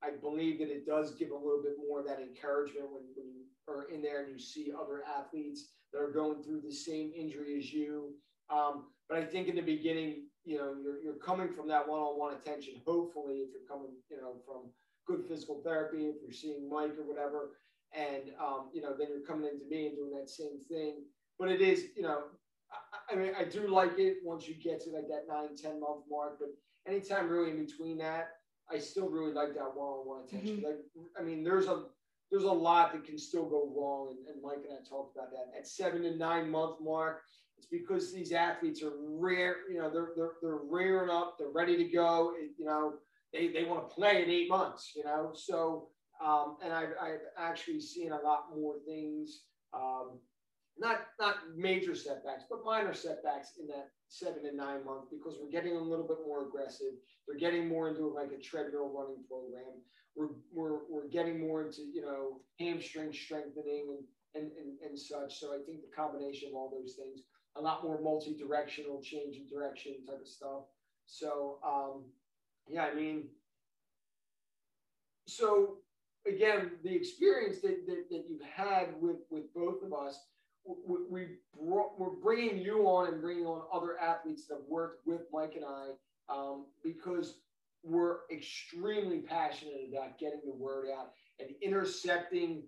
I 0.04 0.12
believe 0.12 0.60
that 0.60 0.70
it 0.70 0.88
does 0.88 1.14
give 1.16 1.32
a 1.32 1.36
little 1.36 1.62
bit 1.62 1.76
more 1.88 2.00
of 2.00 2.08
that 2.08 2.20
encouragement 2.20 2.86
when, 2.92 3.04
when 3.16 3.28
you 3.34 3.44
are 3.68 3.84
in 3.90 4.02
there 4.02 4.24
and 4.24 4.32
you 4.32 4.40
see 4.40 4.72
other 4.74 5.04
athletes 5.06 5.70
that 5.94 6.00
are 6.00 6.12
going 6.12 6.42
through 6.42 6.62
the 6.62 6.72
same 6.72 7.12
injury 7.16 7.58
as 7.58 7.72
you. 7.72 8.14
Um, 8.50 8.86
but 9.08 9.20
I 9.20 9.26
think 9.26 9.48
in 9.48 9.56
the 9.56 9.62
beginning, 9.62 10.28
you 10.44 10.58
know, 10.58 10.74
you're, 10.82 11.02
you're 11.02 11.22
coming 11.24 11.50
from 11.54 11.68
that 11.68 11.88
one-on-one 11.88 12.34
attention. 12.34 12.76
Hopefully, 12.86 13.36
if 13.36 13.50
you're 13.52 13.68
coming, 13.70 13.92
you 14.10 14.18
know, 14.18 14.36
from 14.46 14.72
good 15.08 15.24
physical 15.28 15.62
therapy, 15.64 16.08
if 16.08 16.16
you're 16.22 16.32
seeing 16.32 16.70
Mike 16.70 16.98
or 16.98 17.08
whatever, 17.08 17.52
and 17.94 18.32
um, 18.40 18.70
you 18.74 18.82
know, 18.82 18.94
then 18.98 19.08
you're 19.10 19.26
coming 19.28 19.50
into 19.52 19.66
me 19.70 19.88
and 19.88 19.96
doing 19.96 20.12
that 20.18 20.30
same 20.30 20.60
thing. 20.70 21.04
But 21.40 21.50
it 21.50 21.62
is, 21.62 21.86
you 21.96 22.04
know, 22.04 22.24
I, 22.72 23.14
I 23.14 23.16
mean, 23.18 23.32
I 23.38 23.44
do 23.44 23.68
like 23.68 23.98
it 23.98 24.18
once 24.24 24.48
you 24.48 24.56
get 24.56 24.82
to 24.84 24.92
like 24.92 25.08
that 25.10 25.26
nine, 25.28 25.56
10 25.56 25.80
month 25.80 26.06
mark. 26.10 26.40
But 26.40 26.50
anytime 26.88 27.30
really 27.30 27.52
in 27.52 27.66
between 27.66 27.98
that, 27.98 28.30
I 28.72 28.78
still 28.80 29.10
really 29.10 29.34
like 29.34 29.54
that 29.56 29.76
one-on-one 29.76 30.24
attention. 30.26 30.64
Like, 30.66 30.78
I 31.20 31.22
mean, 31.22 31.44
there's 31.44 31.68
a 31.68 31.84
there's 32.32 32.44
a 32.44 32.52
lot 32.52 32.94
that 32.94 33.04
can 33.04 33.18
still 33.18 33.46
go 33.46 33.70
wrong, 33.76 34.16
and, 34.16 34.28
and 34.34 34.42
Mike 34.42 34.64
and 34.68 34.78
I 34.80 34.90
talked 34.90 35.18
about 35.18 35.32
that. 35.32 35.58
At 35.58 35.68
seven 35.68 36.04
to 36.04 36.16
nine 36.16 36.50
month 36.50 36.78
mark, 36.82 37.24
it's 37.58 37.68
because 37.68 38.14
these 38.14 38.32
athletes 38.32 38.82
are 38.82 38.94
rare. 38.98 39.58
You 39.70 39.80
know, 39.80 39.90
they're 39.92 40.12
they're 40.16 40.34
they're 40.42 40.60
rearing 40.70 41.10
up, 41.10 41.36
they're 41.38 41.50
ready 41.50 41.76
to 41.76 41.84
go. 41.84 42.34
It, 42.40 42.52
you 42.58 42.66
know, 42.66 42.94
they 43.34 43.48
they 43.52 43.64
want 43.64 43.88
to 43.88 43.96
play 43.96 44.24
in 44.24 44.30
eight 44.30 44.50
months. 44.50 44.94
You 44.96 45.04
know, 45.04 45.32
so 45.34 45.90
um, 46.24 46.58
and 46.64 46.74
I've 46.74 46.94
I've 47.02 47.26
actually 47.38 47.82
seen 47.82 48.12
a 48.12 48.22
lot 48.22 48.56
more 48.56 48.76
things. 48.86 49.44
Um, 49.74 50.20
not 50.78 51.02
not 51.20 51.36
major 51.56 51.96
setbacks, 51.96 52.44
but 52.50 52.66
minor 52.66 52.94
setbacks 52.94 53.54
in 53.60 53.68
that 53.68 53.90
seven 54.08 54.46
and 54.46 54.58
nine 54.58 54.86
month 54.86 55.10
because 55.10 55.38
we're 55.40 55.50
getting 55.50 55.76
a 55.76 55.82
little 55.82 56.08
bit 56.08 56.18
more 56.26 56.48
aggressive. 56.48 56.94
They're 57.28 57.40
getting 57.40 57.68
more 57.68 57.90
into 57.90 58.08
like 58.08 58.32
a 58.32 58.42
treadmill 58.42 58.92
running 58.94 59.24
program. 59.28 59.82
We're 60.16 60.36
we're, 60.54 60.80
we're 60.90 61.08
getting 61.08 61.40
more 61.40 61.64
into 61.66 61.82
you 61.94 62.02
know 62.02 62.42
hamstring 62.60 63.14
strengthening 63.14 63.98
and, 64.36 64.44
and 64.44 64.52
and 64.58 64.78
and 64.86 65.00
such. 65.00 65.40
So 65.40 65.54
I 65.54 65.60
think 65.66 65.82
the 65.82 65.96
combination 65.96 66.50
of 66.50 66.56
all 66.56 66.72
those 66.72 66.96
things, 66.96 67.22
a 67.56 67.62
lot 67.62 67.84
more 67.84 68.02
multi-directional 68.02 69.02
change 69.02 69.38
in 69.38 69.48
direction 69.48 69.94
type 70.06 70.22
of 70.22 70.28
stuff. 70.28 70.64
So 71.06 71.60
um, 71.66 72.06
yeah, 72.68 72.86
I 72.86 72.96
mean, 72.96 73.26
so 75.28 75.78
again, 76.28 76.72
the 76.84 76.94
experience 76.94 77.62
that, 77.62 77.86
that, 77.88 78.10
that 78.10 78.26
you've 78.30 78.42
had 78.42 78.90
with, 79.00 79.18
with 79.30 79.54
both 79.54 79.84
of 79.84 79.94
us, 79.94 80.20
we, 80.66 80.98
we 81.10 81.28
brought, 81.60 82.00
we're 82.00 82.10
bringing 82.22 82.60
you 82.60 82.84
on 82.84 83.12
and 83.12 83.22
bringing 83.22 83.46
on 83.46 83.64
other 83.74 83.98
athletes 84.00 84.48
that 84.48 84.56
have 84.56 84.64
worked 84.70 85.08
with 85.08 85.22
Mike 85.34 85.54
and 85.56 85.66
I 85.66 85.90
um, 86.30 86.66
because 86.84 87.40
we're 87.84 88.18
extremely 88.32 89.20
passionate 89.20 89.90
about 89.92 90.20
getting 90.20 90.42
the 90.46 90.54
word 90.54 90.86
out 90.96 91.14
and 91.40 91.50
intercepting 91.62 92.64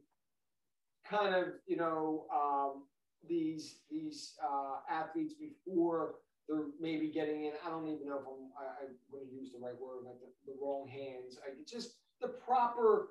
kind 1.07 1.35
of, 1.35 1.49
you 1.67 1.77
know, 1.77 2.25
um, 2.33 2.83
these, 3.27 3.81
these 3.91 4.33
uh, 4.43 4.77
athletes 4.89 5.33
before 5.33 6.15
they're 6.47 6.67
maybe 6.79 7.09
getting 7.09 7.45
in. 7.45 7.53
I 7.65 7.69
don't 7.69 7.87
even 7.87 8.07
know 8.07 8.19
if 8.19 8.27
I'm, 8.27 8.51
I, 8.59 8.85
I'm 8.85 8.95
going 9.11 9.27
to 9.27 9.33
use 9.33 9.51
the 9.51 9.59
right 9.59 9.79
word, 9.79 10.03
like 10.05 10.19
the, 10.19 10.51
the 10.51 10.57
wrong 10.61 10.87
hands. 10.87 11.37
I 11.45 11.51
just 11.67 11.95
the 12.21 12.27
proper 12.27 13.07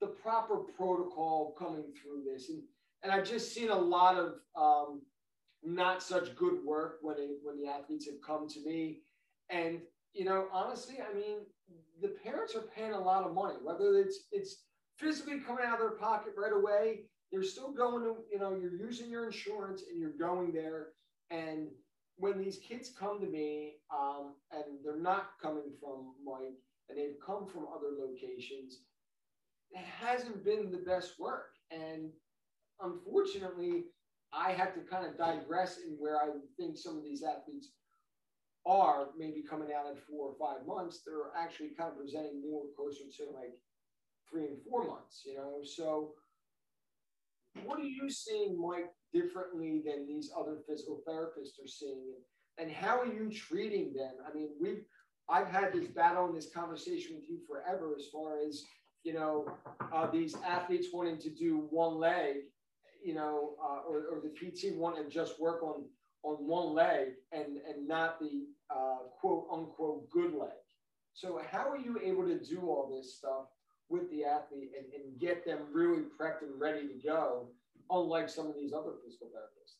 the 0.00 0.06
proper 0.06 0.56
protocol 0.76 1.54
coming 1.58 1.84
through 2.00 2.22
this. 2.24 2.50
And, 2.50 2.62
and 3.02 3.12
I've 3.12 3.26
just 3.26 3.54
seen 3.54 3.70
a 3.70 3.78
lot 3.78 4.16
of 4.16 4.34
um, 4.56 5.02
not 5.62 6.02
such 6.02 6.36
good 6.36 6.64
work 6.64 6.98
when, 7.02 7.16
it, 7.18 7.30
when 7.42 7.60
the 7.60 7.68
athletes 7.68 8.06
have 8.06 8.20
come 8.24 8.48
to 8.48 8.60
me. 8.64 9.00
And, 9.50 9.80
you 10.12 10.24
know, 10.24 10.48
honestly, 10.52 10.96
I 11.00 11.14
mean, 11.14 11.38
the 12.02 12.08
parents 12.08 12.54
are 12.54 12.64
paying 12.76 12.92
a 12.92 13.00
lot 13.00 13.24
of 13.24 13.34
money, 13.34 13.54
whether 13.62 13.94
it's, 13.94 14.26
it's 14.32 14.64
physically 14.98 15.40
coming 15.40 15.64
out 15.64 15.74
of 15.74 15.80
their 15.80 15.98
pocket 15.98 16.34
right 16.36 16.52
away. 16.52 17.04
They're 17.32 17.42
still 17.42 17.72
going 17.72 18.02
to, 18.04 18.16
you 18.30 18.38
know, 18.38 18.54
you're 18.54 18.76
using 18.76 19.10
your 19.10 19.26
insurance 19.26 19.82
and 19.90 19.98
you're 19.98 20.16
going 20.18 20.52
there. 20.52 20.88
And 21.30 21.68
when 22.18 22.38
these 22.38 22.58
kids 22.58 22.92
come 22.98 23.20
to 23.20 23.26
me 23.26 23.74
um, 23.94 24.34
and 24.52 24.64
they're 24.84 25.00
not 25.00 25.30
coming 25.40 25.70
from 25.80 26.14
Mike 26.24 26.56
and 26.88 26.98
they've 26.98 27.18
come 27.24 27.46
from 27.46 27.66
other 27.74 27.90
locations, 27.98 28.80
it 29.70 29.84
hasn't 29.84 30.44
been 30.44 30.70
the 30.70 30.78
best 30.78 31.18
work. 31.18 31.50
And 31.70 32.10
unfortunately, 32.80 33.84
I 34.32 34.52
had 34.52 34.74
to 34.74 34.80
kind 34.80 35.06
of 35.06 35.18
digress 35.18 35.78
in 35.78 35.96
where 35.98 36.16
I 36.20 36.28
think 36.56 36.78
some 36.78 36.96
of 36.96 37.04
these 37.04 37.22
athletes 37.22 37.70
are 38.66 39.08
maybe 39.16 39.44
coming 39.48 39.68
out 39.76 39.86
at 39.86 40.02
four 40.08 40.30
or 40.30 40.34
five 40.40 40.66
months. 40.66 41.02
They're 41.06 41.30
actually 41.38 41.70
kind 41.78 41.90
of 41.90 41.98
presenting 41.98 42.42
more 42.42 42.64
closer 42.76 43.04
to 43.18 43.32
like 43.32 43.54
three 44.28 44.46
and 44.46 44.58
four 44.68 44.84
months, 44.84 45.22
you 45.24 45.36
know? 45.36 45.60
So, 45.64 46.12
what 47.64 47.78
are 47.78 47.84
you 47.84 48.10
seeing, 48.10 48.60
Mike, 48.60 48.90
differently 49.18 49.82
than 49.86 50.06
these 50.06 50.30
other 50.38 50.56
physical 50.68 51.00
therapists 51.08 51.62
are 51.62 51.68
seeing? 51.68 52.14
and 52.58 52.70
how 52.70 52.98
are 53.00 53.06
you 53.06 53.30
treating 53.30 53.92
them? 53.92 54.12
I 54.28 54.34
mean, 54.34 54.50
we've 54.60 54.84
I've 55.28 55.48
had 55.48 55.72
this 55.72 55.88
battle 55.88 56.26
and 56.26 56.36
this 56.36 56.48
conversation 56.54 57.16
with 57.16 57.28
you 57.28 57.38
forever 57.48 57.94
as 57.98 58.06
far 58.12 58.38
as 58.46 58.62
you 59.02 59.12
know 59.12 59.46
uh, 59.92 60.10
these 60.10 60.36
athletes 60.46 60.88
wanting 60.92 61.18
to 61.18 61.30
do 61.30 61.66
one 61.70 61.98
leg, 61.98 62.36
you 63.04 63.14
know, 63.14 63.54
uh, 63.62 63.80
or, 63.88 64.06
or 64.10 64.22
the 64.22 64.30
PT 64.30 64.76
wanting 64.76 65.04
to 65.04 65.10
just 65.10 65.40
work 65.40 65.62
on 65.62 65.84
on 66.22 66.46
one 66.46 66.74
leg 66.74 67.08
and 67.32 67.58
and 67.68 67.86
not 67.86 68.18
the 68.20 68.46
uh, 68.70 69.08
quote 69.20 69.46
unquote 69.52 70.10
good 70.10 70.34
leg. 70.34 70.50
So 71.14 71.40
how 71.50 71.70
are 71.70 71.78
you 71.78 71.98
able 72.02 72.24
to 72.24 72.38
do 72.38 72.60
all 72.68 72.92
this 72.94 73.16
stuff 73.16 73.46
with 73.88 74.10
the 74.10 74.24
athlete 74.24 74.72
and, 74.76 74.86
and 74.92 75.18
get 75.20 75.46
them 75.46 75.58
really 75.72 76.02
prepped 76.02 76.42
and 76.42 76.60
ready 76.60 76.88
to 76.88 76.94
go, 77.06 77.48
unlike 77.90 78.28
some 78.28 78.46
of 78.46 78.54
these 78.54 78.72
other 78.72 78.92
physical 79.04 79.28
therapists? 79.28 79.74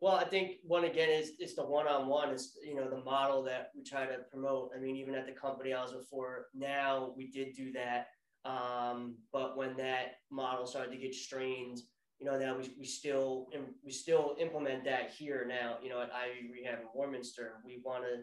Well, 0.00 0.16
I 0.16 0.24
think 0.24 0.56
one 0.64 0.84
again 0.84 1.10
is 1.10 1.32
it's 1.38 1.54
the 1.54 1.64
one-on-one 1.64 2.30
is 2.30 2.58
you 2.66 2.74
know 2.74 2.90
the 2.90 3.04
model 3.04 3.42
that 3.44 3.70
we 3.76 3.84
try 3.84 4.04
to 4.04 4.18
promote. 4.30 4.70
I 4.76 4.80
mean, 4.80 4.96
even 4.96 5.14
at 5.14 5.26
the 5.26 5.32
company 5.32 5.72
I 5.72 5.82
was 5.82 5.92
before, 5.92 6.46
now 6.54 7.12
we 7.16 7.30
did 7.30 7.54
do 7.54 7.72
that, 7.72 8.08
um, 8.44 9.14
but 9.32 9.56
when 9.56 9.76
that 9.76 10.16
model 10.30 10.66
started 10.66 10.90
to 10.90 10.96
get 10.96 11.14
strained, 11.14 11.78
you 12.18 12.26
know, 12.26 12.38
now 12.38 12.56
we, 12.56 12.74
we 12.78 12.84
still 12.84 13.48
we 13.84 13.92
still 13.92 14.36
implement 14.40 14.84
that 14.84 15.10
here 15.10 15.44
now. 15.48 15.76
You 15.82 15.90
know, 15.90 16.00
at 16.00 16.10
Ivy 16.12 16.50
Rehab 16.52 16.80
in 16.80 16.86
Warminster, 16.94 17.54
we 17.64 17.80
want 17.84 18.04
to 18.04 18.22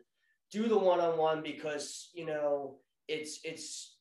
do 0.51 0.67
the 0.67 0.77
one-on-one 0.77 1.43
because 1.43 2.09
you 2.13 2.25
know 2.25 2.79
it's 3.07 3.39
it's 3.43 3.97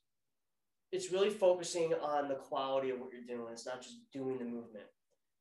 it's 0.91 1.13
really 1.13 1.31
focusing 1.31 1.95
on 1.95 2.29
the 2.29 2.35
quality 2.35 2.91
of 2.91 2.99
what 2.99 3.11
you're 3.13 3.37
doing. 3.37 3.53
It's 3.53 3.67
not 3.67 3.83
just 3.83 3.99
doing 4.13 4.39
the 4.39 4.45
movement. 4.45 4.87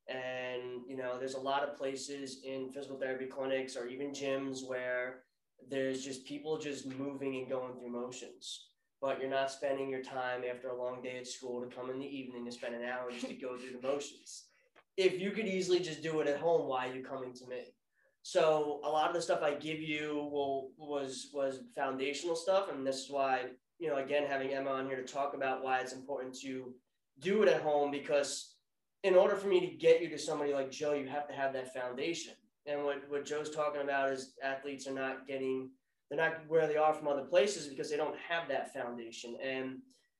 And, 0.10 0.82
you 0.88 0.96
know, 0.96 1.17
there's 1.20 1.36
a 1.36 1.39
lot 1.39 1.63
of 1.63 1.78
places 1.78 2.41
in 2.46 2.72
physical 2.72 2.98
therapy 2.98 3.26
clinics 3.26 3.76
or 3.76 3.88
even 3.88 4.12
gyms 4.12 4.65
where 4.65 5.24
there's 5.70 6.04
just 6.04 6.26
people 6.26 6.58
just 6.58 6.86
moving 6.86 7.36
and 7.36 7.50
going 7.50 7.74
through 7.74 7.91
motions. 7.91 8.67
But 9.02 9.20
you're 9.20 9.30
not 9.30 9.52
spending 9.52 9.89
your 9.89 10.02
time 10.02 10.41
after 10.50 10.70
a 10.70 10.78
long 10.78 11.02
day 11.02 11.17
at 11.17 11.28
school 11.28 11.62
to 11.62 11.76
come 11.76 11.89
in 11.89 12.00
the 12.00 12.06
evening 12.06 12.46
to 12.46 12.52
spend 12.52 12.74
an 12.74 12.84
hour 12.84 13.12
just 13.12 13.28
to 13.28 13.34
go 13.34 13.58
through 13.58 13.80
the 13.80 13.88
motions. 13.88 14.46
If 14.96 15.20
you 15.20 15.32
could 15.32 15.46
easily 15.46 15.80
just 15.80 16.02
do 16.02 16.20
it 16.22 16.28
at 16.28 16.39
home, 16.39 16.67
why 16.67 16.88
are 16.88 16.96
you 16.96 17.04
coming 17.04 17.34
to 17.34 17.48
me? 17.48 17.62
So 18.24 18.82
a 18.84 18.89
lot 18.89 19.08
of 19.08 19.15
the 19.15 19.22
stuff 19.22 19.41
I 19.41 19.54
give 19.54 19.80
you 19.80 20.28
will 20.32 20.72
was 20.78 21.30
was 21.34 21.62
foundational 21.76 22.36
stuff, 22.36 22.70
and 22.70 22.86
this 22.86 23.06
is 23.06 23.10
why 23.10 23.43
you 23.80 23.88
know 23.88 23.98
again 23.98 24.28
having 24.28 24.54
Emma 24.54 24.72
on 24.72 24.86
here 24.86 24.98
to 24.98 25.13
talk 25.13 25.34
about 25.34 25.63
why 25.63 25.80
it's 25.80 25.93
important 25.93 26.38
to 26.41 26.74
do 27.20 27.43
it 27.43 27.48
at 27.48 27.62
home 27.62 27.89
because 27.89 28.57
in 29.08 29.15
order 29.15 29.36
for 29.36 29.48
me 29.48 29.60
to 29.62 29.67
get 29.67 30.02
you 30.02 30.10
to 30.10 30.17
somebody 30.20 30.54
like 30.54 30.70
Joe, 30.70 30.93
you 30.93 31.08
have 31.08 31.28
to 31.28 31.34
have 31.34 31.54
that 31.54 31.74
foundation. 31.74 32.34
And 32.65 32.84
what, 32.84 33.10
what 33.10 33.26
Joe's 33.26 33.50
talking 33.50 33.82
about 33.82 34.12
is 34.12 34.34
athletes 34.43 34.88
are 34.88 34.93
not 34.93 35.26
getting, 35.26 35.70
they're 36.10 36.20
not 36.20 36.41
where 36.48 36.67
they 36.67 36.76
are 36.76 36.93
from 36.93 37.08
other 37.08 37.24
places 37.24 37.67
because 37.67 37.89
they 37.89 37.98
don't 37.98 38.17
have 38.17 38.50
that 38.50 38.74
foundation. 38.74 39.38
And 39.41 39.78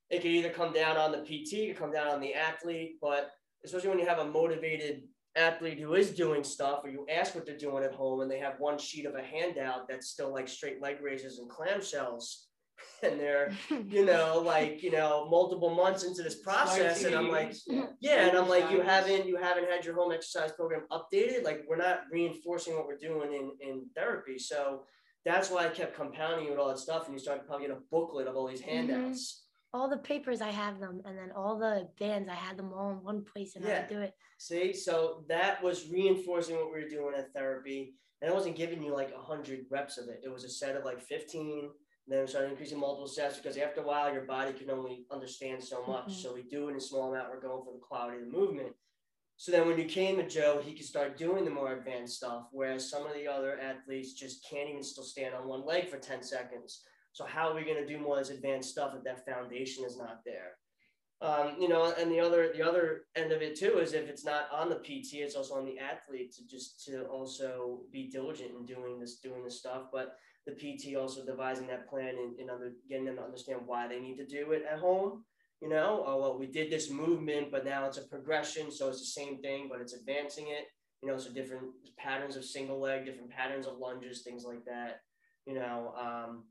it 0.10 0.22
can 0.22 0.32
either 0.32 0.50
come 0.50 0.72
down 0.72 0.96
on 0.96 1.12
the 1.12 1.20
PT, 1.20 1.54
it 1.54 1.66
can 1.68 1.76
come 1.76 1.92
down 1.92 2.08
on 2.08 2.22
the 2.22 2.34
athlete, 2.34 2.96
but 3.02 3.32
especially 3.66 3.90
when 3.90 4.00
you 4.00 4.06
have 4.06 4.20
a 4.20 4.32
motivated 4.32 5.04
athlete 5.36 5.80
who 5.80 5.94
is 5.94 6.12
doing 6.12 6.44
stuff 6.44 6.80
or 6.84 6.90
you 6.90 7.06
ask 7.14 7.36
what 7.36 7.46
they're 7.46 7.58
doing 7.58 7.84
at 7.84 7.94
home 7.94 8.22
and 8.22 8.32
they 8.32 8.40
have 8.40 8.56
one 8.60 8.78
sheet 8.78 9.06
of 9.06 9.16
a 9.16 9.22
handout 9.22 9.88
that's 9.88 10.08
still 10.08 10.34
like 10.34 10.48
straight 10.48 10.82
leg 10.82 10.98
raises 11.02 11.40
and 11.40 11.50
clamshells 11.50 12.46
and 13.04 13.20
they're 13.20 13.52
you 13.88 14.06
know 14.06 14.42
like 14.46 14.82
you 14.84 14.92
know 14.92 15.28
multiple 15.30 15.74
months 15.74 16.04
into 16.04 16.22
this 16.24 16.36
process 16.36 17.04
and 17.04 17.16
i'm 17.16 17.30
like 17.30 17.54
yeah 18.00 18.28
and 18.28 18.38
i'm 18.38 18.48
like 18.48 18.70
you 18.72 18.82
haven't 18.82 19.28
you 19.28 19.36
haven't 19.36 19.70
had 19.70 19.86
your 19.86 19.96
home 19.96 20.12
exercise 20.12 20.52
program 20.52 20.84
updated? 20.92 21.44
Like 21.44 21.64
we're 21.68 21.78
not 21.78 22.02
reinforcing 22.12 22.76
what 22.76 22.88
we're 22.88 22.98
doing 22.98 23.34
in 23.34 23.52
in 23.62 23.86
therapy. 23.96 24.38
So 24.40 24.84
that's 25.26 25.50
why 25.50 25.66
i 25.66 25.70
kept 25.70 25.96
compounding 25.96 26.46
you 26.46 26.52
with 26.52 26.60
all 26.60 26.70
that 26.70 26.80
stuff 26.80 27.06
and 27.06 27.14
you 27.14 27.20
start 27.20 27.40
to 27.40 27.46
probably 27.46 27.68
get 27.68 27.76
a 27.76 27.80
booklet 27.92 28.28
of 28.28 28.36
all 28.36 28.48
these 28.48 28.62
mm-hmm. 28.62 28.88
handouts. 28.88 29.44
Mm-hmm. 29.74 29.80
all 29.80 29.90
the 29.90 29.98
papers 29.98 30.42
i 30.42 30.50
have 30.50 30.80
them 30.80 31.02
and 31.06 31.18
then 31.18 31.32
all 31.36 31.58
the 31.58 31.90
bands 32.00 32.30
i 32.30 32.36
had 32.36 32.58
them 32.58 32.72
all 32.74 32.92
in 32.92 33.04
one 33.04 33.24
place 33.24 33.56
and 33.56 33.66
yeah. 33.66 33.86
i 33.86 33.94
do 33.94 34.00
it. 34.02 34.14
See? 34.40 34.74
So 34.74 35.24
that 35.28 35.64
was 35.64 35.90
reinforcing 35.90 36.56
what 36.56 36.72
we 36.72 36.82
were 36.82 36.90
doing 36.90 37.14
at 37.18 37.34
therapy 37.34 37.96
and 38.22 38.32
i 38.32 38.34
wasn't 38.34 38.56
giving 38.56 38.82
you 38.82 38.94
like 38.94 39.14
100 39.14 39.66
reps 39.70 39.98
of 39.98 40.08
it. 40.08 40.22
It 40.24 40.32
was 40.32 40.44
a 40.44 40.50
set 40.50 40.76
of 40.76 40.86
like 40.86 41.02
15 41.02 41.70
then 42.08 42.22
we 42.22 42.28
started 42.28 42.52
increasing 42.52 42.80
multiple 42.80 43.08
sets 43.08 43.38
because 43.38 43.58
after 43.58 43.82
a 43.82 43.86
while 43.86 44.12
your 44.14 44.24
body 44.24 44.54
can 44.54 44.70
only 44.70 45.06
understand 45.12 45.64
so 45.64 45.84
much. 45.86 46.08
Mm-hmm. 46.08 46.22
So 46.22 46.34
we 46.34 46.44
do 46.44 46.68
it 46.68 46.72
in 46.72 46.78
a 46.78 46.82
small 46.82 47.12
amount. 47.12 47.30
We're 47.30 47.42
going 47.42 47.64
for 47.66 47.74
the 47.74 47.80
quality 47.80 48.18
of 48.18 48.32
the 48.32 48.38
movement. 48.38 48.70
So 49.36 49.52
then 49.52 49.68
when 49.68 49.78
you 49.78 49.86
came 49.86 50.18
to 50.18 50.28
Joe, 50.28 50.62
he 50.64 50.74
could 50.74 50.86
start 50.86 51.18
doing 51.18 51.46
the 51.46 51.52
more 51.52 51.74
advanced 51.74 52.18
stuff, 52.18 52.48
whereas 52.52 52.90
some 52.90 53.06
of 53.06 53.14
the 53.14 53.28
other 53.28 53.60
athletes 53.60 54.14
just 54.14 54.48
can't 54.50 54.70
even 54.70 54.82
still 54.82 55.04
stand 55.04 55.36
on 55.36 55.48
one 55.48 55.64
leg 55.64 55.90
for 55.90 55.98
10 55.98 56.24
seconds. 56.24 56.84
So 57.12 57.26
how 57.26 57.50
are 57.50 57.56
we 57.56 57.64
going 57.64 57.78
to 57.78 57.86
do 57.86 58.00
more 58.00 58.20
of 58.20 58.28
this 58.28 58.36
advanced 58.36 58.70
stuff 58.70 58.94
if 58.96 59.04
that 59.04 59.26
foundation 59.26 59.86
is 59.86 59.98
not 59.98 60.22
there? 60.26 60.54
Um, 61.20 61.56
you 61.60 61.68
know, 61.68 61.94
and 62.00 62.12
the 62.12 62.20
other 62.20 62.52
the 62.54 62.62
other 62.62 63.06
end 63.16 63.32
of 63.32 63.42
it 63.42 63.58
too 63.58 63.80
is 63.80 63.94
if 63.94 64.08
it's 64.08 64.24
not 64.24 64.50
on 64.54 64.70
the 64.70 64.76
PT, 64.76 65.16
it's 65.16 65.36
also 65.36 65.56
on 65.56 65.66
the 65.66 65.80
athlete 65.80 66.32
to 66.36 66.46
just 66.46 66.86
to 66.86 67.06
also 67.06 67.82
be 67.92 68.08
diligent 68.08 68.52
in 68.52 68.68
doing 68.68 69.00
this 69.00 69.18
doing 69.18 69.44
this 69.44 69.58
stuff. 69.58 69.86
But 69.92 70.16
the 70.48 70.54
PT 70.54 70.96
also 70.96 71.26
devising 71.26 71.68
that 71.68 71.90
plan 71.90 72.16
and, 72.18 72.40
and 72.40 72.50
under, 72.50 72.72
getting 72.90 73.06
them 73.06 73.18
to 73.18 73.24
understand 73.24 73.60
why 73.66 73.88
they 73.88 74.00
need 74.00 74.16
to 74.18 74.26
do 74.26 74.54
it 74.54 74.64
at 74.72 74.80
home. 74.80 75.24
You 75.62 75.70
know, 75.70 76.04
oh, 76.06 76.22
well, 76.22 76.40
we 76.40 76.48
did 76.48 76.72
this 76.72 76.90
movement, 76.90 77.52
but 77.52 77.66
now 77.66 77.86
it's 77.86 77.98
a 77.98 78.08
progression. 78.08 78.72
So 78.72 78.90
it's 78.90 79.00
the 79.00 79.22
same 79.22 79.42
thing, 79.42 79.68
but 79.70 79.82
it's 79.82 79.94
advancing 79.94 80.48
it. 80.48 80.66
You 81.04 81.10
know, 81.10 81.18
so 81.18 81.32
different 81.32 81.66
patterns 81.98 82.36
of 82.38 82.46
single 82.46 82.80
leg, 82.80 83.06
different 83.06 83.30
patterns 83.30 83.68
of 83.68 83.78
lunges, 83.78 84.22
things 84.24 84.46
like 84.46 84.64
that. 84.66 85.02
You 85.46 85.56
know, 85.56 85.94
um, 86.00 86.46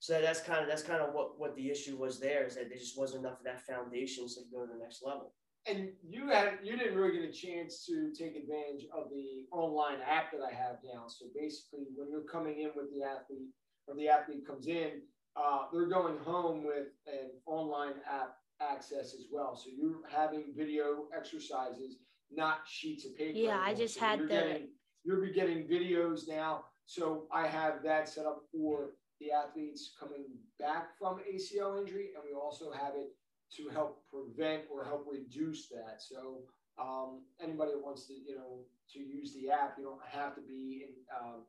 so 0.00 0.20
that's 0.20 0.40
kind 0.40 0.62
of 0.62 0.68
that's 0.68 0.82
kind 0.82 1.00
of 1.00 1.14
what 1.14 1.38
what 1.38 1.54
the 1.56 1.70
issue 1.70 1.96
was 1.96 2.20
there 2.20 2.46
is 2.46 2.56
that 2.56 2.68
there 2.68 2.78
just 2.78 2.98
wasn't 2.98 3.24
enough 3.24 3.38
of 3.38 3.44
that 3.44 3.66
foundation 3.66 4.26
to 4.26 4.40
go 4.52 4.66
to 4.66 4.72
the 4.72 4.78
next 4.78 5.02
level 5.04 5.32
and 5.68 5.90
you 6.08 6.28
had 6.28 6.58
you 6.62 6.76
didn't 6.76 6.96
really 6.96 7.18
get 7.18 7.28
a 7.28 7.32
chance 7.32 7.84
to 7.86 8.12
take 8.16 8.36
advantage 8.36 8.86
of 8.96 9.10
the 9.10 9.46
online 9.52 9.98
app 10.06 10.32
that 10.32 10.40
I 10.40 10.54
have 10.54 10.76
now. 10.84 11.04
So 11.08 11.26
basically, 11.34 11.86
when 11.96 12.10
you're 12.10 12.22
coming 12.22 12.60
in 12.60 12.70
with 12.74 12.86
the 12.94 13.04
athlete 13.04 13.48
or 13.86 13.94
the 13.94 14.08
athlete 14.08 14.46
comes 14.46 14.68
in, 14.68 15.02
uh, 15.36 15.64
they're 15.72 15.88
going 15.88 16.18
home 16.18 16.64
with 16.64 16.88
an 17.06 17.30
online 17.46 17.94
app 18.10 18.36
access 18.60 19.14
as 19.14 19.26
well. 19.30 19.56
So 19.56 19.70
you're 19.76 20.00
having 20.10 20.54
video 20.56 21.06
exercises, 21.16 21.96
not 22.30 22.60
sheets 22.66 23.04
of 23.04 23.16
paper. 23.16 23.38
Yeah, 23.38 23.50
anymore. 23.50 23.64
I 23.64 23.74
just 23.74 23.94
so 23.94 24.00
had 24.00 24.18
you're 24.20 24.28
the. 24.28 24.34
Getting, 24.34 24.68
you're 25.04 25.20
be 25.20 25.32
getting 25.32 25.64
videos 25.68 26.28
now. 26.28 26.64
So 26.86 27.26
I 27.32 27.46
have 27.48 27.82
that 27.84 28.08
set 28.08 28.26
up 28.26 28.42
for 28.52 28.90
the 29.20 29.32
athletes 29.32 29.94
coming 29.98 30.26
back 30.58 30.96
from 30.98 31.18
ACL 31.18 31.80
injury, 31.80 32.10
and 32.14 32.22
we 32.24 32.34
also 32.38 32.70
have 32.70 32.94
it 32.94 33.08
to 33.56 33.68
help 33.68 34.02
prevent 34.10 34.64
or 34.70 34.84
help 34.84 35.06
reduce 35.10 35.68
that. 35.68 35.98
So 35.98 36.42
um, 36.78 37.22
anybody 37.42 37.72
that 37.72 37.82
wants 37.82 38.06
to, 38.06 38.14
you 38.14 38.36
know, 38.36 38.60
to 38.92 38.98
use 38.98 39.34
the 39.34 39.50
app, 39.50 39.76
you 39.78 39.84
don't 39.84 40.00
have 40.10 40.34
to 40.34 40.40
be 40.40 40.86
in, 40.88 40.94
um, 41.14 41.42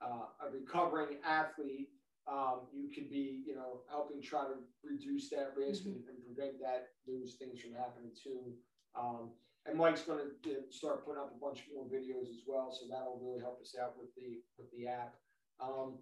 uh, 0.00 0.46
a 0.46 0.50
recovering 0.50 1.18
athlete. 1.24 1.88
Um, 2.26 2.66
you 2.74 2.90
could 2.90 3.08
be, 3.08 3.42
you 3.46 3.54
know, 3.54 3.82
helping 3.88 4.20
try 4.20 4.44
to 4.44 4.58
reduce 4.82 5.30
that 5.30 5.54
risk 5.56 5.82
mm-hmm. 5.82 5.90
and, 5.90 6.02
and, 6.08 6.36
prevent 6.36 6.58
that 6.60 6.88
those 7.06 7.36
things 7.38 7.60
from 7.60 7.72
happening 7.72 8.10
too. 8.12 8.52
Um, 8.98 9.30
and 9.64 9.78
Mike's 9.78 10.02
going 10.02 10.18
to 10.18 10.48
you 10.48 10.56
know, 10.56 10.60
start 10.70 11.06
putting 11.06 11.20
up 11.20 11.32
a 11.34 11.40
bunch 11.40 11.62
more 11.72 11.86
videos 11.86 12.28
as 12.28 12.42
well, 12.46 12.72
so 12.72 12.86
that'll 12.90 13.20
really 13.22 13.40
help 13.40 13.60
us 13.60 13.74
out 13.80 13.94
with 13.98 14.12
the 14.16 14.42
with 14.58 14.70
the 14.72 14.88
app. 14.88 15.14
Um, 15.60 15.98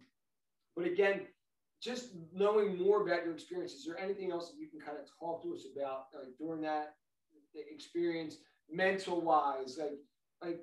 but 0.75 0.87
again, 0.87 1.27
just 1.85 2.09
knowing 2.33 2.79
more 2.79 3.03
about 3.03 3.25
your 3.25 3.35
experience, 3.35 3.75
is 3.75 3.85
there 3.85 3.99
anything 3.99 4.33
else 4.33 4.51
that 4.51 4.59
you 4.59 4.69
can 4.69 4.81
kind 4.81 4.97
of 4.99 5.07
talk 5.21 5.43
to 5.43 5.55
us 5.55 5.65
about 5.77 6.07
like 6.15 6.33
during 6.39 6.63
that 6.63 6.95
experience, 7.55 8.37
mental 8.71 9.21
wise, 9.21 9.77
like 9.79 9.99
like 10.43 10.61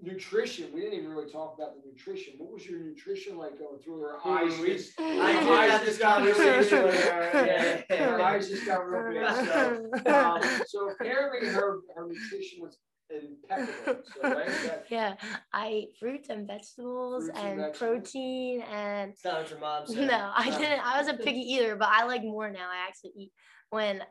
nutrition? 0.00 0.70
We 0.72 0.80
didn't 0.80 0.98
even 0.98 1.10
really 1.10 1.30
talk 1.30 1.56
about 1.58 1.74
the 1.74 1.90
nutrition. 1.90 2.34
What 2.38 2.52
was 2.52 2.64
your 2.66 2.78
nutrition 2.78 3.36
like 3.36 3.58
going 3.58 3.80
through 3.80 4.00
her 4.00 4.24
eyes? 4.24 4.56
Just, 4.58 4.92
I 5.00 5.74
eyes 5.74 5.84
just 5.84 6.00
got 6.00 6.22
really 6.22 6.64
big. 6.64 7.98
Her 7.98 8.22
eyes 8.22 8.48
just 8.48 8.64
got 8.64 8.88
real 8.88 9.12
big. 9.12 9.46
So, 9.46 9.90
um, 10.14 10.62
so 10.68 10.90
apparently 10.90 11.48
her 11.48 11.80
her 11.96 12.06
nutrition 12.06 12.62
was 12.62 12.78
impeccable. 13.10 14.02
So, 14.14 14.22
right? 14.22 14.46
That, 14.46 14.86
yeah, 14.90 15.14
I 15.52 15.70
eat 15.70 15.96
fruits 15.98 16.28
and 16.28 16.46
vegetables 16.46 17.24
fruits 17.24 17.38
and, 17.38 17.48
and 17.48 17.60
vegetables. 17.60 17.78
protein 17.78 18.62
and. 18.62 19.10
It's 19.12 19.24
not 19.24 19.40
what 19.40 19.50
your 19.50 19.58
mom 19.60 19.86
said. 19.86 20.08
No, 20.10 20.32
I 20.34 20.50
didn't. 20.50 20.86
I 20.86 20.98
was 20.98 21.08
a 21.08 21.14
picky 21.24 21.40
eater, 21.40 21.76
but 21.76 21.88
I 21.90 22.04
like 22.04 22.22
more 22.22 22.50
now. 22.50 22.68
I 22.70 22.86
actually 22.86 23.12
eat 23.16 23.32
when 23.70 24.02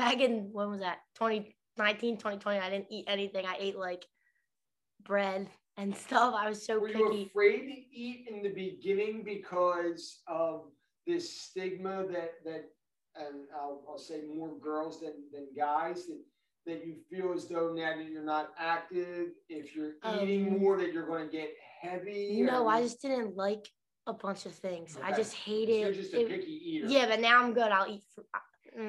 back 0.00 0.20
in 0.20 0.48
when 0.52 0.70
was 0.70 0.80
that 0.80 0.98
2019 1.16 2.16
2020 2.16 2.58
i 2.58 2.70
didn't 2.70 2.86
eat 2.90 3.04
anything 3.06 3.44
i 3.44 3.54
ate 3.58 3.76
like 3.76 4.06
bread 5.04 5.46
and 5.76 5.94
stuff 5.94 6.34
i 6.36 6.48
was 6.48 6.64
so 6.64 6.78
were 6.80 6.88
picky. 6.88 6.98
you 6.98 7.26
afraid 7.26 7.66
to 7.68 7.96
eat 7.96 8.26
in 8.30 8.42
the 8.42 8.48
beginning 8.48 9.22
because 9.22 10.22
of 10.26 10.64
this 11.06 11.30
stigma 11.30 12.06
that 12.06 12.32
that 12.44 12.64
and 13.16 13.46
I'll, 13.60 13.82
I'll 13.88 13.98
say 13.98 14.20
more 14.34 14.56
girls 14.58 15.00
than 15.00 15.14
than 15.32 15.48
guys 15.56 16.06
that 16.06 16.20
that 16.66 16.84
you 16.86 16.96
feel 17.10 17.32
as 17.32 17.48
though 17.48 17.72
now 17.72 17.96
that 17.96 18.06
you're 18.10 18.24
not 18.24 18.50
active, 18.58 19.28
if 19.48 19.74
you're 19.74 19.94
Um, 20.02 20.20
eating 20.20 20.58
more, 20.58 20.76
that 20.78 20.92
you're 20.92 21.06
going 21.06 21.28
to 21.28 21.32
get 21.32 21.50
heavy? 21.80 22.42
No, 22.42 22.64
or- 22.64 22.70
I 22.70 22.82
just 22.82 23.00
didn't 23.00 23.36
like 23.36 23.66
a 24.06 24.12
bunch 24.12 24.46
of 24.46 24.54
things. 24.54 24.98
I 25.02 25.12
just 25.12 25.34
hated. 25.34 25.80
You're 25.80 25.92
just 25.92 26.14
a 26.14 26.20
it- 26.20 26.28
picky 26.28 26.52
eater. 26.76 26.86
yeah, 26.86 27.06
but 27.06 27.20
now 27.20 27.42
I'm 27.42 27.52
good. 27.54 27.70
I'll 27.72 27.90
eat. 27.90 28.02
Uh, 28.34 28.38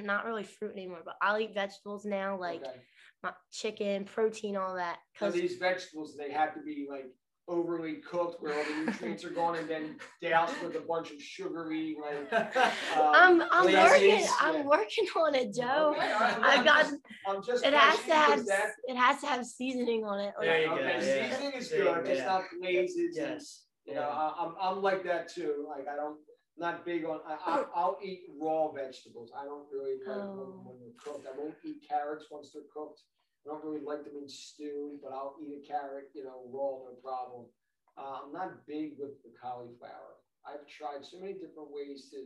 not 0.02 0.26
really 0.26 0.44
fruit 0.44 0.74
anymore, 0.74 1.02
but 1.04 1.16
I'll 1.22 1.40
eat 1.40 1.54
vegetables 1.54 2.06
now, 2.06 2.38
like 2.40 2.62
Okay. 2.62 2.80
my 3.24 3.34
chicken, 3.52 4.06
protein, 4.06 4.56
all 4.56 4.76
that. 4.76 5.00
So 5.18 5.26
Cause 5.26 5.34
these 5.34 5.56
vegetables, 5.58 6.16
they 6.16 6.32
have 6.32 6.54
to 6.54 6.62
be 6.62 6.88
like 6.90 7.06
overly 7.56 7.96
cooked 7.96 8.42
where 8.42 8.58
all 8.58 8.64
the 8.64 8.86
nutrients 8.86 9.24
are 9.26 9.30
gone 9.30 9.56
and 9.58 9.68
then 9.68 9.96
doused 10.22 10.54
with 10.64 10.76
a 10.76 10.80
bunch 10.80 11.12
of 11.12 11.22
sugary 11.22 11.98
like. 12.02 12.34
um, 12.34 12.50
I'm 12.96 13.42
I'm 13.52 13.66
working. 13.66 14.26
I'm 14.40 14.56
yeah. 14.56 14.64
working 14.66 15.06
on 15.18 15.36
it, 15.36 15.54
Joe. 15.54 15.94
Okay, 15.98 16.12
all 16.14 16.20
right, 16.20 16.40
I 16.42 16.56
I'm 16.58 16.64
got. 16.66 16.82
just- 16.86 16.96
I'm 17.28 17.44
just 17.44 17.66
It 17.66 17.74
has 17.74 18.00
to 18.06 18.14
have. 18.16 18.46
that- 18.48 18.72
It 18.88 18.96
has 18.96 19.20
to 19.22 19.28
have 19.28 19.46
seasoning 19.46 20.04
on 20.06 20.20
it. 20.20 20.34
Like, 20.38 20.48
There 20.48 20.62
you 20.62 20.68
go, 20.68 20.74
Okay, 20.76 21.20
yeah. 21.20 21.30
seasoning 21.30 21.54
is 21.60 21.68
good, 21.70 21.84
go, 21.84 22.04
just 22.04 22.20
yeah. 22.22 22.26
not 22.26 22.44
glazes. 22.60 23.18
and- 23.18 23.32
yes. 23.36 23.64
You 23.86 23.96
know, 23.96 24.02
I, 24.04 24.34
I'm, 24.46 24.54
I'm 24.62 24.82
like 24.84 25.04
that 25.06 25.28
too. 25.28 25.66
Like 25.68 25.88
I 25.92 25.96
don't, 25.96 26.18
not 26.58 26.86
big 26.86 27.04
on, 27.04 27.20
I, 27.28 27.34
I, 27.34 27.64
I'll 27.76 27.98
eat 28.04 28.22
raw 28.40 28.72
vegetables. 28.72 29.32
I 29.38 29.44
don't 29.46 29.66
really 29.74 29.96
like 30.08 30.16
Oh. 30.18 30.64
when, 30.64 30.66
when 30.66 30.80
they're 30.80 30.94
cooked. 31.04 31.26
I 31.28 31.38
won't 31.38 31.56
eat 31.66 31.78
carrots 31.90 32.26
once 32.32 32.52
they're 32.54 32.64
cooked. 32.74 33.02
I 33.46 33.50
don't 33.50 33.64
really 33.66 33.84
like 33.84 34.04
them 34.04 34.14
in 34.22 34.30
stew, 34.30 35.00
but 35.02 35.12
I'll 35.14 35.36
eat 35.42 35.64
a 35.64 35.68
carrot, 35.68 36.10
you 36.14 36.24
know, 36.24 36.44
raw, 36.52 36.86
no 36.86 36.96
problem. 37.04 37.46
Uh, 37.98 38.26
I'm 38.26 38.32
not 38.34 38.66
big 38.68 38.94
with 39.00 39.22
the 39.24 39.32
cauliflower. 39.42 40.22
I've 40.46 40.66
tried 40.68 41.04
so 41.06 41.20
many 41.20 41.34
different 41.34 41.70
ways 41.72 42.10
to, 42.12 42.18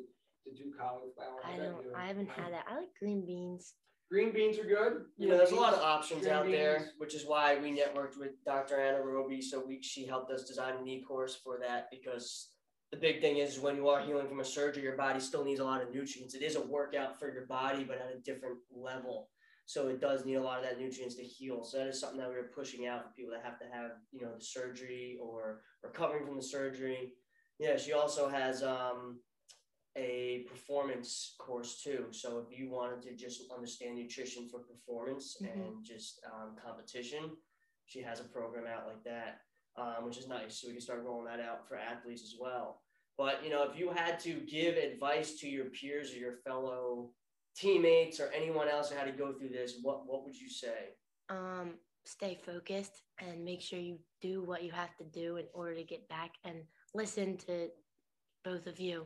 to 0.49 0.55
do 0.55 0.71
cauliflower. 0.77 1.39
I 1.43 1.57
don't. 1.57 1.83
you- 1.83 1.93
I 1.95 2.07
haven't 2.07 2.29
had 2.29 2.53
that. 2.53 2.65
I 2.69 2.75
like 2.79 2.89
green 2.99 3.25
beans. 3.25 3.73
Green 4.11 4.31
beans 4.31 4.59
are 4.59 4.65
good. 4.65 5.05
You 5.17 5.29
know, 5.29 5.37
there's 5.37 5.51
a 5.51 5.55
lot 5.55 5.73
of 5.73 5.79
options 5.79 6.21
green 6.21 6.33
out 6.33 6.45
there, 6.51 6.91
which 6.99 7.15
is 7.15 7.25
why 7.25 7.57
we 7.57 7.71
networked 7.75 8.19
with 8.19 8.31
Dr. 8.45 8.79
Anna 8.79 9.01
Roby. 9.01 9.41
So 9.41 9.63
we 9.65 9.81
she 9.81 10.05
helped 10.05 10.31
us 10.31 10.43
design 10.43 10.75
an 10.79 10.87
e-course 10.87 11.35
for 11.43 11.57
that 11.59 11.87
because 11.89 12.49
the 12.91 12.97
big 12.97 13.19
thing 13.19 13.37
is 13.37 13.59
when 13.59 13.75
you 13.75 13.87
are 13.89 14.01
healing 14.01 14.27
from 14.27 14.41
a 14.41 14.45
surgery, 14.45 14.83
your 14.83 14.95
body 14.95 15.19
still 15.19 15.43
needs 15.43 15.59
a 15.59 15.63
lot 15.65 15.81
of 15.81 15.91
nutrients. 15.91 16.35
It 16.35 16.43
is 16.43 16.55
a 16.55 16.61
workout 16.61 17.19
for 17.19 17.33
your 17.33 17.47
body, 17.47 17.83
but 17.83 17.97
at 17.97 18.13
a 18.15 18.19
different 18.19 18.59
level. 18.71 19.29
So 19.65 19.87
it 19.87 19.99
does 19.99 20.25
need 20.25 20.35
a 20.35 20.41
lot 20.43 20.59
of 20.59 20.65
that 20.65 20.79
nutrients 20.79 21.15
to 21.15 21.23
heal. 21.23 21.63
So 21.63 21.77
that 21.79 21.87
is 21.87 21.99
something 21.99 22.19
that 22.19 22.29
we're 22.29 22.51
pushing 22.53 22.85
out 22.85 23.03
for 23.03 23.09
people 23.13 23.31
that 23.31 23.43
have 23.43 23.59
to 23.59 23.65
have, 23.73 23.91
you 24.11 24.21
know, 24.21 24.35
the 24.37 24.43
surgery 24.43 25.17
or 25.21 25.61
recovering 25.83 26.25
from 26.25 26.35
the 26.35 26.43
surgery. 26.43 27.13
Yeah, 27.57 27.77
she 27.77 27.93
also 27.93 28.29
has 28.29 28.61
um, 28.61 29.19
a 29.97 30.45
performance 30.49 31.35
course 31.39 31.81
too. 31.81 32.07
So 32.11 32.39
if 32.39 32.57
you 32.57 32.69
wanted 32.69 33.01
to 33.03 33.15
just 33.15 33.41
understand 33.51 33.95
nutrition 33.95 34.47
for 34.49 34.59
performance 34.59 35.37
Mhm. 35.41 35.53
and 35.53 35.83
just 35.85 36.23
um, 36.25 36.55
competition, 36.57 37.35
she 37.85 38.01
has 38.01 38.19
a 38.19 38.25
program 38.25 38.67
out 38.67 38.87
like 38.87 39.03
that, 39.03 39.41
um, 39.77 40.05
which 40.05 40.17
is 40.17 40.27
nice. 40.27 40.59
So 40.59 40.67
we 40.67 40.73
can 40.73 40.81
start 40.81 41.03
rolling 41.03 41.25
that 41.25 41.39
out 41.39 41.67
for 41.67 41.75
athletes 41.75 42.23
as 42.23 42.35
well. 42.39 42.83
But 43.17 43.43
you 43.43 43.49
know, 43.49 43.63
if 43.63 43.77
you 43.79 43.89
had 43.91 44.19
to 44.21 44.41
give 44.41 44.75
advice 44.75 45.39
to 45.39 45.49
your 45.49 45.65
peers 45.65 46.13
or 46.13 46.17
your 46.17 46.37
fellow 46.43 47.13
teammates 47.55 48.19
or 48.19 48.29
anyone 48.35 48.67
else 48.67 48.89
who 48.89 48.97
had 48.97 49.05
to 49.05 49.11
go 49.11 49.33
through 49.33 49.49
this, 49.49 49.79
what 49.81 50.05
what 50.05 50.23
would 50.25 50.35
you 50.35 50.49
say? 50.49 50.95
Um, 51.29 51.73
stay 52.05 52.37
focused 52.45 53.01
and 53.19 53.43
make 53.43 53.61
sure 53.61 53.79
you 53.79 53.97
do 54.21 54.43
what 54.43 54.63
you 54.63 54.71
have 54.71 54.95
to 54.97 55.03
do 55.05 55.37
in 55.37 55.45
order 55.53 55.75
to 55.75 55.83
get 55.83 56.07
back 56.09 56.31
and 56.43 56.57
listen 56.93 57.37
to 57.37 57.69
both 58.43 58.67
of 58.67 58.79
you. 58.79 59.05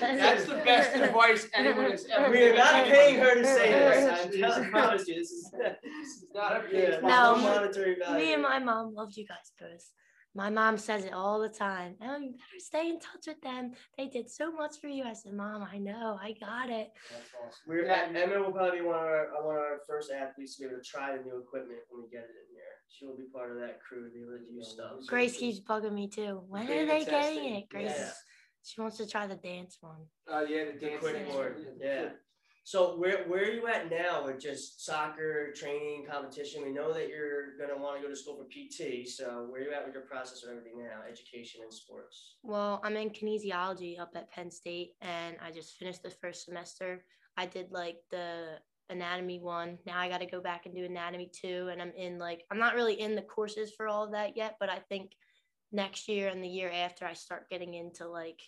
That's 0.00 0.44
the 0.44 0.62
best 0.64 0.94
advice 0.94 1.48
anyone 1.54 1.90
has 1.90 2.06
ever 2.12 2.28
We're 2.30 2.36
given 2.36 2.58
not 2.58 2.74
anyone. 2.74 2.90
paying 2.96 3.18
her 3.18 3.34
to 3.34 3.44
say 3.44 3.72
this. 3.72 4.26
I'm 4.26 4.32
telling, 4.40 4.70
promise 4.70 5.08
you, 5.08 5.14
this 5.16 5.30
is 5.32 5.50
This 5.52 6.06
is 6.22 6.24
not 6.34 6.52
a 6.52 6.62
yeah, 6.72 7.00
No, 7.00 7.34
no 7.34 7.36
monetary 7.42 7.96
value. 7.98 8.24
Me 8.24 8.32
and 8.34 8.42
my 8.42 8.58
mom 8.60 8.94
loved 8.94 9.16
you 9.16 9.26
guys 9.26 9.50
both. 9.58 9.90
My 10.34 10.50
mom 10.50 10.78
says 10.78 11.04
it 11.04 11.12
all 11.12 11.40
the 11.40 11.48
time. 11.48 11.94
And 12.00 12.24
you 12.24 12.30
better 12.32 12.58
stay 12.58 12.88
in 12.90 13.00
touch 13.00 13.26
with 13.26 13.40
them. 13.40 13.72
They 13.96 14.06
did 14.06 14.30
so 14.30 14.52
much 14.52 14.76
for 14.80 14.86
you. 14.88 15.04
I 15.04 15.12
said, 15.14 15.32
Mom, 15.32 15.62
I 15.70 15.78
know, 15.78 16.18
I 16.22 16.34
got 16.38 16.68
it. 16.70 16.90
That's 17.10 17.30
awesome. 17.42 17.58
We're 17.66 17.86
at, 17.86 18.14
Emma 18.14 18.38
will 18.44 18.52
probably 18.52 18.80
be 18.80 18.84
one 18.86 18.96
of 18.96 19.02
our 19.02 19.24
uh, 19.34 19.44
one 19.46 19.56
of 19.56 19.62
our 19.62 19.80
first 19.88 20.10
athletes 20.12 20.56
to 20.56 20.62
be 20.62 20.68
able 20.68 20.78
to 20.82 20.84
try 20.84 21.16
the 21.16 21.22
new 21.24 21.38
equipment 21.38 21.80
when 21.90 22.04
we 22.04 22.10
get 22.10 22.20
it 22.24 22.30
in 22.30 22.54
here. 22.54 22.62
She 22.88 23.06
will 23.06 23.16
be 23.16 23.24
part 23.32 23.50
of 23.50 23.58
that 23.58 23.80
crew 23.80 24.04
to 24.04 24.10
be 24.12 24.20
able 24.20 24.38
to 24.38 24.52
use 24.52 24.68
stuff. 24.68 24.92
Grace 25.06 25.36
keeps 25.36 25.60
bugging 25.60 25.92
me 25.94 26.08
too. 26.08 26.42
When 26.48 26.62
are 26.64 26.86
they 26.86 27.04
testing. 27.04 27.34
getting 27.42 27.54
it? 27.56 27.68
Grace, 27.68 27.92
Yeah. 27.96 28.10
she 28.62 28.80
wants 28.80 28.96
to 28.98 29.06
try 29.08 29.26
the 29.26 29.36
dance 29.36 29.78
one. 29.80 30.06
Uh, 30.30 30.40
yeah, 30.48 30.66
the 30.66 30.72
The 30.78 30.86
dance. 30.86 31.00
quick 31.00 31.14
dance. 31.14 31.32
board, 31.32 31.66
yeah. 31.80 32.08
So 32.68 32.98
where 32.98 33.24
where 33.28 33.44
are 33.44 33.50
you 33.50 33.66
at 33.66 33.90
now 33.90 34.26
with 34.26 34.38
just 34.38 34.84
soccer 34.84 35.54
training 35.54 36.04
competition? 36.06 36.62
We 36.62 36.70
know 36.70 36.92
that 36.92 37.08
you're 37.08 37.56
gonna 37.56 37.82
want 37.82 37.96
to 37.96 38.02
go 38.02 38.10
to 38.10 38.14
school 38.14 38.36
for 38.36 38.44
PT. 38.44 39.08
So 39.08 39.46
where 39.48 39.62
are 39.62 39.64
you 39.64 39.72
at 39.72 39.86
with 39.86 39.94
your 39.94 40.02
process 40.02 40.42
of 40.42 40.50
everything 40.50 40.76
now, 40.76 41.00
education 41.10 41.62
and 41.62 41.72
sports? 41.72 42.34
Well, 42.42 42.78
I'm 42.84 42.94
in 42.98 43.08
kinesiology 43.08 43.98
up 43.98 44.10
at 44.16 44.30
Penn 44.30 44.50
State, 44.50 44.96
and 45.00 45.36
I 45.42 45.50
just 45.50 45.78
finished 45.78 46.02
the 46.02 46.10
first 46.10 46.44
semester. 46.44 47.06
I 47.38 47.46
did 47.46 47.72
like 47.72 48.02
the 48.10 48.58
anatomy 48.90 49.38
one. 49.38 49.78
Now 49.86 49.98
I 49.98 50.10
got 50.10 50.20
to 50.20 50.26
go 50.26 50.42
back 50.42 50.66
and 50.66 50.74
do 50.74 50.84
anatomy 50.84 51.30
two, 51.32 51.70
and 51.72 51.80
I'm 51.80 51.92
in 51.96 52.18
like 52.18 52.44
I'm 52.50 52.58
not 52.58 52.74
really 52.74 53.00
in 53.00 53.14
the 53.14 53.22
courses 53.22 53.72
for 53.74 53.88
all 53.88 54.04
of 54.04 54.12
that 54.12 54.36
yet, 54.36 54.56
but 54.60 54.68
I 54.68 54.80
think 54.90 55.12
next 55.72 56.06
year 56.06 56.28
and 56.28 56.44
the 56.44 56.48
year 56.48 56.70
after 56.70 57.06
I 57.06 57.14
start 57.14 57.48
getting 57.48 57.72
into 57.72 58.06
like 58.06 58.42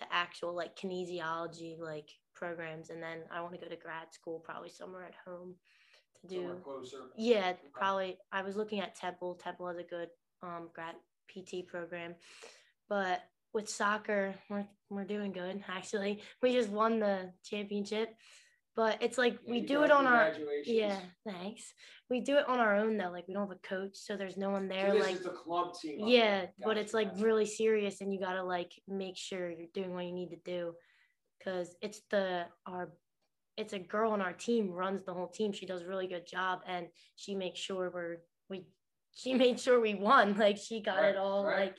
the 0.00 0.12
actual 0.12 0.56
like 0.56 0.74
kinesiology 0.74 1.78
like 1.78 2.10
programs, 2.40 2.90
and 2.90 3.00
then 3.02 3.18
I 3.30 3.40
want 3.42 3.52
to 3.54 3.60
go 3.60 3.68
to 3.68 3.76
grad 3.76 4.12
school 4.12 4.40
probably 4.40 4.70
somewhere 4.70 5.04
at 5.04 5.14
home 5.30 5.54
to 6.22 6.26
do. 6.26 6.36
Somewhere 6.40 6.56
closer. 6.56 6.96
Yeah, 7.16 7.52
probably. 7.72 8.16
I 8.32 8.42
was 8.42 8.56
looking 8.56 8.80
at 8.80 8.96
Temple. 8.96 9.34
Temple 9.34 9.68
has 9.68 9.76
a 9.76 9.82
good 9.84 10.08
um, 10.42 10.70
grad 10.74 10.94
PT 11.30 11.66
program, 11.68 12.14
but 12.88 13.20
with 13.52 13.68
soccer, 13.68 14.34
we're 14.48 14.66
we're 14.88 15.04
doing 15.04 15.32
good. 15.32 15.62
Actually, 15.68 16.22
we 16.42 16.52
just 16.52 16.70
won 16.70 16.98
the 17.00 17.30
championship, 17.44 18.14
but 18.74 18.98
it's 19.02 19.18
like 19.18 19.38
we 19.46 19.60
do 19.60 19.82
it 19.82 19.90
on 19.90 20.06
our 20.06 20.32
yeah. 20.64 20.98
Thanks. 21.28 21.74
We 22.08 22.20
do 22.20 22.38
it 22.38 22.48
on 22.48 22.58
our 22.58 22.74
own 22.76 22.96
though. 22.96 23.10
Like 23.10 23.28
we 23.28 23.34
don't 23.34 23.48
have 23.48 23.56
a 23.56 23.68
coach, 23.68 23.92
so 23.94 24.16
there's 24.16 24.36
no 24.36 24.50
one 24.50 24.68
So 24.68 24.74
there. 24.74 24.92
this 24.94 25.04
like 25.06 25.14
is 25.16 25.22
the 25.22 25.30
club 25.30 25.74
team. 25.80 26.08
yeah, 26.08 26.46
but 26.64 26.76
it's 26.78 26.94
like 26.94 27.10
really 27.18 27.46
serious, 27.46 28.00
and 28.00 28.12
you 28.12 28.18
gotta 28.18 28.42
like 28.42 28.72
make 28.88 29.16
sure 29.16 29.50
you're 29.50 29.68
doing 29.74 29.94
what 29.94 30.06
you 30.06 30.12
need 30.12 30.30
to 30.30 30.40
do, 30.44 30.74
because 31.40 31.74
it's 31.80 32.02
the 32.10 32.44
our, 32.66 32.90
it's 33.56 33.72
a 33.72 33.78
girl 33.78 34.12
on 34.12 34.20
our 34.20 34.32
team 34.32 34.70
runs 34.70 35.04
the 35.04 35.12
whole 35.14 35.26
team. 35.28 35.52
She 35.52 35.66
does 35.66 35.82
a 35.82 35.86
really 35.86 36.06
good 36.06 36.26
job, 36.26 36.60
and 36.66 36.86
she 37.16 37.34
makes 37.34 37.58
sure 37.58 37.90
we're 37.92 38.18
we, 38.48 38.66
she 39.14 39.34
made 39.44 39.58
sure 39.58 39.80
we 39.80 39.94
won. 39.94 40.36
Like 40.36 40.56
she 40.58 40.80
got 40.82 40.96
Right, 40.98 41.10
it 41.10 41.16
all 41.16 41.44
right. 41.44 41.60
like, 41.66 41.76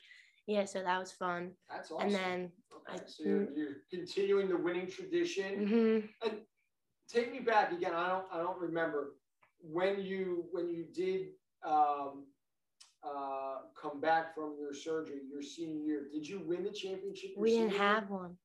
yeah. 0.47 0.65
So 0.65 0.81
that 0.83 0.99
was 0.99 1.11
fun. 1.11 1.51
That's 1.69 1.91
awesome. 1.91 2.07
And 2.07 2.15
then, 2.15 2.51
Okay, 2.89 3.01
I- 3.03 3.07
so 3.07 3.23
you're, 3.23 3.51
you're 3.55 3.75
continuing 3.91 4.49
the 4.49 4.57
winning 4.57 4.87
tradition. 4.87 5.67
Mm-hmm. 5.67 6.27
And 6.29 6.37
Take 7.09 7.33
me 7.33 7.39
back 7.39 7.73
again. 7.73 7.91
I 7.93 8.07
don't. 8.07 8.25
I 8.31 8.37
don't 8.37 8.57
remember 8.57 9.15
when 9.59 9.99
you 10.01 10.45
when 10.53 10.69
you 10.69 10.85
did 10.93 11.27
um, 11.67 12.23
uh, 13.03 13.55
come 13.79 13.99
back 13.99 14.33
from 14.33 14.55
your 14.57 14.73
surgery 14.73 15.19
your 15.29 15.41
senior 15.41 15.83
year. 15.83 16.07
Did 16.13 16.25
you 16.25 16.41
win 16.45 16.63
the 16.63 16.69
championship? 16.71 17.31
we 17.35 17.49
didn't 17.57 17.71
year? 17.71 17.79
have 17.79 18.09
one. 18.09 18.37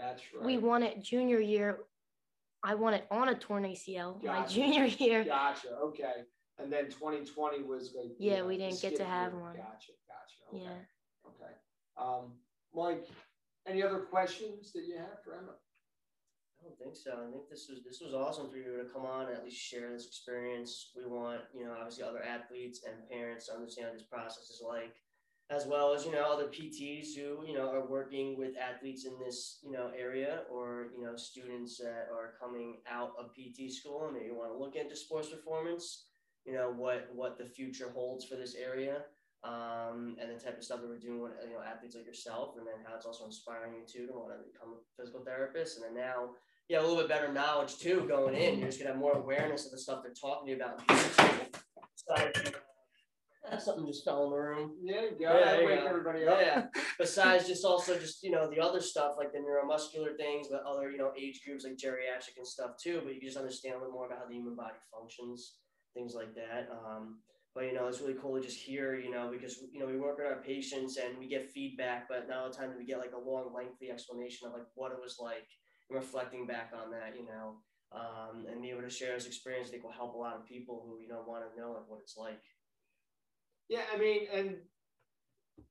That's 0.00 0.22
right. 0.34 0.44
We 0.44 0.58
won 0.58 0.82
it 0.82 1.02
junior 1.02 1.40
year. 1.40 1.78
I 2.62 2.74
won 2.74 2.94
it 2.94 3.06
on 3.10 3.28
a 3.28 3.34
torn 3.34 3.64
ACL 3.64 4.22
my 4.22 4.46
junior 4.46 4.84
year. 4.98 5.24
Gotcha. 5.24 5.68
Okay. 5.82 6.24
And 6.58 6.72
then 6.72 6.86
2020 6.86 7.62
was 7.62 7.94
like. 7.96 8.12
Yeah, 8.18 8.38
know, 8.38 8.46
we 8.46 8.58
didn't 8.58 8.80
get 8.80 8.96
to 8.96 9.04
have 9.04 9.32
year. 9.32 9.40
one. 9.40 9.56
Gotcha. 9.56 9.92
Gotcha. 10.08 10.56
Okay. 10.56 10.64
Yeah. 10.64 11.26
Okay. 11.26 11.52
Um, 11.96 12.32
Mike, 12.74 13.06
any 13.66 13.82
other 13.82 14.00
questions 14.00 14.72
that 14.72 14.84
you 14.86 14.96
have 14.96 15.22
for 15.24 15.34
Emma? 15.34 15.52
I 16.60 16.64
don't 16.64 16.78
think 16.78 16.96
so. 16.96 17.12
I 17.12 17.30
think 17.30 17.48
this 17.48 17.68
was 17.70 17.80
this 17.84 18.00
was 18.04 18.12
awesome 18.14 18.50
for 18.50 18.56
you 18.56 18.76
to 18.76 18.92
come 18.92 19.06
on 19.06 19.28
and 19.28 19.36
at 19.36 19.44
least 19.44 19.60
share 19.60 19.92
this 19.92 20.06
experience. 20.06 20.92
We 20.94 21.06
want, 21.06 21.40
you 21.54 21.64
know, 21.64 21.72
obviously 21.72 22.04
other 22.04 22.22
athletes 22.22 22.82
and 22.86 23.08
parents 23.08 23.46
to 23.46 23.54
understand 23.54 23.88
what 23.88 23.98
this 23.98 24.06
process 24.06 24.50
is 24.50 24.62
like, 24.66 24.94
as 25.50 25.66
well 25.66 25.92
as, 25.92 26.04
you 26.04 26.12
know, 26.12 26.32
other 26.32 26.46
PTs 26.46 27.08
who, 27.16 27.44
you 27.44 27.54
know, 27.54 27.70
are 27.70 27.86
working 27.86 28.38
with 28.38 28.54
athletes 28.56 29.04
in 29.04 29.18
this, 29.18 29.58
you 29.64 29.72
know, 29.72 29.90
area 29.98 30.42
or, 30.50 30.86
you 30.96 31.04
know, 31.04 31.16
students 31.16 31.76
that 31.78 32.06
are 32.14 32.34
coming 32.40 32.76
out 32.88 33.12
of 33.18 33.32
PT 33.34 33.72
school 33.72 34.06
and 34.06 34.14
maybe 34.14 34.30
want 34.30 34.52
to 34.52 34.56
look 34.56 34.76
into 34.76 34.94
sports 34.94 35.28
performance, 35.28 36.04
you 36.46 36.52
know, 36.52 36.72
what 36.74 37.08
what 37.12 37.36
the 37.36 37.44
future 37.44 37.90
holds 37.92 38.24
for 38.24 38.36
this 38.36 38.54
area. 38.54 39.02
Um, 39.42 40.16
and 40.20 40.30
the 40.30 40.38
type 40.38 40.58
of 40.58 40.64
stuff 40.64 40.82
that 40.82 40.88
we're 40.88 40.98
doing 40.98 41.22
with 41.22 41.32
you 41.42 41.54
know 41.54 41.62
athletes 41.66 41.96
like 41.96 42.04
yourself, 42.04 42.56
and 42.58 42.66
then 42.66 42.74
how 42.86 42.94
it's 42.94 43.06
also 43.06 43.24
inspiring 43.24 43.72
you 43.72 43.86
too 43.90 44.06
to 44.06 44.12
want 44.12 44.32
to 44.32 44.52
become 44.52 44.74
a 44.74 45.00
physical 45.00 45.24
therapist, 45.24 45.78
and 45.78 45.86
then 45.86 45.94
now 45.94 46.32
you 46.68 46.76
have 46.76 46.84
a 46.84 46.86
little 46.86 47.02
bit 47.02 47.08
better 47.08 47.32
knowledge 47.32 47.78
too 47.78 48.04
going 48.06 48.34
in. 48.34 48.58
You're 48.58 48.68
just 48.68 48.78
gonna 48.78 48.90
have 48.90 49.00
more 49.00 49.16
awareness 49.16 49.64
of 49.64 49.72
the 49.72 49.78
stuff 49.78 50.02
they're 50.02 50.12
talking 50.12 50.44
to 50.44 50.52
you 50.52 50.56
about. 50.58 52.54
Something 53.58 53.86
just 53.86 54.04
fell 54.04 54.24
in 54.24 54.30
the 54.30 54.36
room. 54.36 54.72
Yeah, 54.82 55.02
you 55.02 55.10
go. 55.18 55.32
Yeah, 55.32 55.32
That'll 55.32 55.44
there 55.44 55.60
you 55.62 55.66
wake 55.66 55.80
everybody 55.80 56.26
up. 56.26 56.38
Yeah. 56.40 56.66
Besides 56.98 57.46
just 57.48 57.64
also 57.64 57.98
just, 57.98 58.22
you 58.22 58.30
know, 58.30 58.48
the 58.48 58.60
other 58.60 58.80
stuff 58.80 59.14
like 59.16 59.32
the 59.32 59.38
neuromuscular 59.38 60.16
things, 60.16 60.48
but 60.50 60.62
other, 60.64 60.90
you 60.90 60.98
know, 60.98 61.12
age 61.18 61.40
groups 61.44 61.64
like 61.64 61.76
geriatric 61.76 62.36
and 62.36 62.46
stuff 62.46 62.72
too, 62.82 63.00
but 63.04 63.14
you 63.14 63.20
just 63.20 63.36
understand 63.36 63.76
a 63.76 63.78
little 63.78 63.92
more 63.92 64.06
about 64.06 64.18
how 64.18 64.26
the 64.26 64.34
human 64.34 64.54
body 64.54 64.76
functions, 64.92 65.54
things 65.94 66.14
like 66.14 66.34
that. 66.34 66.68
Um, 66.70 67.18
but 67.54 67.64
you 67.64 67.74
know, 67.74 67.88
it's 67.88 68.00
really 68.00 68.14
cool 68.20 68.36
to 68.36 68.46
just 68.46 68.58
hear, 68.58 68.94
you 68.94 69.10
know, 69.10 69.28
because 69.30 69.58
you 69.72 69.80
know, 69.80 69.86
we 69.86 69.98
work 69.98 70.18
with 70.18 70.26
our 70.26 70.42
patients 70.42 70.96
and 70.98 71.18
we 71.18 71.28
get 71.28 71.50
feedback, 71.50 72.06
but 72.08 72.28
now 72.28 72.46
the 72.46 72.54
time 72.54 72.68
that 72.68 72.78
we 72.78 72.86
get 72.86 72.98
like 72.98 73.12
a 73.14 73.30
long, 73.30 73.52
lengthy 73.54 73.90
explanation 73.90 74.46
of 74.46 74.52
like 74.52 74.66
what 74.74 74.92
it 74.92 74.98
was 75.02 75.16
like 75.20 75.48
and 75.88 75.98
reflecting 75.98 76.46
back 76.46 76.70
on 76.74 76.90
that, 76.92 77.16
you 77.18 77.26
know. 77.26 77.56
Um, 77.92 78.46
and 78.46 78.62
be 78.62 78.70
able 78.70 78.82
to 78.82 78.90
share 78.90 79.14
his 79.14 79.26
experience, 79.26 79.66
I 79.66 79.72
think 79.72 79.82
will 79.82 79.90
help 79.90 80.14
a 80.14 80.18
lot 80.18 80.36
of 80.36 80.46
people 80.46 80.86
who, 80.86 81.02
you 81.02 81.08
know, 81.08 81.24
want 81.26 81.42
to 81.42 81.60
know 81.60 81.72
like 81.72 81.90
what 81.90 81.98
it's 82.00 82.16
like. 82.16 82.38
Yeah, 83.70 83.82
I 83.94 83.98
mean, 83.98 84.26
and 84.34 84.56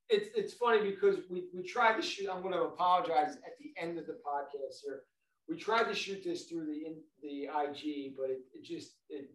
it's 0.08 0.30
it's 0.34 0.54
funny 0.54 0.90
because 0.90 1.18
we 1.30 1.50
we 1.54 1.64
tried 1.64 1.98
to 1.98 2.02
shoot. 2.02 2.30
I'm 2.32 2.42
going 2.42 2.54
to 2.54 2.64
apologize 2.64 3.36
at 3.46 3.58
the 3.60 3.74
end 3.78 4.00
of 4.00 4.08
the 4.08 4.18
podcast 4.26 4.78
here. 4.86 5.02
We 5.50 5.58
tried 5.58 5.84
to 5.84 5.94
shoot 5.94 6.24
this 6.24 6.46
through 6.46 6.66
the 6.68 6.86
in, 6.86 6.96
the 7.22 7.44
IG, 7.44 8.16
but 8.16 8.30
it, 8.30 8.40
it 8.56 8.64
just 8.64 8.94
it 9.10 9.30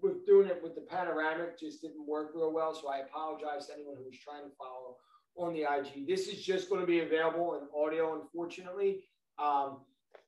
with 0.00 0.24
doing 0.26 0.46
it 0.46 0.62
with 0.62 0.76
the 0.76 0.82
panoramic 0.82 1.58
just 1.58 1.82
didn't 1.82 2.06
work 2.06 2.30
real 2.36 2.52
well. 2.52 2.72
So 2.72 2.88
I 2.88 2.98
apologize 2.98 3.66
to 3.66 3.74
anyone 3.74 3.96
who 3.96 4.04
was 4.04 4.16
trying 4.16 4.44
to 4.44 4.54
follow 4.56 4.96
on 5.36 5.52
the 5.52 5.62
IG. 5.62 6.06
This 6.06 6.28
is 6.28 6.44
just 6.44 6.68
going 6.68 6.80
to 6.82 6.86
be 6.86 7.00
available 7.00 7.54
in 7.56 7.66
audio, 7.76 8.20
unfortunately, 8.22 9.00
um, 9.40 9.78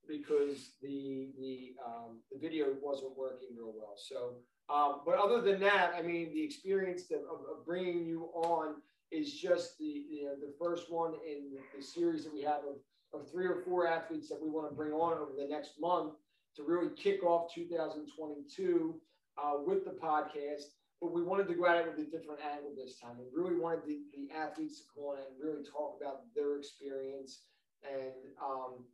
because 0.09 0.72
the 0.82 1.30
the 1.39 1.74
um, 1.86 2.18
the 2.32 2.39
video 2.41 2.66
wasn't 2.82 3.16
working 3.16 3.51
real 3.57 3.74
well. 3.76 3.95
So 3.97 4.39
um, 4.70 5.00
but 5.06 5.14
other 5.14 5.40
than 5.40 5.60
that, 5.60 5.94
I 5.96 6.02
mean, 6.02 6.32
the 6.32 6.42
experience 6.42 7.04
of, 7.10 7.20
of, 7.20 7.64
bringing 7.64 8.04
you 8.04 8.28
on 8.34 8.76
is 9.10 9.32
just 9.32 9.78
the 9.78 9.84
you 9.84 10.24
know, 10.24 10.34
the 10.34 10.52
first 10.62 10.92
one 10.92 11.14
in 11.26 11.56
the 11.74 11.82
series 11.82 12.24
that 12.24 12.34
we 12.34 12.42
have 12.42 12.60
of, 12.68 13.18
of 13.18 13.30
three 13.30 13.46
or 13.46 13.62
four 13.66 13.86
athletes 13.86 14.28
that 14.28 14.40
we 14.40 14.50
want 14.50 14.68
to 14.68 14.74
bring 14.74 14.92
on 14.92 15.14
over 15.14 15.32
the 15.38 15.48
next 15.48 15.72
month 15.80 16.14
to 16.56 16.62
really 16.62 16.90
kick 16.96 17.22
off 17.22 17.52
2022 17.54 19.00
uh, 19.42 19.52
with 19.64 19.84
the 19.84 19.92
podcast. 19.92 20.74
But 21.00 21.12
we 21.12 21.22
wanted 21.22 21.46
to 21.48 21.54
go 21.54 21.66
at 21.66 21.76
it 21.76 21.86
with 21.86 22.06
a 22.06 22.10
different 22.10 22.40
angle 22.44 22.72
this 22.76 22.98
time. 22.98 23.12
We 23.18 23.42
really 23.42 23.58
wanted 23.58 23.86
the, 23.86 24.00
the 24.12 24.34
athletes 24.36 24.80
to 24.80 24.84
come 24.94 25.04
on 25.04 25.18
and 25.18 25.26
really 25.40 25.62
talk 25.64 25.96
about 26.00 26.22
their 26.34 26.58
experience. 26.58 27.42
And 27.88 28.12
um, 28.42 28.84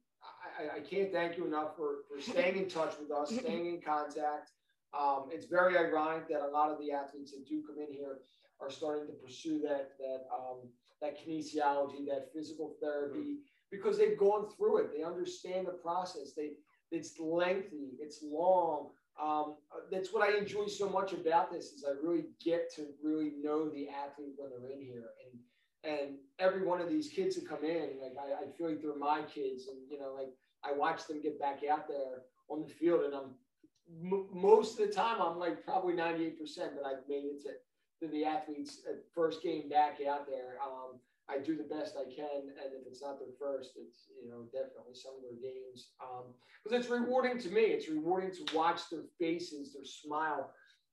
I, 0.61 0.77
I 0.77 0.81
can't 0.81 1.11
thank 1.11 1.39
you 1.39 1.47
enough 1.47 1.75
for, 1.77 2.05
for 2.07 2.21
staying 2.21 2.59
in 2.59 2.69
touch 2.69 2.95
with 3.01 3.11
us, 3.11 3.35
staying 3.35 3.67
in 3.67 3.81
contact. 3.81 4.51
Um, 4.99 5.25
it's 5.31 5.47
very 5.47 5.77
ironic 5.77 6.29
that 6.29 6.41
a 6.41 6.49
lot 6.49 6.71
of 6.71 6.79
the 6.79 6.93
athletes 6.93 7.33
that 7.33 7.47
do 7.47 7.63
come 7.67 7.77
in 7.79 7.93
here 7.93 8.19
are 8.61 8.71
starting 8.71 9.07
to 9.07 9.13
pursue 9.13 9.61
that 9.61 9.93
that 9.99 10.27
um, 10.33 10.59
that 11.01 11.19
kinesiology, 11.19 12.07
that 12.07 12.31
physical 12.33 12.77
therapy, 12.81 13.39
because 13.71 13.99
they've 13.99 14.19
gone 14.19 14.49
through 14.57 14.79
it. 14.79 14.93
They 14.97 15.03
understand 15.03 15.67
the 15.67 15.73
process. 15.73 16.33
They 16.37 16.53
it's 16.91 17.19
lengthy, 17.19 17.97
it's 17.99 18.21
long. 18.23 18.91
Um, 19.21 19.57
that's 19.91 20.13
what 20.13 20.29
I 20.29 20.37
enjoy 20.37 20.67
so 20.67 20.89
much 20.89 21.13
about 21.13 21.53
this 21.53 21.73
is 21.73 21.85
I 21.85 21.93
really 22.03 22.27
get 22.45 22.73
to 22.77 22.87
really 23.03 23.33
know 23.41 23.69
the 23.69 23.89
athlete 23.89 24.35
when 24.37 24.51
they're 24.51 24.71
in 24.71 24.81
here, 24.81 25.11
and 25.25 25.41
and 25.99 26.15
every 26.39 26.65
one 26.65 26.81
of 26.81 26.89
these 26.89 27.09
kids 27.09 27.37
that 27.37 27.49
come 27.49 27.65
in, 27.65 27.91
like 28.01 28.15
I, 28.19 28.45
I 28.45 28.51
feel 28.57 28.69
like 28.69 28.81
they're 28.81 28.97
my 28.97 29.23
kids, 29.23 29.69
and 29.69 29.79
you 29.91 29.99
know, 29.99 30.15
like 30.17 30.31
I 30.65 30.73
watch 30.73 31.07
them 31.07 31.21
get 31.21 31.39
back 31.39 31.61
out 31.71 31.89
there 31.89 32.23
on 32.49 32.63
the 32.63 32.69
field, 32.69 33.05
and 33.05 33.15
I'm 33.15 33.35
m- 33.89 34.27
most 34.33 34.79
of 34.79 34.87
the 34.87 34.93
time 34.93 35.21
I'm 35.21 35.39
like 35.39 35.65
probably 35.65 35.95
98% 35.95 36.37
that 36.57 36.85
I've 36.87 37.09
made 37.09 37.25
it 37.25 37.43
to, 37.43 38.07
to 38.07 38.13
the 38.13 38.25
athletes 38.25 38.83
at 38.89 38.97
first 39.15 39.43
game 39.43 39.69
back 39.69 39.99
out 40.09 40.27
there. 40.27 40.59
Um, 40.65 40.99
I 41.29 41.39
do 41.39 41.57
the 41.57 41.63
best 41.63 41.97
I 41.97 42.05
can, 42.05 42.51
and 42.63 42.73
if 42.75 42.87
it's 42.87 43.01
not 43.03 43.19
their 43.19 43.29
first, 43.41 43.73
it's 43.77 44.09
you 44.23 44.29
know 44.29 44.45
definitely 44.53 44.95
some 44.95 45.15
of 45.17 45.23
their 45.23 45.41
games 45.41 45.93
because 46.63 46.75
um, 46.75 46.79
it's 46.81 46.91
rewarding 46.91 47.39
to 47.39 47.49
me. 47.49 47.63
It's 47.63 47.89
rewarding 47.89 48.31
to 48.33 48.55
watch 48.55 48.83
their 48.91 49.05
faces, 49.19 49.73
their 49.73 49.87
smile. 49.87 50.51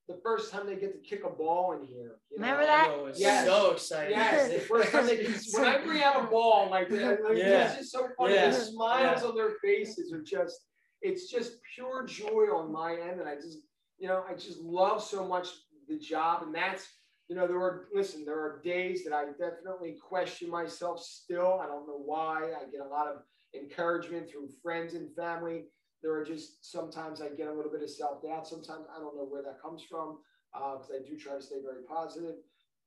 The 0.08 0.20
first 0.24 0.50
time 0.52 0.66
they 0.68 0.78
get 0.78 0.94
to 0.94 1.00
kick 1.08 1.26
a 1.26 1.30
ball 1.30 1.74
in 1.74 1.86
here, 1.86 2.16
you 2.32 2.39
know, 2.39 2.46
Remember 2.46 2.66
that? 2.66 2.88
Oh, 2.89 3.12
Yes. 3.14 3.46
so 3.46 3.72
exciting. 3.72 4.12
Yes, 4.18 4.52
the 4.52 4.60
first 4.68 4.92
time 4.92 5.06
they 5.06 5.26
when 5.54 5.66
I 5.66 5.84
bring 5.84 6.02
out 6.02 6.24
a 6.24 6.28
ball, 6.28 6.70
like 6.72 6.89
like, 6.92 7.20
Yeah. 7.34 7.68
it's 7.68 7.78
just 7.78 7.92
so 7.92 8.08
funny. 8.18 8.36
Yeah. 8.36 8.50
The 8.52 8.54
smiles 8.56 9.24
on 9.24 9.36
their 9.36 9.56
faces 9.64 10.14
are 10.14 10.22
just 10.22 10.66
it's 11.02 11.30
just 11.30 11.54
pure 11.76 12.06
joy 12.06 12.47
on 12.54 12.72
my 12.72 12.93
end, 12.93 13.20
and 13.20 13.30
I 13.30 13.36
just 13.36 13.60
you 13.97 14.08
know 14.08 14.24
I 14.30 14.34
just 14.34 14.60
love 14.60 15.04
so 15.04 15.28
much 15.28 15.47
the 15.88 15.97
job, 15.97 16.43
and 16.43 16.54
that's 16.54 16.88
you 17.28 17.36
know 17.36 17.47
there 17.47 17.60
are 17.60 17.88
listen 17.93 18.26
there 18.26 18.39
are 18.39 18.62
days 18.64 19.04
that 19.04 19.14
I 19.14 19.26
definitely 19.32 19.97
question 20.02 20.49
myself 20.49 21.02
still. 21.02 21.60
I 21.62 21.68
don't 21.68 21.88
know 21.88 22.02
why. 22.04 22.52
I 22.60 22.70
get 22.72 22.82
a 22.82 22.88
lot 22.88 23.08
of 23.08 23.24
encouragement 23.54 24.30
through 24.30 24.49
friends 24.62 24.93
and 24.93 25.14
family. 25.16 25.66
There 26.02 26.14
are 26.14 26.26
just 26.26 26.70
sometimes 26.72 27.22
I 27.22 27.30
get 27.30 27.47
a 27.47 27.54
little 27.54 27.72
bit 27.72 27.84
of 27.84 27.89
self 27.89 28.24
doubt. 28.24 28.47
Sometimes 28.47 28.86
I 28.95 28.99
don't 28.99 29.16
know 29.16 29.28
where 29.30 29.43
that 29.43 29.62
comes 29.62 29.84
from 29.84 30.20
uh, 30.54 30.78
because 30.78 30.91
I 30.91 31.08
do 31.08 31.18
try 31.18 31.36
to 31.36 31.41
stay 31.41 31.62
very 31.64 31.84
positive. 31.84 32.36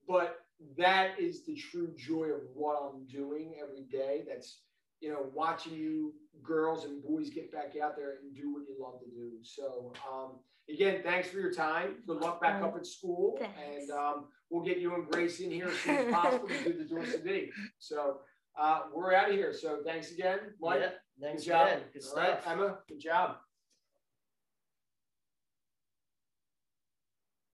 But 0.06 0.36
that 0.76 1.18
is 1.18 1.44
the 1.44 1.54
true 1.56 1.92
joy 1.96 2.26
of 2.26 2.42
what 2.54 2.80
I'm 2.82 3.06
doing 3.06 3.56
every 3.62 3.84
day. 3.90 4.24
That's 4.28 4.60
you 5.00 5.10
know 5.10 5.26
watching 5.34 5.74
you 5.74 6.14
girls 6.42 6.84
and 6.84 7.02
boys 7.02 7.30
get 7.30 7.52
back 7.52 7.74
out 7.82 7.96
there 7.96 8.16
and 8.22 8.34
do 8.34 8.52
what 8.52 8.62
you 8.68 8.74
love 8.78 9.00
to 9.00 9.06
do. 9.06 9.32
So 9.42 9.92
um, 10.12 10.32
again, 10.68 11.00
thanks 11.02 11.28
for 11.28 11.38
your 11.38 11.52
time. 11.52 11.96
Good 12.06 12.20
luck 12.20 12.40
back 12.40 12.62
up 12.62 12.76
at 12.76 12.86
school, 12.86 13.36
Thanks. 13.38 13.54
and 13.56 13.90
um, 13.90 14.26
we'll 14.50 14.64
get 14.64 14.78
you 14.78 14.94
and 14.94 15.06
Grace 15.10 15.40
in 15.40 15.50
here 15.50 15.68
as 15.68 15.78
soon 15.78 15.96
as 15.96 16.12
possible 16.14 16.48
to 16.48 16.64
do 16.64 16.72
the 16.78 16.84
DorsaVi 16.84 17.22
video. 17.22 17.48
So 17.78 18.18
uh, 18.58 18.82
we're 18.94 19.14
out 19.14 19.30
of 19.30 19.34
here. 19.36 19.52
So 19.52 19.80
thanks 19.84 20.12
again, 20.12 20.38
Mike. 20.60 20.80
Yeah, 20.80 20.90
thanks 21.20 21.42
Good 21.42 21.48
job. 21.48 21.66
again. 21.68 21.82
Good 21.92 22.02
All 22.10 22.16
right, 22.16 22.40
stuff. 22.42 22.52
Emma. 22.52 22.78
Good 22.88 23.00
job. 23.00 23.36